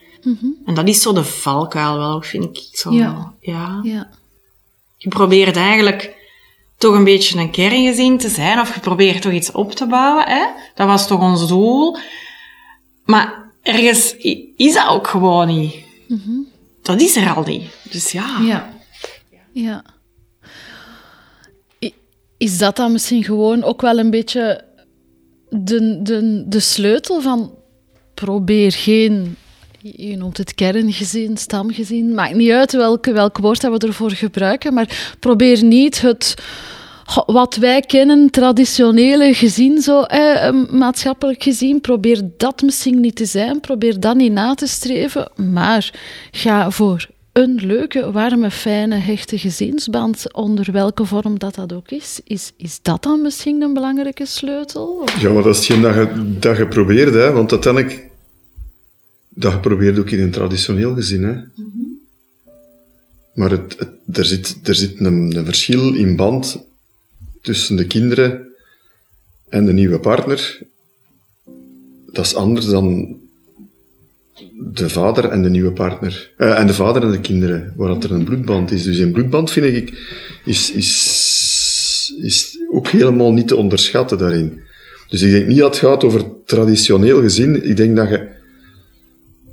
En 0.65 0.73
dat 0.73 0.87
is 0.87 1.01
zo 1.01 1.13
de 1.13 1.23
valkuil 1.23 1.97
wel, 1.97 2.21
vind 2.21 2.43
ik. 2.43 2.63
Zo, 2.71 2.91
Ja. 2.91 3.33
ja. 3.39 3.79
Ja. 3.83 4.09
Je 4.97 5.09
probeert 5.09 5.55
eigenlijk 5.55 6.22
toch 6.83 6.95
een 6.95 7.03
beetje 7.03 7.39
een 7.39 7.51
kerngezin 7.51 8.17
te 8.17 8.29
zijn, 8.29 8.59
of 8.59 8.73
je 8.73 8.79
probeert 8.79 9.21
toch 9.21 9.31
iets 9.31 9.51
op 9.51 9.71
te 9.71 9.87
bouwen. 9.87 10.25
Hè? 10.27 10.45
Dat 10.75 10.87
was 10.87 11.07
toch 11.07 11.21
ons 11.21 11.47
doel. 11.47 11.97
Maar 13.05 13.51
ergens 13.61 14.15
is 14.57 14.73
dat 14.73 14.87
ook 14.87 15.07
gewoon 15.07 15.47
niet. 15.47 15.75
Dat 16.81 17.01
is 17.01 17.15
er 17.15 17.33
al 17.33 17.43
niet. 17.43 17.63
Dus 17.91 18.11
ja. 18.11 18.39
Ja. 18.41 18.73
Ja. 19.51 19.83
Is 22.37 22.57
dat 22.57 22.75
dan 22.75 22.91
misschien 22.91 23.23
gewoon 23.23 23.63
ook 23.63 23.81
wel 23.81 23.99
een 23.99 24.09
beetje 24.09 24.63
de, 25.49 25.99
de, 26.01 26.43
de 26.47 26.59
sleutel 26.59 27.21
van 27.21 27.51
probeer 28.13 28.71
geen, 28.71 29.37
je 29.81 30.17
noemt 30.17 30.37
het 30.37 30.55
kerngezin, 30.55 31.37
stamgezin, 31.37 32.13
maakt 32.13 32.35
niet 32.35 32.51
uit 32.51 32.71
welke, 32.71 33.11
welk 33.11 33.37
woord 33.37 33.61
dat 33.61 33.81
we 33.81 33.87
ervoor 33.87 34.11
gebruiken, 34.11 34.73
maar 34.73 35.15
probeer 35.19 35.63
niet 35.63 36.01
het 36.01 36.35
wat 37.25 37.55
wij 37.55 37.81
kennen, 37.81 38.29
traditionele 38.29 39.33
gezin, 39.33 39.81
zo, 39.81 40.01
eh, 40.01 40.51
maatschappelijk 40.71 41.43
gezien, 41.43 41.81
probeer 41.81 42.21
dat 42.37 42.61
misschien 42.61 42.99
niet 42.99 43.15
te 43.15 43.25
zijn, 43.25 43.59
probeer 43.59 43.99
dat 43.99 44.15
niet 44.15 44.31
na 44.31 44.53
te 44.53 44.67
streven, 44.67 45.31
maar 45.51 45.93
ga 46.31 46.71
voor 46.71 47.07
een 47.31 47.59
leuke, 47.61 48.11
warme, 48.11 48.51
fijne, 48.51 48.95
hechte 48.95 49.37
gezinsband, 49.37 50.33
onder 50.33 50.71
welke 50.71 51.05
vorm 51.05 51.39
dat 51.39 51.55
dat 51.55 51.73
ook 51.73 51.91
is. 51.91 52.19
Is, 52.23 52.51
is 52.57 52.79
dat 52.81 53.03
dan 53.03 53.21
misschien 53.21 53.61
een 53.61 53.73
belangrijke 53.73 54.25
sleutel? 54.25 54.85
Of- 55.03 55.21
Ja, 55.21 55.29
maar 55.29 55.43
dat 55.43 55.55
is 55.55 55.67
hetgeen 55.67 55.81
dat 55.81 55.93
je, 55.95 56.37
dat 56.39 56.57
je 56.57 56.67
probeert, 56.67 57.13
hè. 57.13 57.31
Want 57.31 57.51
uiteindelijk... 57.51 58.11
Dat 59.35 59.51
je 59.51 59.59
probeert 59.59 59.99
ook 59.99 60.09
in 60.09 60.19
een 60.19 60.31
traditioneel 60.31 60.93
gezin, 60.95 61.23
hè. 61.23 61.33
Maar 63.33 63.51
het, 63.51 63.75
het- 63.79 64.17
er 64.17 64.25
zit, 64.25 64.57
er 64.63 64.75
zit 64.75 64.99
een, 64.99 65.35
een 65.37 65.45
verschil 65.45 65.93
in 65.93 66.15
band 66.15 66.63
tussen 67.43 67.75
de 67.75 67.87
kinderen 67.87 68.47
en 69.49 69.65
de 69.65 69.73
nieuwe 69.73 69.99
partner. 69.99 70.59
Dat 72.11 72.25
is 72.25 72.35
anders 72.35 72.65
dan 72.65 73.17
de 74.73 74.89
vader 74.89 75.29
en 75.29 75.43
de 75.43 75.49
nieuwe 75.49 75.71
partner. 75.71 76.31
Eh, 76.37 76.59
en 76.59 76.67
de 76.67 76.73
vader 76.73 77.03
en 77.03 77.11
de 77.11 77.19
kinderen, 77.19 77.73
waar 77.75 77.87
dat 77.87 78.03
er 78.03 78.11
een 78.11 78.23
bloedband 78.23 78.71
is. 78.71 78.83
Dus 78.83 78.97
een 78.97 79.11
bloedband, 79.11 79.51
vind 79.51 79.75
ik, 79.75 79.93
is, 80.45 80.71
is, 80.71 82.13
is 82.21 82.57
ook 82.71 82.87
helemaal 82.87 83.33
niet 83.33 83.47
te 83.47 83.55
onderschatten 83.55 84.17
daarin. 84.17 84.61
Dus 85.09 85.21
ik 85.21 85.31
denk 85.31 85.47
niet 85.47 85.57
dat 85.57 85.69
het 85.75 85.85
gaat 85.85 86.03
over 86.03 86.25
traditioneel 86.45 87.21
gezin. 87.21 87.69
Ik 87.69 87.77
denk 87.77 87.95
dat 87.95 88.09
je, 88.09 88.27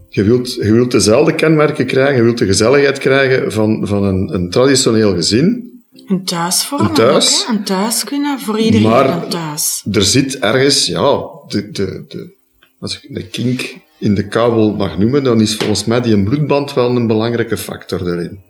je, 0.08 0.24
wilt, 0.24 0.54
je 0.54 0.72
wilt 0.72 0.90
dezelfde 0.90 1.34
kenmerken 1.34 1.86
krijgen, 1.86 2.16
je 2.16 2.22
wilt 2.22 2.38
de 2.38 2.46
gezelligheid 2.46 2.98
krijgen 2.98 3.52
van, 3.52 3.86
van 3.86 4.04
een, 4.04 4.34
een 4.34 4.50
traditioneel 4.50 5.14
gezin. 5.14 5.69
Een 6.10 6.24
thuisvorm. 6.24 6.86
Een 6.86 6.92
thuis. 6.94 7.42
ook? 7.48 7.54
Een 7.56 7.64
thuis 7.64 8.04
kunnen 8.04 8.40
voor 8.40 8.58
iedereen 8.58 8.88
Maar- 8.88 9.22
een 9.22 9.28
thuis. 9.28 9.84
Er 9.92 10.02
zit 10.02 10.38
ergens, 10.38 10.86
ja, 10.86 11.20
de, 11.48 11.70
de, 11.70 12.04
de, 12.08 12.34
als 12.80 13.00
ik 13.00 13.14
de 13.14 13.26
kink 13.26 13.76
in 13.98 14.14
de 14.14 14.28
kabel 14.28 14.74
mag 14.74 14.98
noemen, 14.98 15.22
dan 15.24 15.40
is 15.40 15.56
volgens 15.56 15.84
mij 15.84 16.00
die 16.00 16.22
bloedband 16.22 16.74
wel 16.74 16.96
een 16.96 17.06
belangrijke 17.06 17.56
factor 17.56 18.04
daarin. 18.04 18.40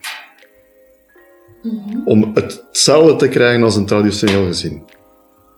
Om 2.04 2.30
hetzelfde 2.34 3.16
te 3.16 3.28
krijgen 3.28 3.62
als 3.62 3.76
een 3.76 3.86
traditioneel 3.86 4.46
gezin. 4.46 4.82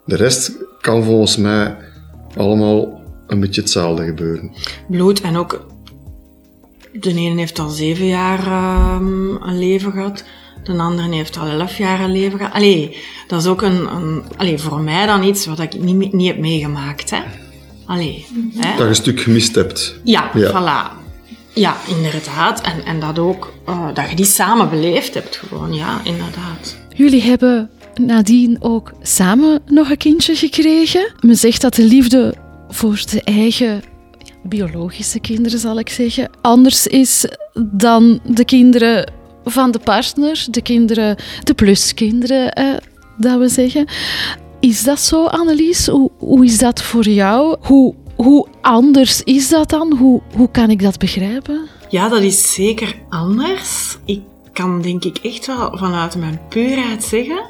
De 0.05 0.17
rest 0.17 0.53
kan 0.81 1.05
volgens 1.05 1.37
mij 1.37 1.77
allemaal 2.37 3.01
een 3.27 3.41
beetje 3.41 3.61
hetzelfde 3.61 4.05
gebeuren. 4.05 4.53
Bloed 4.89 5.21
en 5.21 5.37
ook... 5.37 5.67
De 6.93 7.15
ene 7.15 7.39
heeft 7.39 7.59
al 7.59 7.69
zeven 7.69 8.07
jaar 8.07 8.39
ehm, 8.39 9.35
een 9.43 9.59
leven 9.59 9.93
gehad. 9.93 10.25
De 10.63 10.73
andere 10.73 11.15
heeft 11.15 11.39
al 11.39 11.47
elf 11.47 11.79
jaar 11.79 12.01
een 12.01 12.13
leven 12.13 12.39
gehad. 12.39 12.55
Allee, 12.55 12.97
dat 13.27 13.41
is 13.41 13.47
ook 13.47 13.63
een... 13.63 13.87
een 13.95 14.23
allee, 14.37 14.59
voor 14.59 14.81
mij 14.81 15.07
dan 15.07 15.23
iets 15.23 15.47
wat 15.47 15.59
ik 15.59 15.81
niet, 15.81 16.13
niet 16.13 16.27
heb 16.27 16.39
meegemaakt, 16.39 17.11
hè. 17.11 17.21
Allee, 17.87 18.27
hè. 18.55 18.69
Dat 18.69 18.79
je 18.79 18.85
een 18.85 18.95
stuk 18.95 19.21
gemist 19.21 19.55
hebt. 19.55 19.95
Ja, 20.05 20.31
Ja. 20.35 20.51
voilà. 20.51 21.01
Ja, 21.55 21.77
inderdaad. 21.97 22.61
En, 22.61 22.85
en 22.85 23.01
dat 23.01 23.19
ook, 23.19 23.53
eh, 23.67 23.87
dat 23.95 24.11
je 24.11 24.17
die 24.17 24.25
samen 24.25 24.71
beleefd 24.71 25.15
hebt 25.15 25.37
gewoon. 25.37 25.75
Ja, 25.75 26.01
inderdaad. 26.05 26.77
Jullie 26.97 27.23
hebben 27.23 27.71
nadien 28.01 28.57
ook 28.61 28.93
samen 29.03 29.61
nog 29.67 29.91
een 29.91 29.97
kindje 29.97 30.35
gekregen. 30.35 31.13
Men 31.21 31.37
zegt 31.37 31.61
dat 31.61 31.75
de 31.75 31.85
liefde 31.85 32.35
voor 32.69 33.03
de 33.11 33.23
eigen 33.23 33.83
biologische 34.43 35.21
kinderen, 35.21 35.59
zal 35.59 35.79
ik 35.79 35.89
zeggen, 35.89 36.31
anders 36.41 36.87
is 36.87 37.27
dan 37.55 38.21
de 38.25 38.45
kinderen 38.45 39.13
van 39.45 39.71
de 39.71 39.79
partner, 39.79 40.47
de 40.51 40.63
kinderen, 40.63 41.17
de 41.43 41.55
pluskinderen, 41.55 42.53
eh, 42.53 42.77
dat 43.17 43.39
we 43.39 43.49
zeggen. 43.49 43.87
Is 44.61 44.83
dat 44.83 45.01
zo, 45.01 45.25
Annelies? 45.25 45.87
Hoe, 45.87 46.11
hoe 46.19 46.45
is 46.45 46.59
dat 46.59 46.83
voor 46.83 47.09
jou? 47.09 47.57
Hoe, 47.61 47.95
hoe 48.17 48.47
anders 48.61 49.23
is 49.23 49.49
dat 49.49 49.71
dan? 49.71 49.97
Hoe, 49.97 50.23
hoe 50.35 50.51
kan 50.51 50.71
ik 50.71 50.83
dat 50.83 50.99
begrijpen? 50.99 51.69
Ja, 51.89 52.09
dat 52.09 52.23
is 52.23 52.55
zeker 52.55 52.95
anders. 53.09 53.99
Ik 54.05 54.21
kan 54.53 54.83
denk 54.83 55.05
ik 55.05 55.19
echt 55.19 55.47
wel 55.47 55.77
vanuit 55.77 56.17
mijn 56.17 56.41
puurheid 56.49 57.05
zeggen 57.05 57.43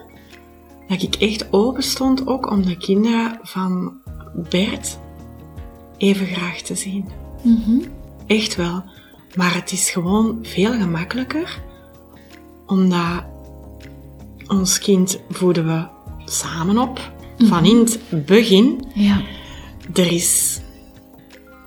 dat 0.89 1.03
ik 1.03 1.15
echt 1.15 1.53
open 1.53 1.83
stond 1.83 2.27
ook 2.27 2.51
om 2.51 2.67
de 2.67 2.77
kinderen 2.77 3.39
van 3.43 3.93
Bert 4.49 4.99
even 5.97 6.27
graag 6.27 6.61
te 6.61 6.75
zien. 6.75 7.09
Echt 8.27 8.57
wel. 8.57 8.85
Maar 9.35 9.55
het 9.55 9.73
is 9.73 9.91
gewoon 9.91 10.39
veel 10.43 10.73
gemakkelijker 10.73 11.61
omdat 12.73 13.25
ons 14.47 14.79
kind 14.79 15.19
voeden 15.31 15.67
we 15.67 15.85
samen 16.25 16.79
op. 16.79 17.01
Van 17.39 17.65
in 17.65 17.79
het 17.79 18.27
begin 18.27 18.85
Ja. 18.95 19.21
er 19.95 20.13
is... 20.13 20.61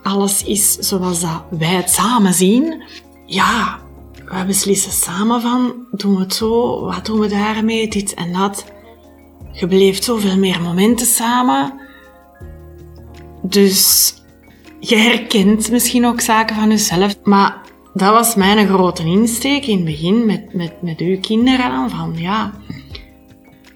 Alles 0.02 0.44
is 0.44 0.72
zoals 0.72 1.20
dat 1.20 1.42
wij 1.50 1.74
het 1.74 1.90
samen 1.90 2.34
zien. 2.34 2.82
Ja, 3.26 3.78
we 4.24 4.44
beslissen 4.46 4.92
samen 4.92 5.40
van, 5.40 5.74
doen 5.90 6.14
we 6.14 6.20
het 6.20 6.34
zo, 6.34 6.80
wat 6.84 7.06
doen 7.06 7.18
we 7.18 7.28
daarmee, 7.28 7.88
dit 7.88 8.14
en 8.14 8.32
dat. 8.32 8.64
Je 9.52 9.66
beleeft 9.66 10.04
zoveel 10.04 10.38
meer 10.38 10.62
momenten 10.62 11.06
samen. 11.06 11.72
Dus 13.42 14.14
je 14.80 14.96
herkent 14.96 15.70
misschien 15.70 16.06
ook 16.06 16.20
zaken 16.20 16.56
van 16.56 16.68
jezelf. 16.68 17.16
Maar 17.22 17.60
dat 17.96 18.12
was 18.12 18.34
mijn 18.34 18.66
grote 18.68 19.04
insteek 19.04 19.66
in 19.66 19.76
het 19.76 19.84
begin 19.84 20.26
met, 20.26 20.54
met, 20.54 20.82
met 20.82 21.00
uw 21.00 21.20
kinderen. 21.20 21.70
dan, 21.70 21.90
Van 21.90 22.14
ja, 22.18 22.52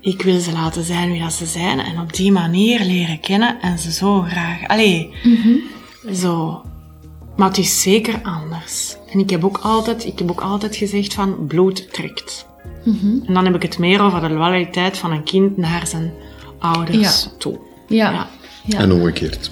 ik 0.01 0.23
wil 0.23 0.41
ze 0.41 0.53
laten 0.53 0.85
zijn 0.85 1.11
wie 1.11 1.21
dat 1.21 1.33
ze 1.33 1.47
zijn 1.47 1.81
en 1.81 2.01
op 2.01 2.13
die 2.13 2.33
manier 2.33 2.85
leren 2.85 3.21
kennen 3.21 3.61
en 3.61 3.79
ze 3.79 3.93
zo 3.93 4.21
graag. 4.21 4.69
Allee, 4.69 5.15
zo. 6.13 6.63
Maar 7.37 7.49
het 7.49 7.59
is 7.59 7.83
zeker 7.83 8.21
anders. 8.23 8.97
En 9.13 9.19
ik 9.19 9.31
heb 9.31 9.45
ook 9.45 9.59
altijd, 9.59 10.07
ik 10.07 10.19
heb 10.19 10.31
ook 10.31 10.41
altijd 10.41 10.77
gezegd 10.77 11.15
van 11.15 11.47
bloed 11.47 11.93
trekt. 11.93 12.47
En 13.27 13.35
dan 13.35 13.45
heb 13.45 13.55
ik 13.55 13.63
het 13.63 13.79
meer 13.79 14.01
over 14.03 14.21
de 14.21 14.29
loyaliteit 14.31 14.99
van 14.99 15.13
een 15.13 15.25
kind 15.25 15.57
naar 15.57 15.87
zijn 15.87 16.13
ouders 16.59 17.23
Ja. 17.25 17.31
toe. 17.39 17.59
Ja. 17.89 18.11
Ja. 18.11 18.29
Ja. 18.65 18.79
En 18.79 18.93
omgekeerd. 18.93 19.51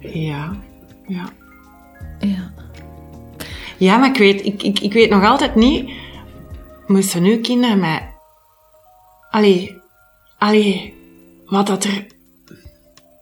Ja. 0.00 0.56
Ja. 1.06 1.24
Ja. 2.28 2.52
Ja, 3.76 3.96
maar 3.96 4.08
ik 4.08 4.16
weet, 4.16 4.44
ik, 4.44 4.62
ik, 4.62 4.80
ik 4.80 4.92
weet 4.92 5.10
nog 5.10 5.24
altijd 5.24 5.54
niet... 5.54 5.90
Moesten 6.86 7.22
nu 7.22 7.40
kinderen 7.40 7.80
mij... 7.80 8.14
Allee, 9.30 9.76
allee, 10.38 10.94
wat 11.46 11.66
dat 11.66 11.84
er 11.84 12.06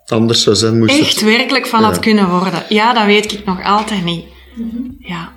Anders 0.07 0.43
zou 0.43 0.57
zijn, 0.57 0.79
moest 0.79 0.99
echt 0.99 1.15
het... 1.15 1.25
werkelijk 1.25 1.67
van 1.67 1.83
had 1.83 1.95
Ja. 1.95 2.01
kunnen 2.01 2.31
worden. 2.31 2.63
Ja, 2.69 2.93
dat 2.93 3.05
weet 3.05 3.33
ik 3.33 3.45
nog 3.45 3.65
altijd 3.65 4.05
niet. 4.05 4.25
Ja. 4.99 5.33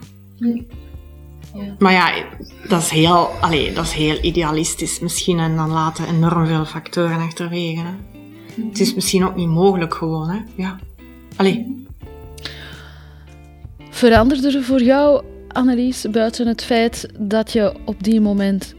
Maar 1.80 1.92
ja, 1.92 2.12
dat 2.68 2.82
is 2.82 2.90
heel, 2.90 3.30
allee, 3.42 3.74
dat 3.74 3.86
is 3.86 3.92
heel 3.92 4.18
idealistisch 4.22 5.00
misschien 5.00 5.40
en 5.40 5.56
dan 5.56 5.70
laten 5.70 6.08
enorm 6.08 6.46
veel 6.48 6.66
factoren 6.66 7.20
achterwege. 7.20 7.82
Hè. 7.82 7.94
Het 8.70 8.80
is 8.80 8.94
misschien 8.94 9.26
ook 9.26 9.36
niet 9.36 9.50
mogelijk 9.50 9.94
gewoon, 9.94 10.30
hè. 10.30 10.40
Ja. 10.56 10.80
Allee. 11.36 11.87
Veranderde 13.98 14.58
er 14.58 14.64
voor 14.64 14.82
jou, 14.82 15.24
Annelies, 15.48 16.06
buiten 16.12 16.48
het 16.48 16.64
feit 16.64 17.10
dat 17.20 17.52
je 17.52 17.74
op 17.86 18.04
die 18.04 18.22
moment 18.22 18.76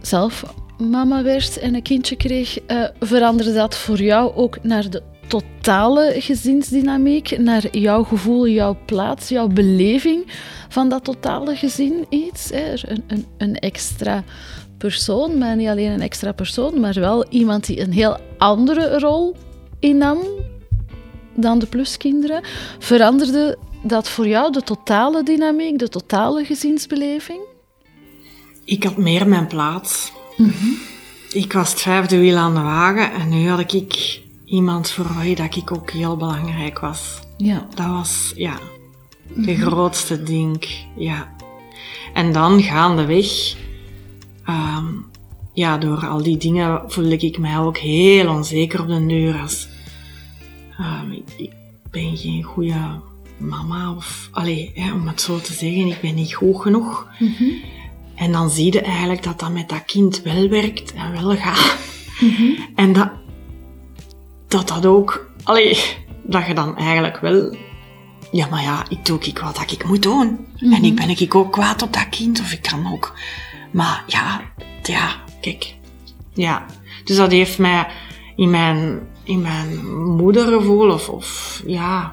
zelf 0.00 0.54
mama 0.78 1.22
werd 1.22 1.58
en 1.58 1.74
een 1.74 1.82
kindje 1.82 2.16
kreeg, 2.16 2.58
eh, 2.58 2.84
veranderde 3.00 3.52
dat 3.52 3.76
voor 3.76 4.02
jou 4.02 4.34
ook 4.34 4.62
naar 4.62 4.90
de 4.90 5.02
totale 5.28 6.14
gezinsdynamiek, 6.18 7.38
naar 7.38 7.76
jouw 7.76 8.02
gevoel, 8.02 8.48
jouw 8.48 8.76
plaats, 8.86 9.28
jouw 9.28 9.46
beleving 9.46 10.26
van 10.68 10.88
dat 10.88 11.04
totale 11.04 11.56
gezin 11.56 12.06
iets? 12.08 12.50
Hè? 12.50 12.60
Er 12.60 12.82
Een, 12.88 13.04
een, 13.06 13.26
een 13.38 13.58
extra 13.58 14.24
persoon, 14.78 15.38
maar 15.38 15.56
niet 15.56 15.68
alleen 15.68 15.90
een 15.90 16.00
extra 16.00 16.32
persoon, 16.32 16.80
maar 16.80 16.94
wel 16.94 17.28
iemand 17.28 17.66
die 17.66 17.80
een 17.80 17.92
heel 17.92 18.18
andere 18.38 18.98
rol 18.98 19.36
innam 19.78 20.18
dan 21.34 21.58
de 21.58 21.66
pluskinderen. 21.66 22.40
Veranderde 22.78 23.58
dat 23.84 24.08
voor 24.08 24.28
jou 24.28 24.52
de 24.52 24.62
totale 24.62 25.22
dynamiek, 25.22 25.78
de 25.78 25.88
totale 25.88 26.44
gezinsbeleving? 26.44 27.40
Ik 28.64 28.84
had 28.84 28.96
meer 28.96 29.28
mijn 29.28 29.46
plaats. 29.46 30.12
Ik 31.30 31.52
was 31.52 31.70
het 31.70 31.80
vijfde 31.80 32.18
wiel 32.18 32.36
aan 32.36 32.54
de 32.54 32.60
wagen 32.60 33.12
en 33.12 33.28
nu 33.28 33.48
had 33.48 33.72
ik 33.72 34.20
iemand 34.44 34.90
voor 34.90 35.06
wie 35.20 35.36
dat 35.36 35.56
ik 35.56 35.72
ook 35.72 35.90
heel 35.90 36.16
belangrijk 36.16 36.78
was. 36.78 37.20
Ja. 37.36 37.66
Dat 37.74 37.86
was, 37.86 38.32
ja, 38.36 38.58
de 39.34 39.56
grootste 39.56 40.22
ding, 40.22 40.66
ja. 40.96 41.32
En 42.14 42.32
dan 42.32 42.62
gaandeweg, 42.62 43.56
ehm 44.44 44.86
ja, 45.52 45.78
door 45.78 46.06
al 46.06 46.22
die 46.22 46.36
dingen 46.36 46.82
voelde 46.86 47.16
ik 47.16 47.38
mij 47.38 47.58
ook 47.58 47.78
heel 47.78 48.28
onzeker 48.28 48.80
op 48.80 48.88
de 48.88 49.06
deur. 49.06 49.40
Als, 49.40 49.68
ehm, 50.78 51.10
ik, 51.10 51.28
ik 51.36 51.52
ben 51.90 52.16
geen 52.16 52.42
goede 52.42 53.00
mama, 53.48 53.94
of, 53.96 54.28
allee, 54.32 54.70
hè, 54.74 54.92
om 54.92 55.06
het 55.06 55.20
zo 55.20 55.40
te 55.40 55.52
zeggen, 55.52 55.86
ik 55.86 56.00
ben 56.00 56.14
niet 56.14 56.34
goed 56.34 56.62
genoeg. 56.62 57.08
En 58.14 58.32
dan 58.32 58.50
zie 58.50 58.72
je 58.72 58.80
eigenlijk 58.80 59.22
dat 59.22 59.40
dat 59.40 59.52
met 59.52 59.68
dat 59.68 59.84
kind 59.84 60.22
wel 60.22 60.48
werkt 60.48 60.94
en 60.94 61.12
wel 61.12 61.36
gaat. 61.36 61.76
En 62.74 62.92
dat, 62.92 63.10
dat 64.48 64.68
dat 64.68 64.86
ook, 64.86 65.30
allee, 65.42 65.78
dat 66.22 66.46
je 66.46 66.54
dan 66.54 66.76
eigenlijk 66.76 67.20
wel, 67.20 67.56
ja, 68.32 68.46
maar 68.48 68.62
ja, 68.62 68.84
ik 68.88 69.06
doe 69.06 69.18
ik 69.20 69.38
wat 69.38 69.70
ik 69.70 69.84
moet 69.84 70.02
doen. 70.02 70.46
En 70.58 70.84
ik 70.84 70.94
ben 70.94 71.08
ik 71.08 71.34
ook 71.34 71.52
kwaad 71.52 71.82
op 71.82 71.92
dat 71.92 72.08
kind, 72.08 72.40
of 72.40 72.52
ik 72.52 72.62
kan 72.62 72.92
ook. 72.92 73.14
Maar 73.70 74.04
ja, 74.06 74.40
ja, 74.82 75.22
kijk. 75.40 75.74
Ja, 76.34 76.66
dus 77.04 77.16
dat 77.16 77.30
heeft 77.30 77.58
mij 77.58 77.86
in 78.36 78.50
mijn, 78.50 79.00
in 79.22 79.40
mijn 79.40 79.96
moedergevoel, 80.16 80.90
of, 80.90 81.08
of 81.08 81.62
ja, 81.66 82.12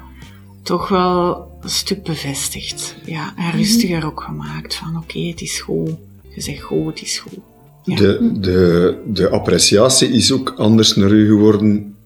toch 0.62 0.88
wel 0.88 1.50
een 1.62 1.70
stuk 1.70 2.02
bevestigd. 2.02 2.96
Ja, 3.04 3.34
en 3.36 3.50
rustiger 3.50 4.06
ook 4.06 4.20
gemaakt. 4.22 4.74
Van 4.74 4.96
oké, 4.96 5.18
het 5.18 5.40
is 5.40 5.60
goed. 5.60 5.90
Je 6.34 6.40
zegt 6.40 6.62
goed, 6.62 6.86
het 6.86 7.02
is 7.02 7.18
goed. 7.18 7.38
Ja. 7.84 7.96
De, 7.96 8.38
de, 8.40 9.02
de 9.06 9.28
appreciatie 9.28 10.08
is 10.08 10.32
ook 10.32 10.54
anders 10.56 10.96
naar 10.96 11.10
u 11.10 11.26
geworden 11.26 11.96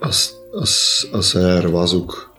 als, 0.00 0.34
als, 0.52 1.06
als 1.12 1.32
hij 1.32 1.56
er 1.56 1.70
was 1.70 1.94
ook. 1.94 2.34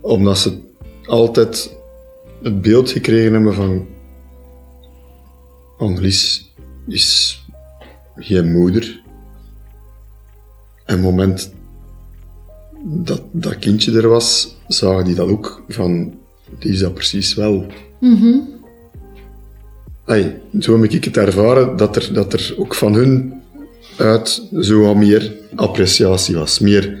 Omdat 0.00 0.38
ze 0.38 0.58
altijd 1.06 1.76
het 2.42 2.62
beeld 2.62 2.90
gekregen 2.90 3.32
hebben 3.32 3.54
van 3.54 3.86
Annelies 5.78 6.52
is 6.86 7.40
geen 8.16 8.52
moeder. 8.52 9.00
En 10.84 10.94
het 10.94 11.02
moment 11.02 11.52
dat 12.88 13.22
dat 13.32 13.58
kindje 13.58 14.00
er 14.00 14.08
was, 14.08 14.56
zagen 14.68 15.04
die 15.04 15.14
dat 15.14 15.28
ook 15.28 15.62
van, 15.68 16.14
die 16.58 16.72
is 16.72 16.78
dat 16.78 16.94
precies 16.94 17.34
wel. 17.34 17.66
Ai, 20.04 20.34
zo 20.60 20.80
heb 20.80 20.92
ik 20.92 21.04
het 21.04 21.16
ervaren 21.16 21.76
dat 21.76 21.96
er, 21.96 22.12
dat 22.12 22.32
er 22.32 22.54
ook 22.58 22.74
van 22.74 22.94
hun 22.94 23.32
uit 23.96 24.48
zo 24.60 24.80
wat 24.80 24.96
meer 24.96 25.32
appreciatie 25.54 26.36
was. 26.36 26.58
Meer 26.58 26.98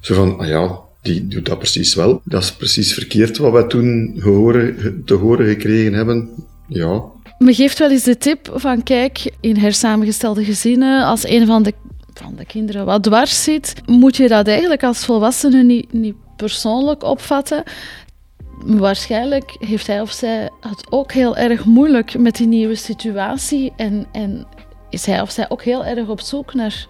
zo 0.00 0.14
van, 0.14 0.38
ah 0.38 0.48
ja, 0.48 0.78
die 1.02 1.28
doet 1.28 1.46
dat 1.46 1.58
precies 1.58 1.94
wel. 1.94 2.20
Dat 2.24 2.42
is 2.42 2.52
precies 2.52 2.94
verkeerd 2.94 3.38
wat 3.38 3.52
wij 3.52 3.64
toen 3.64 4.14
gehoren, 4.18 5.02
te 5.04 5.14
horen 5.14 5.46
gekregen 5.46 5.92
hebben. 5.92 6.28
Ja, 6.68 7.02
Me 7.38 7.54
geeft 7.54 7.78
wel 7.78 7.90
eens 7.90 8.02
de 8.02 8.18
tip 8.18 8.52
van 8.54 8.82
kijk, 8.82 9.32
in 9.40 9.56
hersamengestelde 9.56 10.44
gezinnen, 10.44 11.04
als 11.06 11.28
een 11.28 11.46
van 11.46 11.62
de, 11.62 11.74
van 12.14 12.34
de 12.36 12.44
kinderen 12.44 12.84
wat 12.84 13.02
dwars 13.02 13.42
zit, 13.42 13.74
moet 13.86 14.16
je 14.16 14.28
dat 14.28 14.48
eigenlijk 14.48 14.82
als 14.82 15.04
volwassene 15.04 15.62
niet, 15.62 15.92
niet 15.92 16.14
persoonlijk 16.36 17.02
opvatten. 17.02 17.62
Waarschijnlijk 18.64 19.56
heeft 19.58 19.86
hij 19.86 20.00
of 20.00 20.12
zij 20.12 20.50
het 20.60 20.86
ook 20.90 21.12
heel 21.12 21.36
erg 21.36 21.64
moeilijk 21.64 22.18
met 22.18 22.36
die 22.36 22.46
nieuwe 22.46 22.74
situatie 22.74 23.72
en, 23.76 24.06
en 24.12 24.46
is 24.90 25.06
hij 25.06 25.20
of 25.20 25.30
zij 25.30 25.46
ook 25.48 25.62
heel 25.62 25.84
erg 25.84 26.08
op 26.08 26.20
zoek 26.20 26.54
naar, 26.54 26.86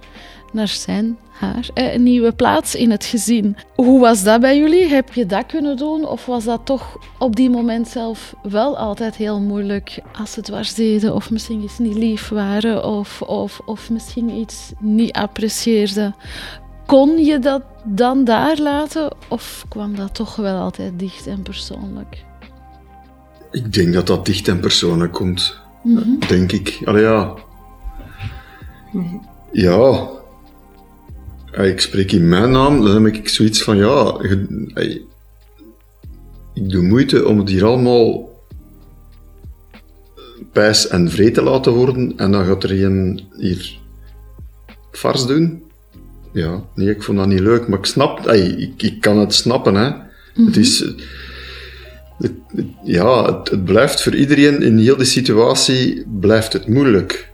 naar 0.51 0.69
zijn, 0.69 1.19
haar, 1.31 1.69
eh, 1.75 1.95
een 1.95 2.03
nieuwe 2.03 2.33
plaats 2.33 2.75
in 2.75 2.91
het 2.91 3.05
gezin. 3.05 3.57
Hoe 3.75 4.01
was 4.01 4.23
dat 4.23 4.41
bij 4.41 4.59
jullie? 4.59 4.89
Heb 4.89 5.13
je 5.13 5.27
dat 5.27 5.47
kunnen 5.47 5.77
doen? 5.77 6.09
Of 6.09 6.27
was 6.27 6.45
dat 6.45 6.61
toch 6.65 6.99
op 7.19 7.37
die 7.37 7.51
moment 7.51 7.89
zelf 7.89 8.35
wel 8.43 8.79
altijd 8.79 9.17
heel 9.17 9.41
moeilijk 9.41 9.99
als 10.19 10.33
ze 10.33 10.41
dwars 10.41 10.75
deden 10.75 11.15
of 11.15 11.31
misschien 11.31 11.63
iets 11.63 11.79
niet 11.79 11.97
lief 11.97 12.29
waren 12.29 12.85
of, 12.85 13.23
of, 13.23 13.61
of 13.65 13.91
misschien 13.91 14.31
iets 14.31 14.73
niet 14.79 15.13
apprecieerden? 15.13 16.15
Kon 16.87 17.25
je 17.25 17.39
dat 17.39 17.63
dan 17.85 18.25
daar 18.25 18.59
laten 18.59 19.13
of 19.29 19.65
kwam 19.69 19.97
dat 19.97 20.15
toch 20.15 20.37
wel 20.37 20.61
altijd 20.61 20.99
dicht 20.99 21.27
en 21.27 21.43
persoonlijk? 21.43 22.29
ik 23.51 23.73
denk 23.73 23.93
dat 23.93 24.07
dat 24.07 24.27
dicht 24.27 24.49
en 24.49 24.61
persoonlijk 24.61 25.13
komt. 25.13 25.61
Denk 26.29 26.53
ik. 26.53 26.81
Allee, 26.85 27.03
ja. 27.03 27.35
Ja. 28.93 29.01
Ja, 29.53 30.09
Ik 31.53 31.81
spreek 31.81 32.13
in 32.13 32.29
mijn 32.29 32.51
naam, 32.51 32.85
dan 32.85 33.05
heb 33.05 33.15
ik 33.15 33.29
zoiets 33.29 33.63
van, 33.63 33.77
ja, 33.77 34.17
ik 36.55 36.71
doe 36.71 36.83
moeite 36.83 37.27
om 37.27 37.39
het 37.39 37.49
hier 37.49 37.65
allemaal 37.65 38.29
pijs 40.53 40.89
en 40.89 41.11
vree 41.11 41.31
te 41.31 41.43
laten 41.43 41.73
worden 41.73 42.13
en 42.17 42.31
dan 42.33 42.45
gaat 42.45 42.63
er 42.65 42.85
een 42.85 43.21
hier 43.37 43.79
vars 44.93 45.27
doen. 45.27 45.63
Ja, 46.33 46.65
nee, 46.75 46.91
ik 46.91 47.03
vond 47.03 47.19
dat 47.19 47.27
niet 47.27 47.41
leuk, 47.41 47.69
maar 47.69 47.79
ik 47.79 47.85
snap, 47.85 48.29
ik, 48.31 48.83
ik 48.83 49.01
kan 49.01 49.19
het 49.19 49.35
snappen, 49.35 49.75
hè. 49.75 49.91
Het 50.45 50.57
is... 50.57 50.79
Het, 50.79 52.33
het- 52.47 52.67
ja, 52.85 53.39
het, 53.39 53.51
het 53.51 53.65
blijft 53.65 54.03
voor 54.03 54.15
iedereen 54.15 54.63
in 54.63 54.79
heel 54.79 54.97
die 54.97 55.07
situatie 55.07 56.07
blijft 56.21 56.53
het 56.53 56.69
moeilijk. 56.69 57.29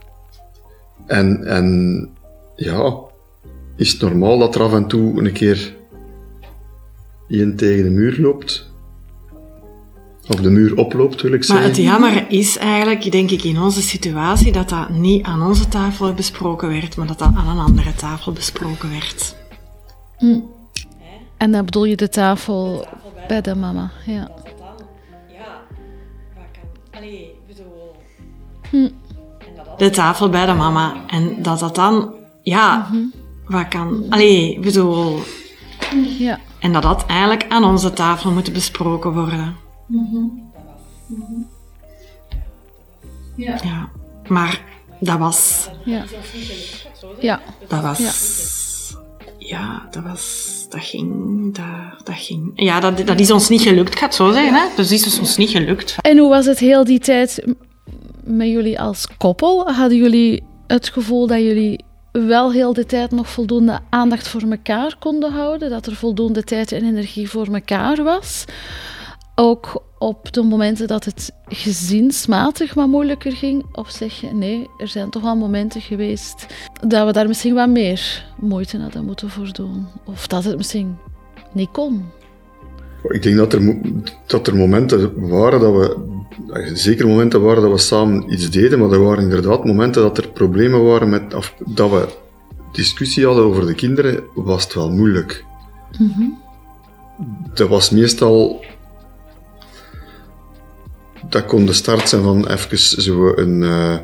En, 1.07 1.45
en 1.45 2.09
ja, 2.57 2.95
is 3.77 3.93
het 3.93 4.01
normaal 4.01 4.39
dat 4.39 4.55
er 4.55 4.63
af 4.63 4.73
en 4.73 4.87
toe 4.87 5.25
een 5.25 5.33
keer 5.33 5.77
één 7.29 7.57
tegen 7.57 7.85
de 7.85 7.91
muur 7.91 8.21
loopt? 8.21 8.71
Of 10.29 10.41
de 10.41 10.51
muur 10.51 10.77
oploopt, 10.77 11.23
wil 11.23 11.33
ik 11.33 11.39
Maar 11.39 11.47
zeggen. 11.47 11.67
het 11.67 11.77
jammer 11.77 12.27
is 12.29 12.59
eigenlijk, 12.59 13.13
denk 13.13 13.31
ik, 13.31 13.43
in 13.43 13.61
onze 13.61 13.83
situatie, 13.83 14.53
dat 14.53 14.69
dat 14.69 14.91
niet 14.91 15.25
aan 15.25 15.43
onze 15.43 15.69
tafel 15.69 16.15
besproken 16.15 16.69
werd, 16.69 16.97
maar 16.97 17.07
dat 17.07 17.19
dat 17.19 17.33
aan 17.35 17.49
een 17.49 17.65
andere 17.65 17.95
tafel 17.95 18.33
besproken 18.33 18.91
werd. 18.91 19.37
En 21.37 21.53
dan 21.53 21.65
bedoel 21.65 21.85
je 21.85 21.97
de 21.97 22.09
tafel 22.09 22.87
bij 23.29 23.41
de 23.41 23.55
mama, 23.55 23.91
ja. 24.07 24.31
De 29.77 29.91
tafel 29.91 30.29
bij 30.29 30.47
de 30.47 30.53
mama. 30.53 30.95
En 31.07 31.43
dat 31.43 31.59
dat 31.59 31.75
dan, 31.75 32.15
ja, 32.43 32.91
wat 33.47 33.69
kan... 33.69 34.07
Allee, 34.09 34.53
ik 34.53 34.61
bedoel... 34.61 35.19
ja. 36.19 36.41
En 36.59 36.73
dat 36.73 36.83
dat 36.83 37.07
eigenlijk 37.07 37.47
aan 37.49 37.65
onze 37.65 37.93
tafel 37.93 38.31
moet 38.31 38.53
besproken 38.53 39.13
worden. 39.13 39.57
Ja. 43.35 43.89
Maar 44.29 44.65
dat 45.01 45.19
was... 45.19 45.69
Ja. 45.85 46.05
Ja. 47.21 47.41
Dat 47.69 47.83
was... 47.83 48.95
Ja, 49.39 49.89
dat 49.91 50.03
was... 50.03 50.55
Dat 50.69 50.85
ging... 50.85 51.55
Dat, 51.55 52.07
dat 52.07 52.15
ging... 52.17 52.53
Ja, 52.55 52.81
dat, 52.81 53.07
dat 53.07 53.21
is 53.21 53.31
ons 53.31 53.49
niet 53.49 53.63
gelukt, 53.63 53.93
ik 53.93 53.99
ga 53.99 54.07
het 54.07 54.15
zo 54.15 54.33
zeggen. 54.33 54.55
Hè? 54.55 54.67
Dus 54.77 54.93
is 54.93 55.19
ons 55.19 55.37
niet 55.37 55.51
gelukt. 55.51 55.97
En 56.01 56.19
hoe 56.19 56.29
was 56.29 56.47
het 56.47 56.59
heel 56.59 56.85
die 56.85 56.99
tijd 56.99 57.45
met 58.25 58.49
jullie 58.49 58.81
als 58.81 59.07
koppel? 59.19 59.73
Hadden 59.73 59.99
jullie 59.99 60.43
het 60.67 60.89
gevoel 60.89 61.27
dat 61.27 61.39
jullie 61.39 61.85
wel 62.25 62.53
heel 62.53 62.73
de 62.73 62.87
tijd 62.87 63.11
nog 63.11 63.29
voldoende 63.29 63.81
aandacht 63.91 64.29
voor 64.29 64.43
elkaar 64.51 64.97
konden 64.99 65.33
houden? 65.33 65.71
Dat 65.71 65.87
er 65.87 65.95
voldoende 65.95 66.45
tijd 66.45 66.73
en 66.73 66.85
energie 66.85 67.31
voor 67.31 67.47
elkaar 67.47 68.03
was? 68.03 68.45
Ook 69.35 69.83
op 69.99 70.33
de 70.33 70.43
momenten 70.43 70.87
dat 70.87 71.05
het 71.05 71.33
gezinsmatig 71.49 72.75
wat 72.75 72.89
moeilijker 72.89 73.33
ging? 73.33 73.65
Of 73.73 73.91
zeg 73.91 74.21
je, 74.21 74.35
nee, 74.35 74.71
er 74.79 74.89
zijn 74.89 75.11
toch 75.11 75.23
wel 75.23 75.37
momenten 75.37 75.81
geweest 75.81 76.47
dat 76.87 77.07
we 77.07 77.13
daar 77.13 77.27
misschien 77.29 77.55
wat 77.55 77.69
meer 77.69 78.27
moeite 78.41 78.79
hadden 78.79 79.05
moeten 79.05 79.31
voor 79.31 79.53
doen? 79.53 79.87
Of 80.05 80.27
dat 80.27 80.45
het 80.45 80.57
misschien 80.57 80.97
niet 81.53 81.71
kon? 81.73 82.05
Ik 83.09 83.23
denk 83.23 83.37
dat 83.37 83.53
er, 83.53 83.81
dat 84.27 84.47
er 84.47 84.57
momenten 84.57 85.29
waren 85.29 85.61
dat 85.61 85.73
we, 85.73 85.97
zeker 86.75 87.07
momenten 87.07 87.43
waren 87.43 87.63
dat 87.63 87.71
we 87.71 87.79
samen 87.79 88.33
iets 88.33 88.51
deden, 88.51 88.79
maar 88.79 88.91
er 88.91 89.03
waren 89.03 89.23
inderdaad 89.23 89.65
momenten 89.65 90.03
dat 90.03 90.19
er 90.19 90.29
problemen 90.29 90.85
waren 90.85 91.09
met, 91.09 91.35
of 91.35 91.55
dat 91.67 91.91
we 91.91 92.07
discussie 92.73 93.27
hadden 93.27 93.45
over 93.45 93.67
de 93.67 93.75
kinderen, 93.75 94.23
was 94.35 94.65
het 94.65 94.75
wel 94.75 94.91
moeilijk. 94.91 95.45
Dat 97.55 97.69
was 97.69 97.91
meestal, 97.91 98.65
dat 101.29 101.45
kon 101.47 101.67
de 101.67 101.73
start 101.73 102.09
zijn 102.09 102.23
van 102.23 102.47
even 102.49 102.79
zo 102.79 103.33
een, 103.37 103.63
eh, 103.63 103.97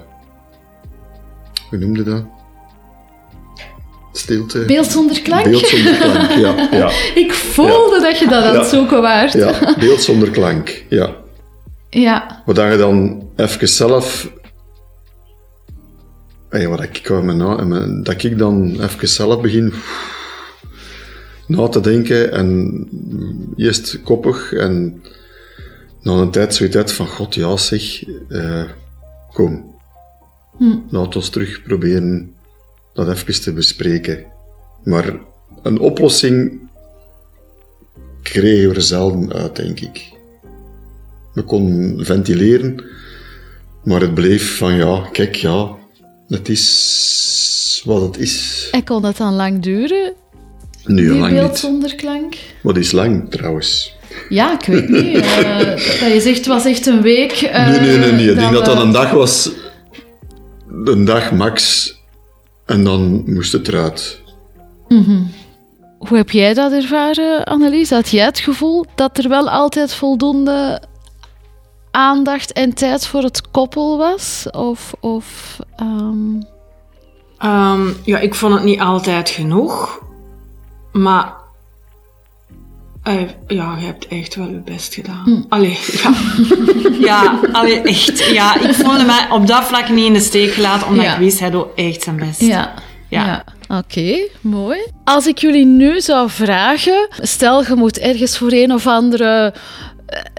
hoe 1.69 1.79
noemde 1.79 2.03
dat? 2.03 2.25
Stilte. 4.13 4.65
Beeld 4.65 4.87
zonder 4.87 5.23
klank? 5.23 5.45
Beeld 5.45 5.67
zonder 5.67 5.97
klank, 5.97 6.31
ja. 6.31 6.69
ja. 6.71 6.91
Ik 7.25 7.33
voelde 7.33 8.01
dat 8.01 8.19
je 8.19 8.29
dat 8.29 8.43
aan 8.45 8.55
het 8.55 8.63
Ja. 8.63 8.69
zoeken 8.77 9.03
waart. 9.03 9.33
Ja, 9.33 9.59
beeld 9.79 10.01
zonder 10.03 10.31
klank, 10.31 10.85
ja. 10.89 11.21
Ja. 12.01 12.43
Wat 12.47 12.57
je 12.57 12.77
dan 12.77 13.29
even 13.37 13.69
zelf. 13.69 14.33
Ey, 16.49 16.69
wat 16.69 16.83
ik 16.83 17.09
me- 17.69 18.03
dat 18.03 18.23
ik 18.23 18.39
dan 18.39 18.81
even 18.81 19.09
zelf 19.09 19.41
begin 19.41 19.73
na 21.47 21.69
te 21.69 21.81
denken 21.81 22.33
en 22.33 22.89
eerst 23.57 24.03
koppig 24.03 24.53
en 24.53 25.03
na 26.03 26.13
een 26.13 26.31
tijd 26.31 26.55
zoiets 26.55 26.77
uit 26.77 26.93
van 26.93 27.07
god 27.07 27.35
ja 27.35 27.57
zeg, 27.57 28.05
eh, 28.29 28.65
kom. 29.33 29.75
Laat 30.91 31.17
ons 31.17 31.29
terug 31.29 31.63
proberen 31.63 32.35
dat 32.95 33.09
even 33.09 33.41
te 33.43 33.53
bespreken. 33.53 34.25
Maar 34.85 35.15
een 35.63 35.79
oplossing 35.79 36.61
kregen 38.23 38.69
we 38.69 38.75
er 38.75 38.83
zelden 38.83 39.33
uit, 39.33 39.57
denk 39.57 39.81
ik. 39.81 40.11
We 41.33 41.43
konden 41.43 42.05
ventileren, 42.07 42.85
maar 43.85 44.01
het 44.01 44.15
bleef 44.15 44.57
van 44.57 44.75
ja, 44.75 45.09
kijk, 45.13 45.35
ja, 45.35 45.69
het 46.29 46.49
is 46.49 47.83
wat 47.85 48.03
het 48.03 48.19
is. 48.19 48.69
En 48.73 48.85
kon 48.85 49.03
dat 49.03 49.17
dan 49.17 49.35
lang 49.35 49.63
duren, 49.63 50.13
Nu 50.85 51.09
die 51.11 51.19
lang 51.21 51.33
beeld 51.33 51.49
niet. 51.51 51.59
zonder 51.59 51.95
klank? 51.95 52.35
Wat 52.63 52.77
is 52.77 52.93
lang 52.93 53.31
trouwens? 53.31 53.95
Ja, 54.29 54.53
ik 54.61 54.67
weet 54.67 54.89
niet. 54.89 55.17
eh, 55.17 55.59
dat 56.01 56.13
je 56.13 56.21
zegt, 56.21 56.37
het 56.37 56.47
was 56.47 56.65
echt 56.65 56.87
een 56.87 57.03
week. 57.03 57.33
eh, 57.33 57.69
nee, 57.69 57.81
nee, 57.81 57.99
nee, 57.99 58.13
nee. 58.13 58.31
Ik 58.31 58.39
denk 58.39 58.53
dat 58.53 58.65
dat 58.65 58.81
een 58.81 58.93
dag 58.93 59.11
was, 59.11 59.51
een 60.85 61.05
dag 61.05 61.33
max, 61.33 61.91
en 62.67 62.85
dan 62.85 63.23
moest 63.27 63.53
het 63.53 63.69
eruit. 63.69 64.21
Hoe 65.99 66.17
heb 66.17 66.31
jij 66.31 66.55
dat 66.55 66.73
ervaren, 66.73 67.45
Annelies? 67.45 67.91
Had 67.91 68.11
jij 68.11 68.25
het 68.25 68.39
gevoel 68.39 68.85
dat 68.95 69.19
er 69.19 69.29
wel 69.29 69.51
altijd 69.51 69.95
voldoende 69.95 70.83
aandacht 71.93 72.53
en 72.53 72.75
tijd 72.75 73.07
voor 73.07 73.23
het 73.23 73.51
koppel 73.51 73.99
was? 73.99 74.47
Of, 74.51 74.93
of 75.01 75.59
ehm, 75.77 76.41
Ehm, 77.39 77.87
ja, 78.05 78.19
ik 78.19 78.35
vond 78.35 78.55
het 78.55 78.63
niet 78.65 78.81
altijd 78.81 79.31
genoeg. 79.31 80.01
Maar... 80.93 81.33
eh, 83.03 83.15
ja, 83.47 83.77
je 83.79 83.85
hebt 83.87 84.07
echt 84.09 84.35
wel 84.35 84.47
je 84.49 84.61
best 84.65 84.95
gedaan. 84.95 85.47
Allee, 85.49 85.79
ja. 85.93 86.13
ja, 87.09 87.41
allee, 87.53 87.81
echt. 87.81 88.27
Ja, 88.33 88.61
ik 88.61 88.75
voelde 88.75 89.05
mij 89.05 89.27
op 89.31 89.47
dat 89.47 89.65
vlak 89.65 89.89
niet 89.89 90.07
in 90.07 90.13
de 90.13 90.21
steek 90.21 90.53
gelaten, 90.53 90.87
omdat 90.87 91.05
Ja. 91.05 91.13
ik 91.13 91.19
wist, 91.19 91.41
hij 91.41 91.51
doet 91.51 91.67
echt 91.75 92.03
zijn 92.03 92.17
best. 92.17 92.41
Ja. 92.41 92.73
Ja. 93.09 93.25
ja. 93.27 93.45
Oké, 93.79 94.29
mooi. 94.41 94.79
Als 95.05 95.27
ik 95.27 95.39
jullie 95.39 95.65
nu 95.67 96.01
zou 96.01 96.31
vragen, 96.31 97.09
stel 97.21 97.63
je 97.65 97.75
moet 97.75 97.99
ergens 97.99 98.39
voor 98.39 98.53
een 98.53 98.73
of 98.73 98.87
andere 98.87 99.55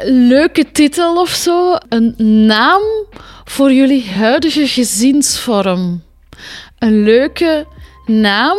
leuke 0.05 0.71
titel 0.71 1.15
of 1.15 1.30
zo, 1.30 1.76
een 1.89 2.15
naam 2.45 2.82
voor 3.43 3.71
jullie 3.71 4.09
huidige 4.09 4.67
gezinsvorm. 4.67 6.01
Een 6.80 7.03
leuke 7.03 7.65
naam 8.05 8.57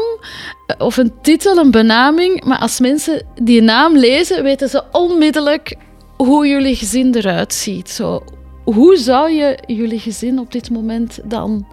eh, 0.67 0.87
of 0.87 0.97
een 0.97 1.13
titel, 1.23 1.57
een 1.57 1.71
benaming, 1.71 2.45
maar 2.45 2.59
als 2.59 2.81
mensen 2.81 3.27
die 3.43 3.63
naam 3.63 3.97
lezen, 3.97 4.43
weten 4.43 4.69
ze 4.69 4.83
onmiddellijk 4.93 5.77
hoe 6.17 6.47
jullie 6.47 6.77
gezin 6.77 7.15
eruit 7.15 7.55
ziet. 7.55 7.91
Zo, 7.91 8.25
hoe 8.65 8.97
zou 8.97 9.31
je 9.31 9.59
jullie 9.67 9.99
gezin 9.99 10.39
op 10.39 10.53
dit 10.53 10.71
moment 10.71 11.19
dan 11.25 11.67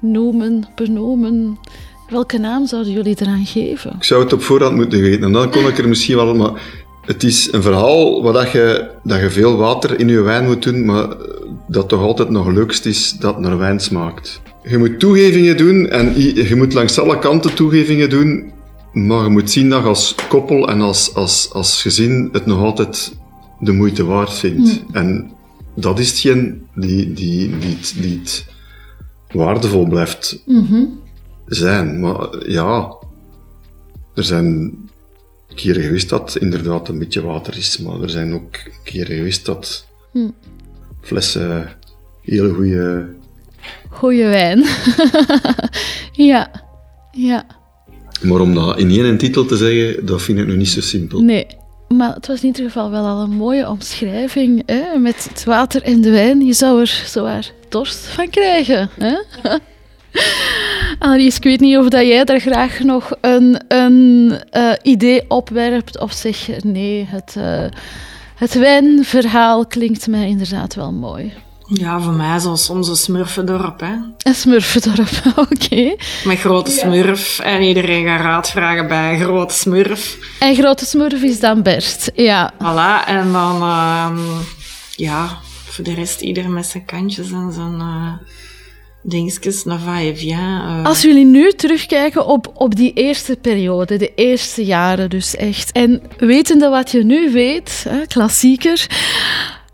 noemen, 0.00 0.68
benoemen? 0.74 1.58
Welke 2.08 2.38
naam 2.38 2.66
zouden 2.66 2.92
jullie 2.92 3.16
eraan 3.18 3.46
geven? 3.46 3.92
Ik 3.96 4.04
zou 4.04 4.22
het 4.22 4.32
op 4.32 4.42
voorhand 4.42 4.76
moeten 4.76 5.00
weten. 5.00 5.22
En 5.22 5.32
dan 5.32 5.50
kon 5.50 5.66
ik 5.66 5.78
er 5.78 5.88
misschien 5.88 6.16
wel... 6.16 6.34
Maar 6.34 6.79
het 7.10 7.22
is 7.22 7.52
een 7.52 7.62
verhaal 7.62 8.22
waar 8.22 8.32
dat 8.32 8.50
je, 8.50 8.90
dat 9.02 9.20
je 9.20 9.30
veel 9.30 9.56
water 9.56 9.98
in 10.00 10.08
je 10.08 10.20
wijn 10.20 10.44
moet 10.44 10.62
doen, 10.62 10.84
maar 10.84 11.08
dat 11.68 11.88
toch 11.88 12.00
altijd 12.00 12.28
nog 12.28 12.46
leukst 12.46 12.86
is 12.86 13.12
dat 13.12 13.40
naar 13.40 13.58
wijn 13.58 13.80
smaakt. 13.80 14.40
Je 14.62 14.78
moet 14.78 14.98
toegevingen 14.98 15.56
doen 15.56 15.88
en 15.88 16.20
je 16.20 16.56
moet 16.56 16.72
langs 16.72 16.98
alle 16.98 17.18
kanten 17.18 17.54
toegevingen 17.54 18.10
doen, 18.10 18.52
maar 18.92 19.24
je 19.24 19.30
moet 19.30 19.50
zien 19.50 19.68
dat 19.68 19.82
je 19.82 19.88
als 19.88 20.14
koppel 20.28 20.68
en 20.68 20.80
als, 20.80 21.14
als, 21.14 21.50
als 21.52 21.82
gezin 21.82 22.28
het 22.32 22.46
nog 22.46 22.62
altijd 22.62 23.16
de 23.58 23.72
moeite 23.72 24.04
waard 24.04 24.32
vindt. 24.32 24.82
En 24.92 25.30
dat 25.76 25.98
is 25.98 26.08
hetgeen 26.08 26.66
die, 26.74 27.12
die, 27.12 27.58
die, 27.58 27.78
die 28.00 28.18
het 28.18 28.46
waardevol 29.32 29.86
blijft 29.88 30.42
zijn. 31.46 32.00
Maar 32.00 32.50
ja, 32.50 32.94
er 34.14 34.24
zijn 34.24 34.78
keren 35.54 35.82
geweest 35.82 36.08
dat 36.08 36.36
inderdaad 36.40 36.88
een 36.88 36.98
beetje 36.98 37.22
water 37.22 37.56
is, 37.56 37.78
maar 37.78 38.00
er 38.00 38.10
zijn 38.10 38.34
ook 38.34 38.58
keren 38.84 39.16
geweest 39.16 39.46
dat 39.46 39.86
flessen 41.00 41.68
hele 42.22 42.52
goede. 42.52 43.08
Goeie 43.88 44.24
wijn. 44.24 44.64
ja, 46.12 46.50
ja, 47.12 47.46
Maar 48.22 48.40
om 48.40 48.54
dat 48.54 48.78
in 48.78 48.90
één 48.90 49.18
titel 49.18 49.44
te 49.44 49.56
zeggen, 49.56 50.06
dat 50.06 50.22
vind 50.22 50.38
ik 50.38 50.46
nu 50.46 50.56
niet 50.56 50.68
zo 50.68 50.80
simpel. 50.80 51.20
nee. 51.22 51.46
Maar 51.96 52.14
het 52.14 52.26
was 52.26 52.40
in 52.40 52.46
ieder 52.46 52.64
geval 52.64 52.90
wel 52.90 53.04
al 53.04 53.20
een 53.22 53.30
mooie 53.30 53.68
omschrijving. 53.68 54.62
Hè? 54.66 54.98
Met 54.98 55.26
het 55.28 55.44
water 55.44 55.82
en 55.82 56.00
de 56.00 56.10
wijn. 56.10 56.40
Je 56.40 56.52
zou 56.52 56.80
er 56.80 57.02
zowaar 57.06 57.52
dorst 57.68 58.06
van 58.06 58.30
krijgen. 58.30 58.90
Hè? 58.98 59.14
Annelies, 60.98 61.36
ik 61.36 61.42
weet 61.42 61.60
niet 61.60 61.76
of 61.76 61.88
dat 61.88 62.06
jij 62.06 62.24
daar 62.24 62.40
graag 62.40 62.78
nog 62.78 63.10
een, 63.20 63.60
een 63.68 64.34
eh, 64.50 64.72
idee 64.82 65.24
opwerpt. 65.28 66.00
Of 66.00 66.12
zeg 66.12 66.46
je 66.46 66.56
nee, 66.62 67.06
het, 67.08 67.34
eh, 67.36 67.78
het 68.34 68.54
wijnverhaal 68.54 69.66
klinkt 69.66 70.06
mij 70.06 70.28
inderdaad 70.28 70.74
wel 70.74 70.92
mooi. 70.92 71.32
Ja, 71.66 72.00
voor 72.00 72.12
mij 72.12 72.38
zo 72.38 72.54
soms 72.54 72.88
een 72.88 72.96
smurfendorp, 72.96 73.80
hè. 73.80 73.94
Een 74.22 74.34
smurfendorp, 74.34 75.10
oké. 75.50 75.96
Met 76.24 76.38
grote 76.38 76.70
smurf. 76.70 77.38
En 77.38 77.62
iedereen 77.62 78.06
gaat 78.06 78.20
raad 78.20 78.50
vragen 78.50 78.88
bij 78.88 79.18
grote 79.18 79.54
smurf. 79.54 80.18
En 80.40 80.54
grote 80.54 80.84
smurf 80.84 81.22
is 81.22 81.40
dan 81.40 81.62
Bert, 81.62 82.10
ja. 82.14 82.52
Voilà, 82.54 83.06
en 83.08 83.32
dan... 83.32 83.62
ehm, 83.62 84.18
ja, 84.96 85.38
voor 85.64 85.84
de 85.84 85.94
rest 85.94 86.20
ieder 86.20 86.50
met 86.50 86.66
zijn 86.66 86.84
kantjes 86.84 87.30
en 87.30 87.52
zijn... 87.52 87.82
dingetjes, 89.02 89.64
naar 89.64 89.78
va-et-vient. 89.78 90.62
eh. 90.62 90.84
Als 90.84 91.02
jullie 91.02 91.24
nu 91.24 91.52
terugkijken 91.52 92.26
op, 92.26 92.52
op 92.54 92.76
die 92.76 92.92
eerste 92.92 93.36
periode, 93.36 93.96
de 93.96 94.14
eerste 94.14 94.64
jaren 94.64 95.10
dus 95.10 95.36
echt, 95.36 95.72
en 95.72 96.02
wetende 96.18 96.68
wat 96.68 96.90
je 96.90 97.04
nu 97.04 97.32
weet, 97.32 97.84
hè, 97.88 98.06
klassieker, 98.06 98.86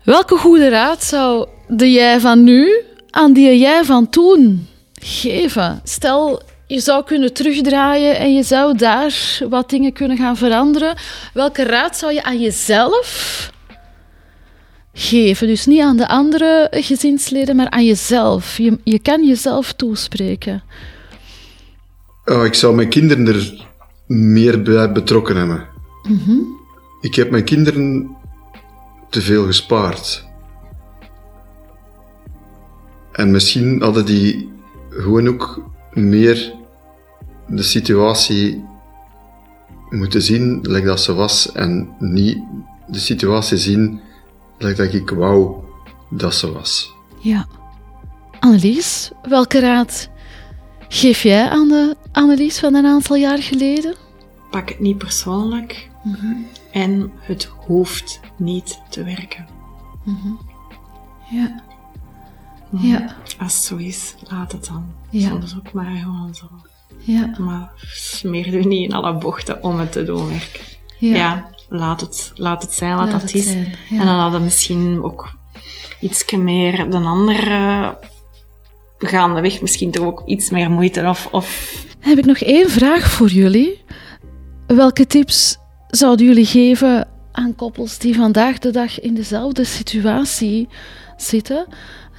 welke 0.03 0.37
goede 0.37 0.69
raad 0.69 1.03
zou 1.03 1.47
de 1.67 1.91
jij 1.91 2.19
van 2.19 2.43
nu 2.43 2.81
aan 3.09 3.33
die 3.33 3.57
jij 3.59 3.83
van 3.83 4.09
toen 4.09 4.67
geven? 5.01 5.81
Stel, 5.83 6.41
je 6.67 6.79
zou 6.79 7.03
kunnen 7.03 7.33
terugdraaien 7.33 8.17
en 8.17 8.33
je 8.33 8.43
zou 8.43 8.77
daar 8.77 9.39
wat 9.49 9.69
dingen 9.69 9.93
kunnen 9.93 10.17
gaan 10.17 10.37
veranderen. 10.37 10.95
Welke 11.33 11.63
raad 11.63 11.97
zou 11.97 12.13
je 12.13 12.23
aan 12.23 12.39
jezelf 12.39 13.55
geven? 14.97 15.47
Dus 15.47 15.65
niet 15.65 15.81
aan 15.81 15.97
de 15.97 16.07
andere 16.07 16.67
gezinsleden, 16.71 17.55
maar 17.55 17.69
aan 17.69 17.85
jezelf. 17.85 18.57
Je, 18.57 18.79
je 18.83 18.99
kan 18.99 19.27
jezelf 19.27 19.73
toespreken. 19.73 20.63
Oh, 22.25 22.45
ik 22.45 22.53
zou 22.53 22.75
mijn 22.75 22.89
kinderen 22.89 23.27
er 23.27 23.67
meer 24.07 24.61
bij 24.61 24.91
betrokken 24.91 25.35
hebben. 25.35 25.67
Ik 27.01 27.15
heb 27.15 27.29
mijn 27.31 27.43
kinderen 27.43 28.15
te 29.09 29.21
veel 29.21 29.45
gespaard. 29.45 30.25
En 33.11 33.31
misschien 33.31 33.81
hadden 33.81 34.05
die 34.05 34.49
gewoon 34.89 35.27
ook 35.27 35.61
meer 35.93 36.53
de 37.47 37.63
situatie 37.63 38.65
moeten 39.89 40.21
zien 40.21 40.59
like 40.61 40.85
dat 40.85 40.99
ze 40.99 41.13
was 41.13 41.51
en 41.51 41.89
niet 41.99 42.37
de 42.87 42.99
situatie 42.99 43.57
zien 43.57 44.01
dat 44.57 44.79
ik 44.79 45.09
wou 45.09 45.55
dat 46.09 46.35
ze 46.35 46.51
was. 46.51 46.93
Ja. 47.19 47.47
Annelies, 48.39 49.11
welke 49.21 49.59
raad 49.59 50.09
geef 50.87 51.23
jij 51.23 51.49
aan 51.49 51.67
de 51.67 51.95
Annelies 52.11 52.59
van 52.59 52.75
een 52.75 52.85
aantal 52.85 53.15
jaar 53.15 53.41
geleden? 53.41 53.95
Pak 54.51 54.69
het 54.69 54.79
niet 54.79 54.97
persoonlijk. 54.97 55.89
En 56.71 57.11
het 57.19 57.51
hoeft 57.65 58.19
niet 58.37 58.81
te 58.89 59.03
werken. 59.03 59.47
Ja. 61.29 61.63
Ja. 62.71 63.15
Als 63.39 63.53
het 63.53 63.63
zo 63.63 63.75
is, 63.75 64.15
laat 64.29 64.51
het 64.51 64.65
dan. 64.65 64.85
Ja. 65.09 65.29
Soms 65.29 65.55
ook 65.57 65.73
maar 65.73 65.95
gewoon 65.95 66.35
zo. 66.35 66.45
Ja. 66.97 67.35
Maar 67.37 67.71
smeer 67.93 68.53
u 68.53 68.63
niet 68.63 68.89
in 68.89 68.95
alle 68.95 69.17
bochten 69.17 69.63
om 69.63 69.79
het 69.79 69.91
te 69.91 70.03
doen 70.03 70.27
werken. 70.27 70.65
Ja. 70.99 71.15
Ja, 71.15 71.49
laat, 71.69 72.01
het, 72.01 72.31
laat 72.35 72.61
het 72.61 72.73
zijn 72.73 72.95
wat 72.95 73.11
Laat 73.11 73.21
dat 73.21 73.33
is. 73.33 73.43
zijn, 73.45 73.75
ja. 73.89 73.99
En 73.99 74.05
dan 74.05 74.15
hadden 74.19 74.39
we 74.39 74.45
misschien 74.45 75.03
ook 75.03 75.35
iets 75.99 76.31
meer 76.31 76.89
de 76.89 76.97
andere 76.97 77.97
gaandeweg 78.97 79.61
misschien 79.61 79.91
toch 79.91 80.05
ook 80.05 80.21
iets 80.25 80.49
meer 80.49 80.71
moeite 80.71 81.07
of, 81.07 81.27
of 81.31 81.75
Dan 81.99 82.09
heb 82.09 82.17
ik 82.17 82.25
nog 82.25 82.37
één 82.37 82.69
vraag 82.69 83.09
voor 83.11 83.27
jullie. 83.29 83.83
Welke 84.67 85.07
tips 85.07 85.57
zouden 85.87 86.25
jullie 86.25 86.45
geven 86.45 87.07
aan 87.31 87.55
koppels 87.55 87.97
die 87.97 88.15
vandaag 88.15 88.59
de 88.59 88.71
dag 88.71 88.99
in 88.99 89.13
dezelfde 89.13 89.63
situatie 89.63 90.67
zitten? 91.17 91.67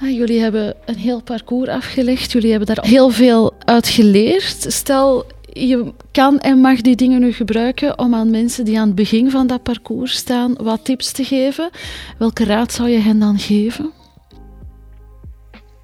Ah, 0.01 0.09
Jullie 0.11 0.39
hebben 0.41 0.75
een 0.85 0.97
heel 0.97 1.21
parcours 1.23 1.69
afgelegd, 1.69 2.31
jullie 2.31 2.49
hebben 2.51 2.75
daar 2.75 2.85
heel 2.85 3.09
veel 3.09 3.53
uit 3.65 3.87
geleerd. 3.87 4.65
Stel, 4.67 5.25
je 5.67 5.93
kan 6.11 6.39
en 6.39 6.59
mag 6.59 6.81
die 6.81 6.95
dingen 6.95 7.19
nu 7.19 7.31
gebruiken 7.31 7.99
om 7.99 8.15
aan 8.15 8.29
mensen 8.29 8.65
die 8.65 8.79
aan 8.79 8.87
het 8.87 8.95
begin 8.95 9.31
van 9.31 9.47
dat 9.47 9.63
parcours 9.63 10.15
staan 10.15 10.53
wat 10.53 10.85
tips 10.85 11.11
te 11.11 11.23
geven. 11.23 11.69
Welke 12.17 12.43
raad 12.43 12.71
zou 12.71 12.89
je 12.89 12.99
hen 12.99 13.19
dan 13.19 13.39
geven? 13.39 13.91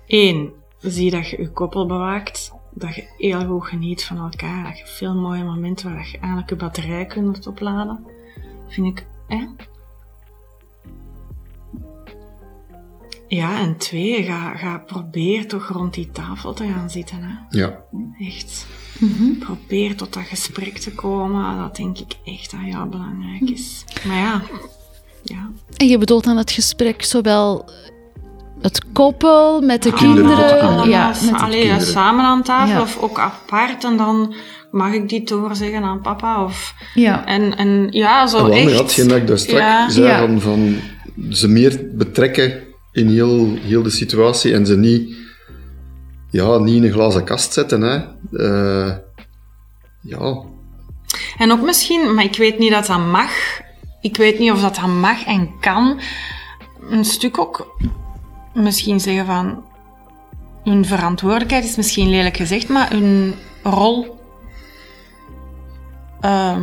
één, 0.07 0.51
zie 0.79 1.11
dat 1.11 1.29
je 1.29 1.41
je 1.41 1.51
koppel 1.51 1.85
bewaakt. 1.85 2.53
Dat 2.71 2.95
je 2.95 3.07
heel 3.17 3.45
goed 3.45 3.65
geniet 3.65 4.03
van 4.03 4.17
elkaar. 4.17 4.63
Dat 4.63 4.77
je 4.77 4.85
veel 4.85 5.15
mooie 5.15 5.43
momenten 5.43 5.93
waar 5.93 6.09
je 6.11 6.17
eigenlijk 6.17 6.49
je 6.49 6.55
batterij 6.55 7.05
kunt 7.05 7.47
opladen. 7.47 8.05
Vind 8.67 8.87
ik, 8.87 9.05
hè? 9.27 9.47
Ja, 13.27 13.59
en 13.59 13.77
twee, 13.77 14.23
ga, 14.23 14.55
ga 14.55 14.77
probeer 14.77 15.47
toch 15.47 15.67
rond 15.67 15.93
die 15.93 16.11
tafel 16.11 16.53
te 16.53 16.67
gaan 16.67 16.89
zitten. 16.89 17.23
Hè? 17.23 17.57
Ja. 17.59 17.83
Echt. 18.19 18.67
Probeer 19.39 19.95
tot 19.95 20.13
dat 20.13 20.23
gesprek 20.23 20.77
te 20.77 20.91
komen. 20.91 21.57
Dat 21.57 21.75
denk 21.75 21.97
ik 21.97 22.13
echt 22.25 22.51
dat 22.51 22.59
heel 22.63 22.85
belangrijk 22.89 23.49
is. 23.49 23.83
Maar 24.07 24.17
ja, 24.17 24.41
ja. 25.23 25.49
En 25.77 25.87
je 25.87 25.97
bedoelt 25.97 26.25
aan 26.27 26.37
het 26.37 26.51
gesprek 26.51 27.03
zowel 27.03 27.69
het 28.61 28.83
koppel, 28.93 29.61
met 29.61 29.83
de 29.83 29.93
Kinderen, 29.93 30.37
kinderen. 30.37 30.89
ja, 30.89 31.07
met- 31.31 31.41
allee, 31.41 31.59
kinderen. 31.61 31.87
samen 31.87 32.25
aan 32.25 32.43
tafel 32.43 32.75
Ja. 32.75 32.81
of 32.81 32.97
ook 32.97 33.19
apart 33.19 33.83
en 33.83 33.97
dan 33.97 34.33
mag 34.71 34.93
ik 34.93 35.09
dit 35.09 35.27
doorzeggen 35.27 35.83
aan 35.83 36.01
papa. 36.01 36.43
Of, 36.43 36.73
ja. 36.93 37.25
en, 37.25 37.57
en 37.57 37.87
ja, 37.91 38.27
zo 38.27 38.37
En 38.37 38.43
wat 38.43 38.53
echt. 38.53 38.73
had 38.73 38.93
je 38.93 39.05
dat 39.05 39.17
ik 39.17 39.27
daar 39.27 39.37
straks 39.39 39.59
Ja. 39.61 39.89
zei, 39.89 40.07
Ja. 40.07 40.19
van, 40.19 40.41
van 40.41 40.75
ze 41.29 41.47
meer 41.47 41.89
betrekken 41.93 42.53
in 42.91 43.07
heel, 43.09 43.57
heel 43.61 43.83
de 43.83 43.89
situatie 43.89 44.53
en 44.53 44.65
ze 44.65 44.77
niet, 44.77 45.15
ja, 46.35 46.57
niet 46.57 46.75
in 46.75 46.83
een 46.83 46.91
glazen 46.91 47.23
kast 47.23 47.53
zetten. 47.53 47.81
Hè. 47.81 47.95
Eh, 48.37 48.95
ja, 50.01 50.43
En 51.37 51.51
ook 51.51 51.61
misschien, 51.61 52.13
maar 52.13 52.23
ik 52.23 52.35
weet 52.35 52.57
niet 52.59 52.71
dat 52.71 52.85
dat 52.85 53.05
mag. 53.05 53.31
Ik 54.01 54.17
weet 54.17 54.39
niet 54.39 54.51
of 54.51 54.61
dat, 54.61 54.75
dat 54.75 54.87
mag 54.87 55.25
en 55.25 55.59
kan. 55.59 55.99
Een 56.89 57.05
stuk 57.05 57.37
ook 57.39 57.77
misschien 58.53 58.99
zeggen 58.99 59.25
van... 59.25 59.63
Hun 60.63 60.85
verantwoordelijkheid 60.85 61.63
is 61.63 61.75
misschien 61.75 62.09
lelijk 62.09 62.37
gezegd, 62.37 62.69
maar 62.69 62.89
hun 62.89 63.33
rol... 63.63 64.17
ehm, 66.21 66.61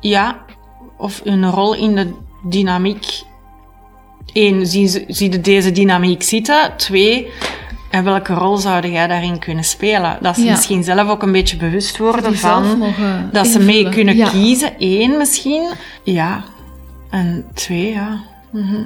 ja, 0.00 0.44
of 0.96 1.20
hun 1.24 1.50
rol 1.50 1.74
in 1.74 1.94
de 1.94 2.12
dynamiek... 2.44 3.22
Eén, 4.32 4.66
zie, 4.66 4.88
zie 5.08 5.32
je 5.32 5.40
deze 5.40 5.72
dynamiek 5.72 6.22
zitten? 6.22 6.76
Twee, 6.76 7.32
en 7.90 8.04
welke 8.04 8.34
rol 8.34 8.56
zou 8.56 8.88
jij 8.88 9.06
daarin 9.06 9.38
kunnen 9.38 9.64
spelen? 9.64 10.18
Dat 10.20 10.34
ze 10.34 10.44
Ja. 10.44 10.50
misschien 10.50 10.84
zelf 10.84 11.08
ook 11.08 11.22
een 11.22 11.32
beetje 11.32 11.56
bewust 11.56 11.98
worden 11.98 12.36
van... 12.38 12.94
Dat 13.32 13.46
ze 13.46 13.58
mee 13.58 13.88
kunnen 13.88 14.16
Ja. 14.16 14.28
kiezen, 14.28 14.78
één 14.78 15.16
misschien. 15.16 15.68
Ja. 16.02 16.44
En 17.10 17.46
twee, 17.54 17.92
ja. 17.92 18.20
Mhm. 18.50 18.80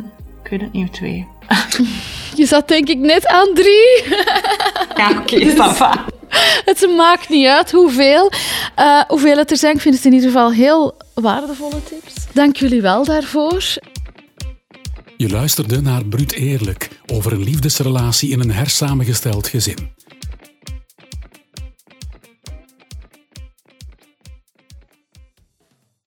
Ik 0.44 0.50
weet 0.50 0.60
het 0.60 0.72
niet, 0.72 0.92
twee. 0.92 1.26
Je 2.34 2.46
zat 2.46 2.68
denk 2.68 2.88
ik 2.88 2.98
net 2.98 3.26
aan 3.26 3.48
drie. 3.54 4.02
Ja, 4.96 5.10
oké, 5.10 5.34
okay, 5.34 5.74
va. 5.74 6.04
Het 6.64 6.86
maakt 6.96 7.28
niet 7.28 7.46
uit 7.46 7.70
hoeveel. 7.70 8.30
Eh, 8.74 9.00
hoeveel 9.08 9.36
het 9.36 9.50
er 9.50 9.56
zijn, 9.56 9.74
ik 9.74 9.80
vind 9.80 9.94
het 9.94 10.04
in 10.04 10.12
ieder 10.12 10.30
geval 10.30 10.52
heel 10.52 10.96
waardevolle 11.14 11.82
tips. 11.82 12.14
Dank 12.32 12.56
jullie 12.56 12.82
wel 12.82 13.04
daarvoor. 13.04 13.62
Je 15.20 15.28
luisterde 15.28 15.80
naar 15.80 16.04
Bruut 16.04 16.32
Eerlijk 16.32 17.00
over 17.06 17.32
een 17.32 17.42
liefdesrelatie 17.42 18.30
in 18.30 18.40
een 18.40 18.52
hersamengesteld 18.52 19.48
gezin. 19.48 19.90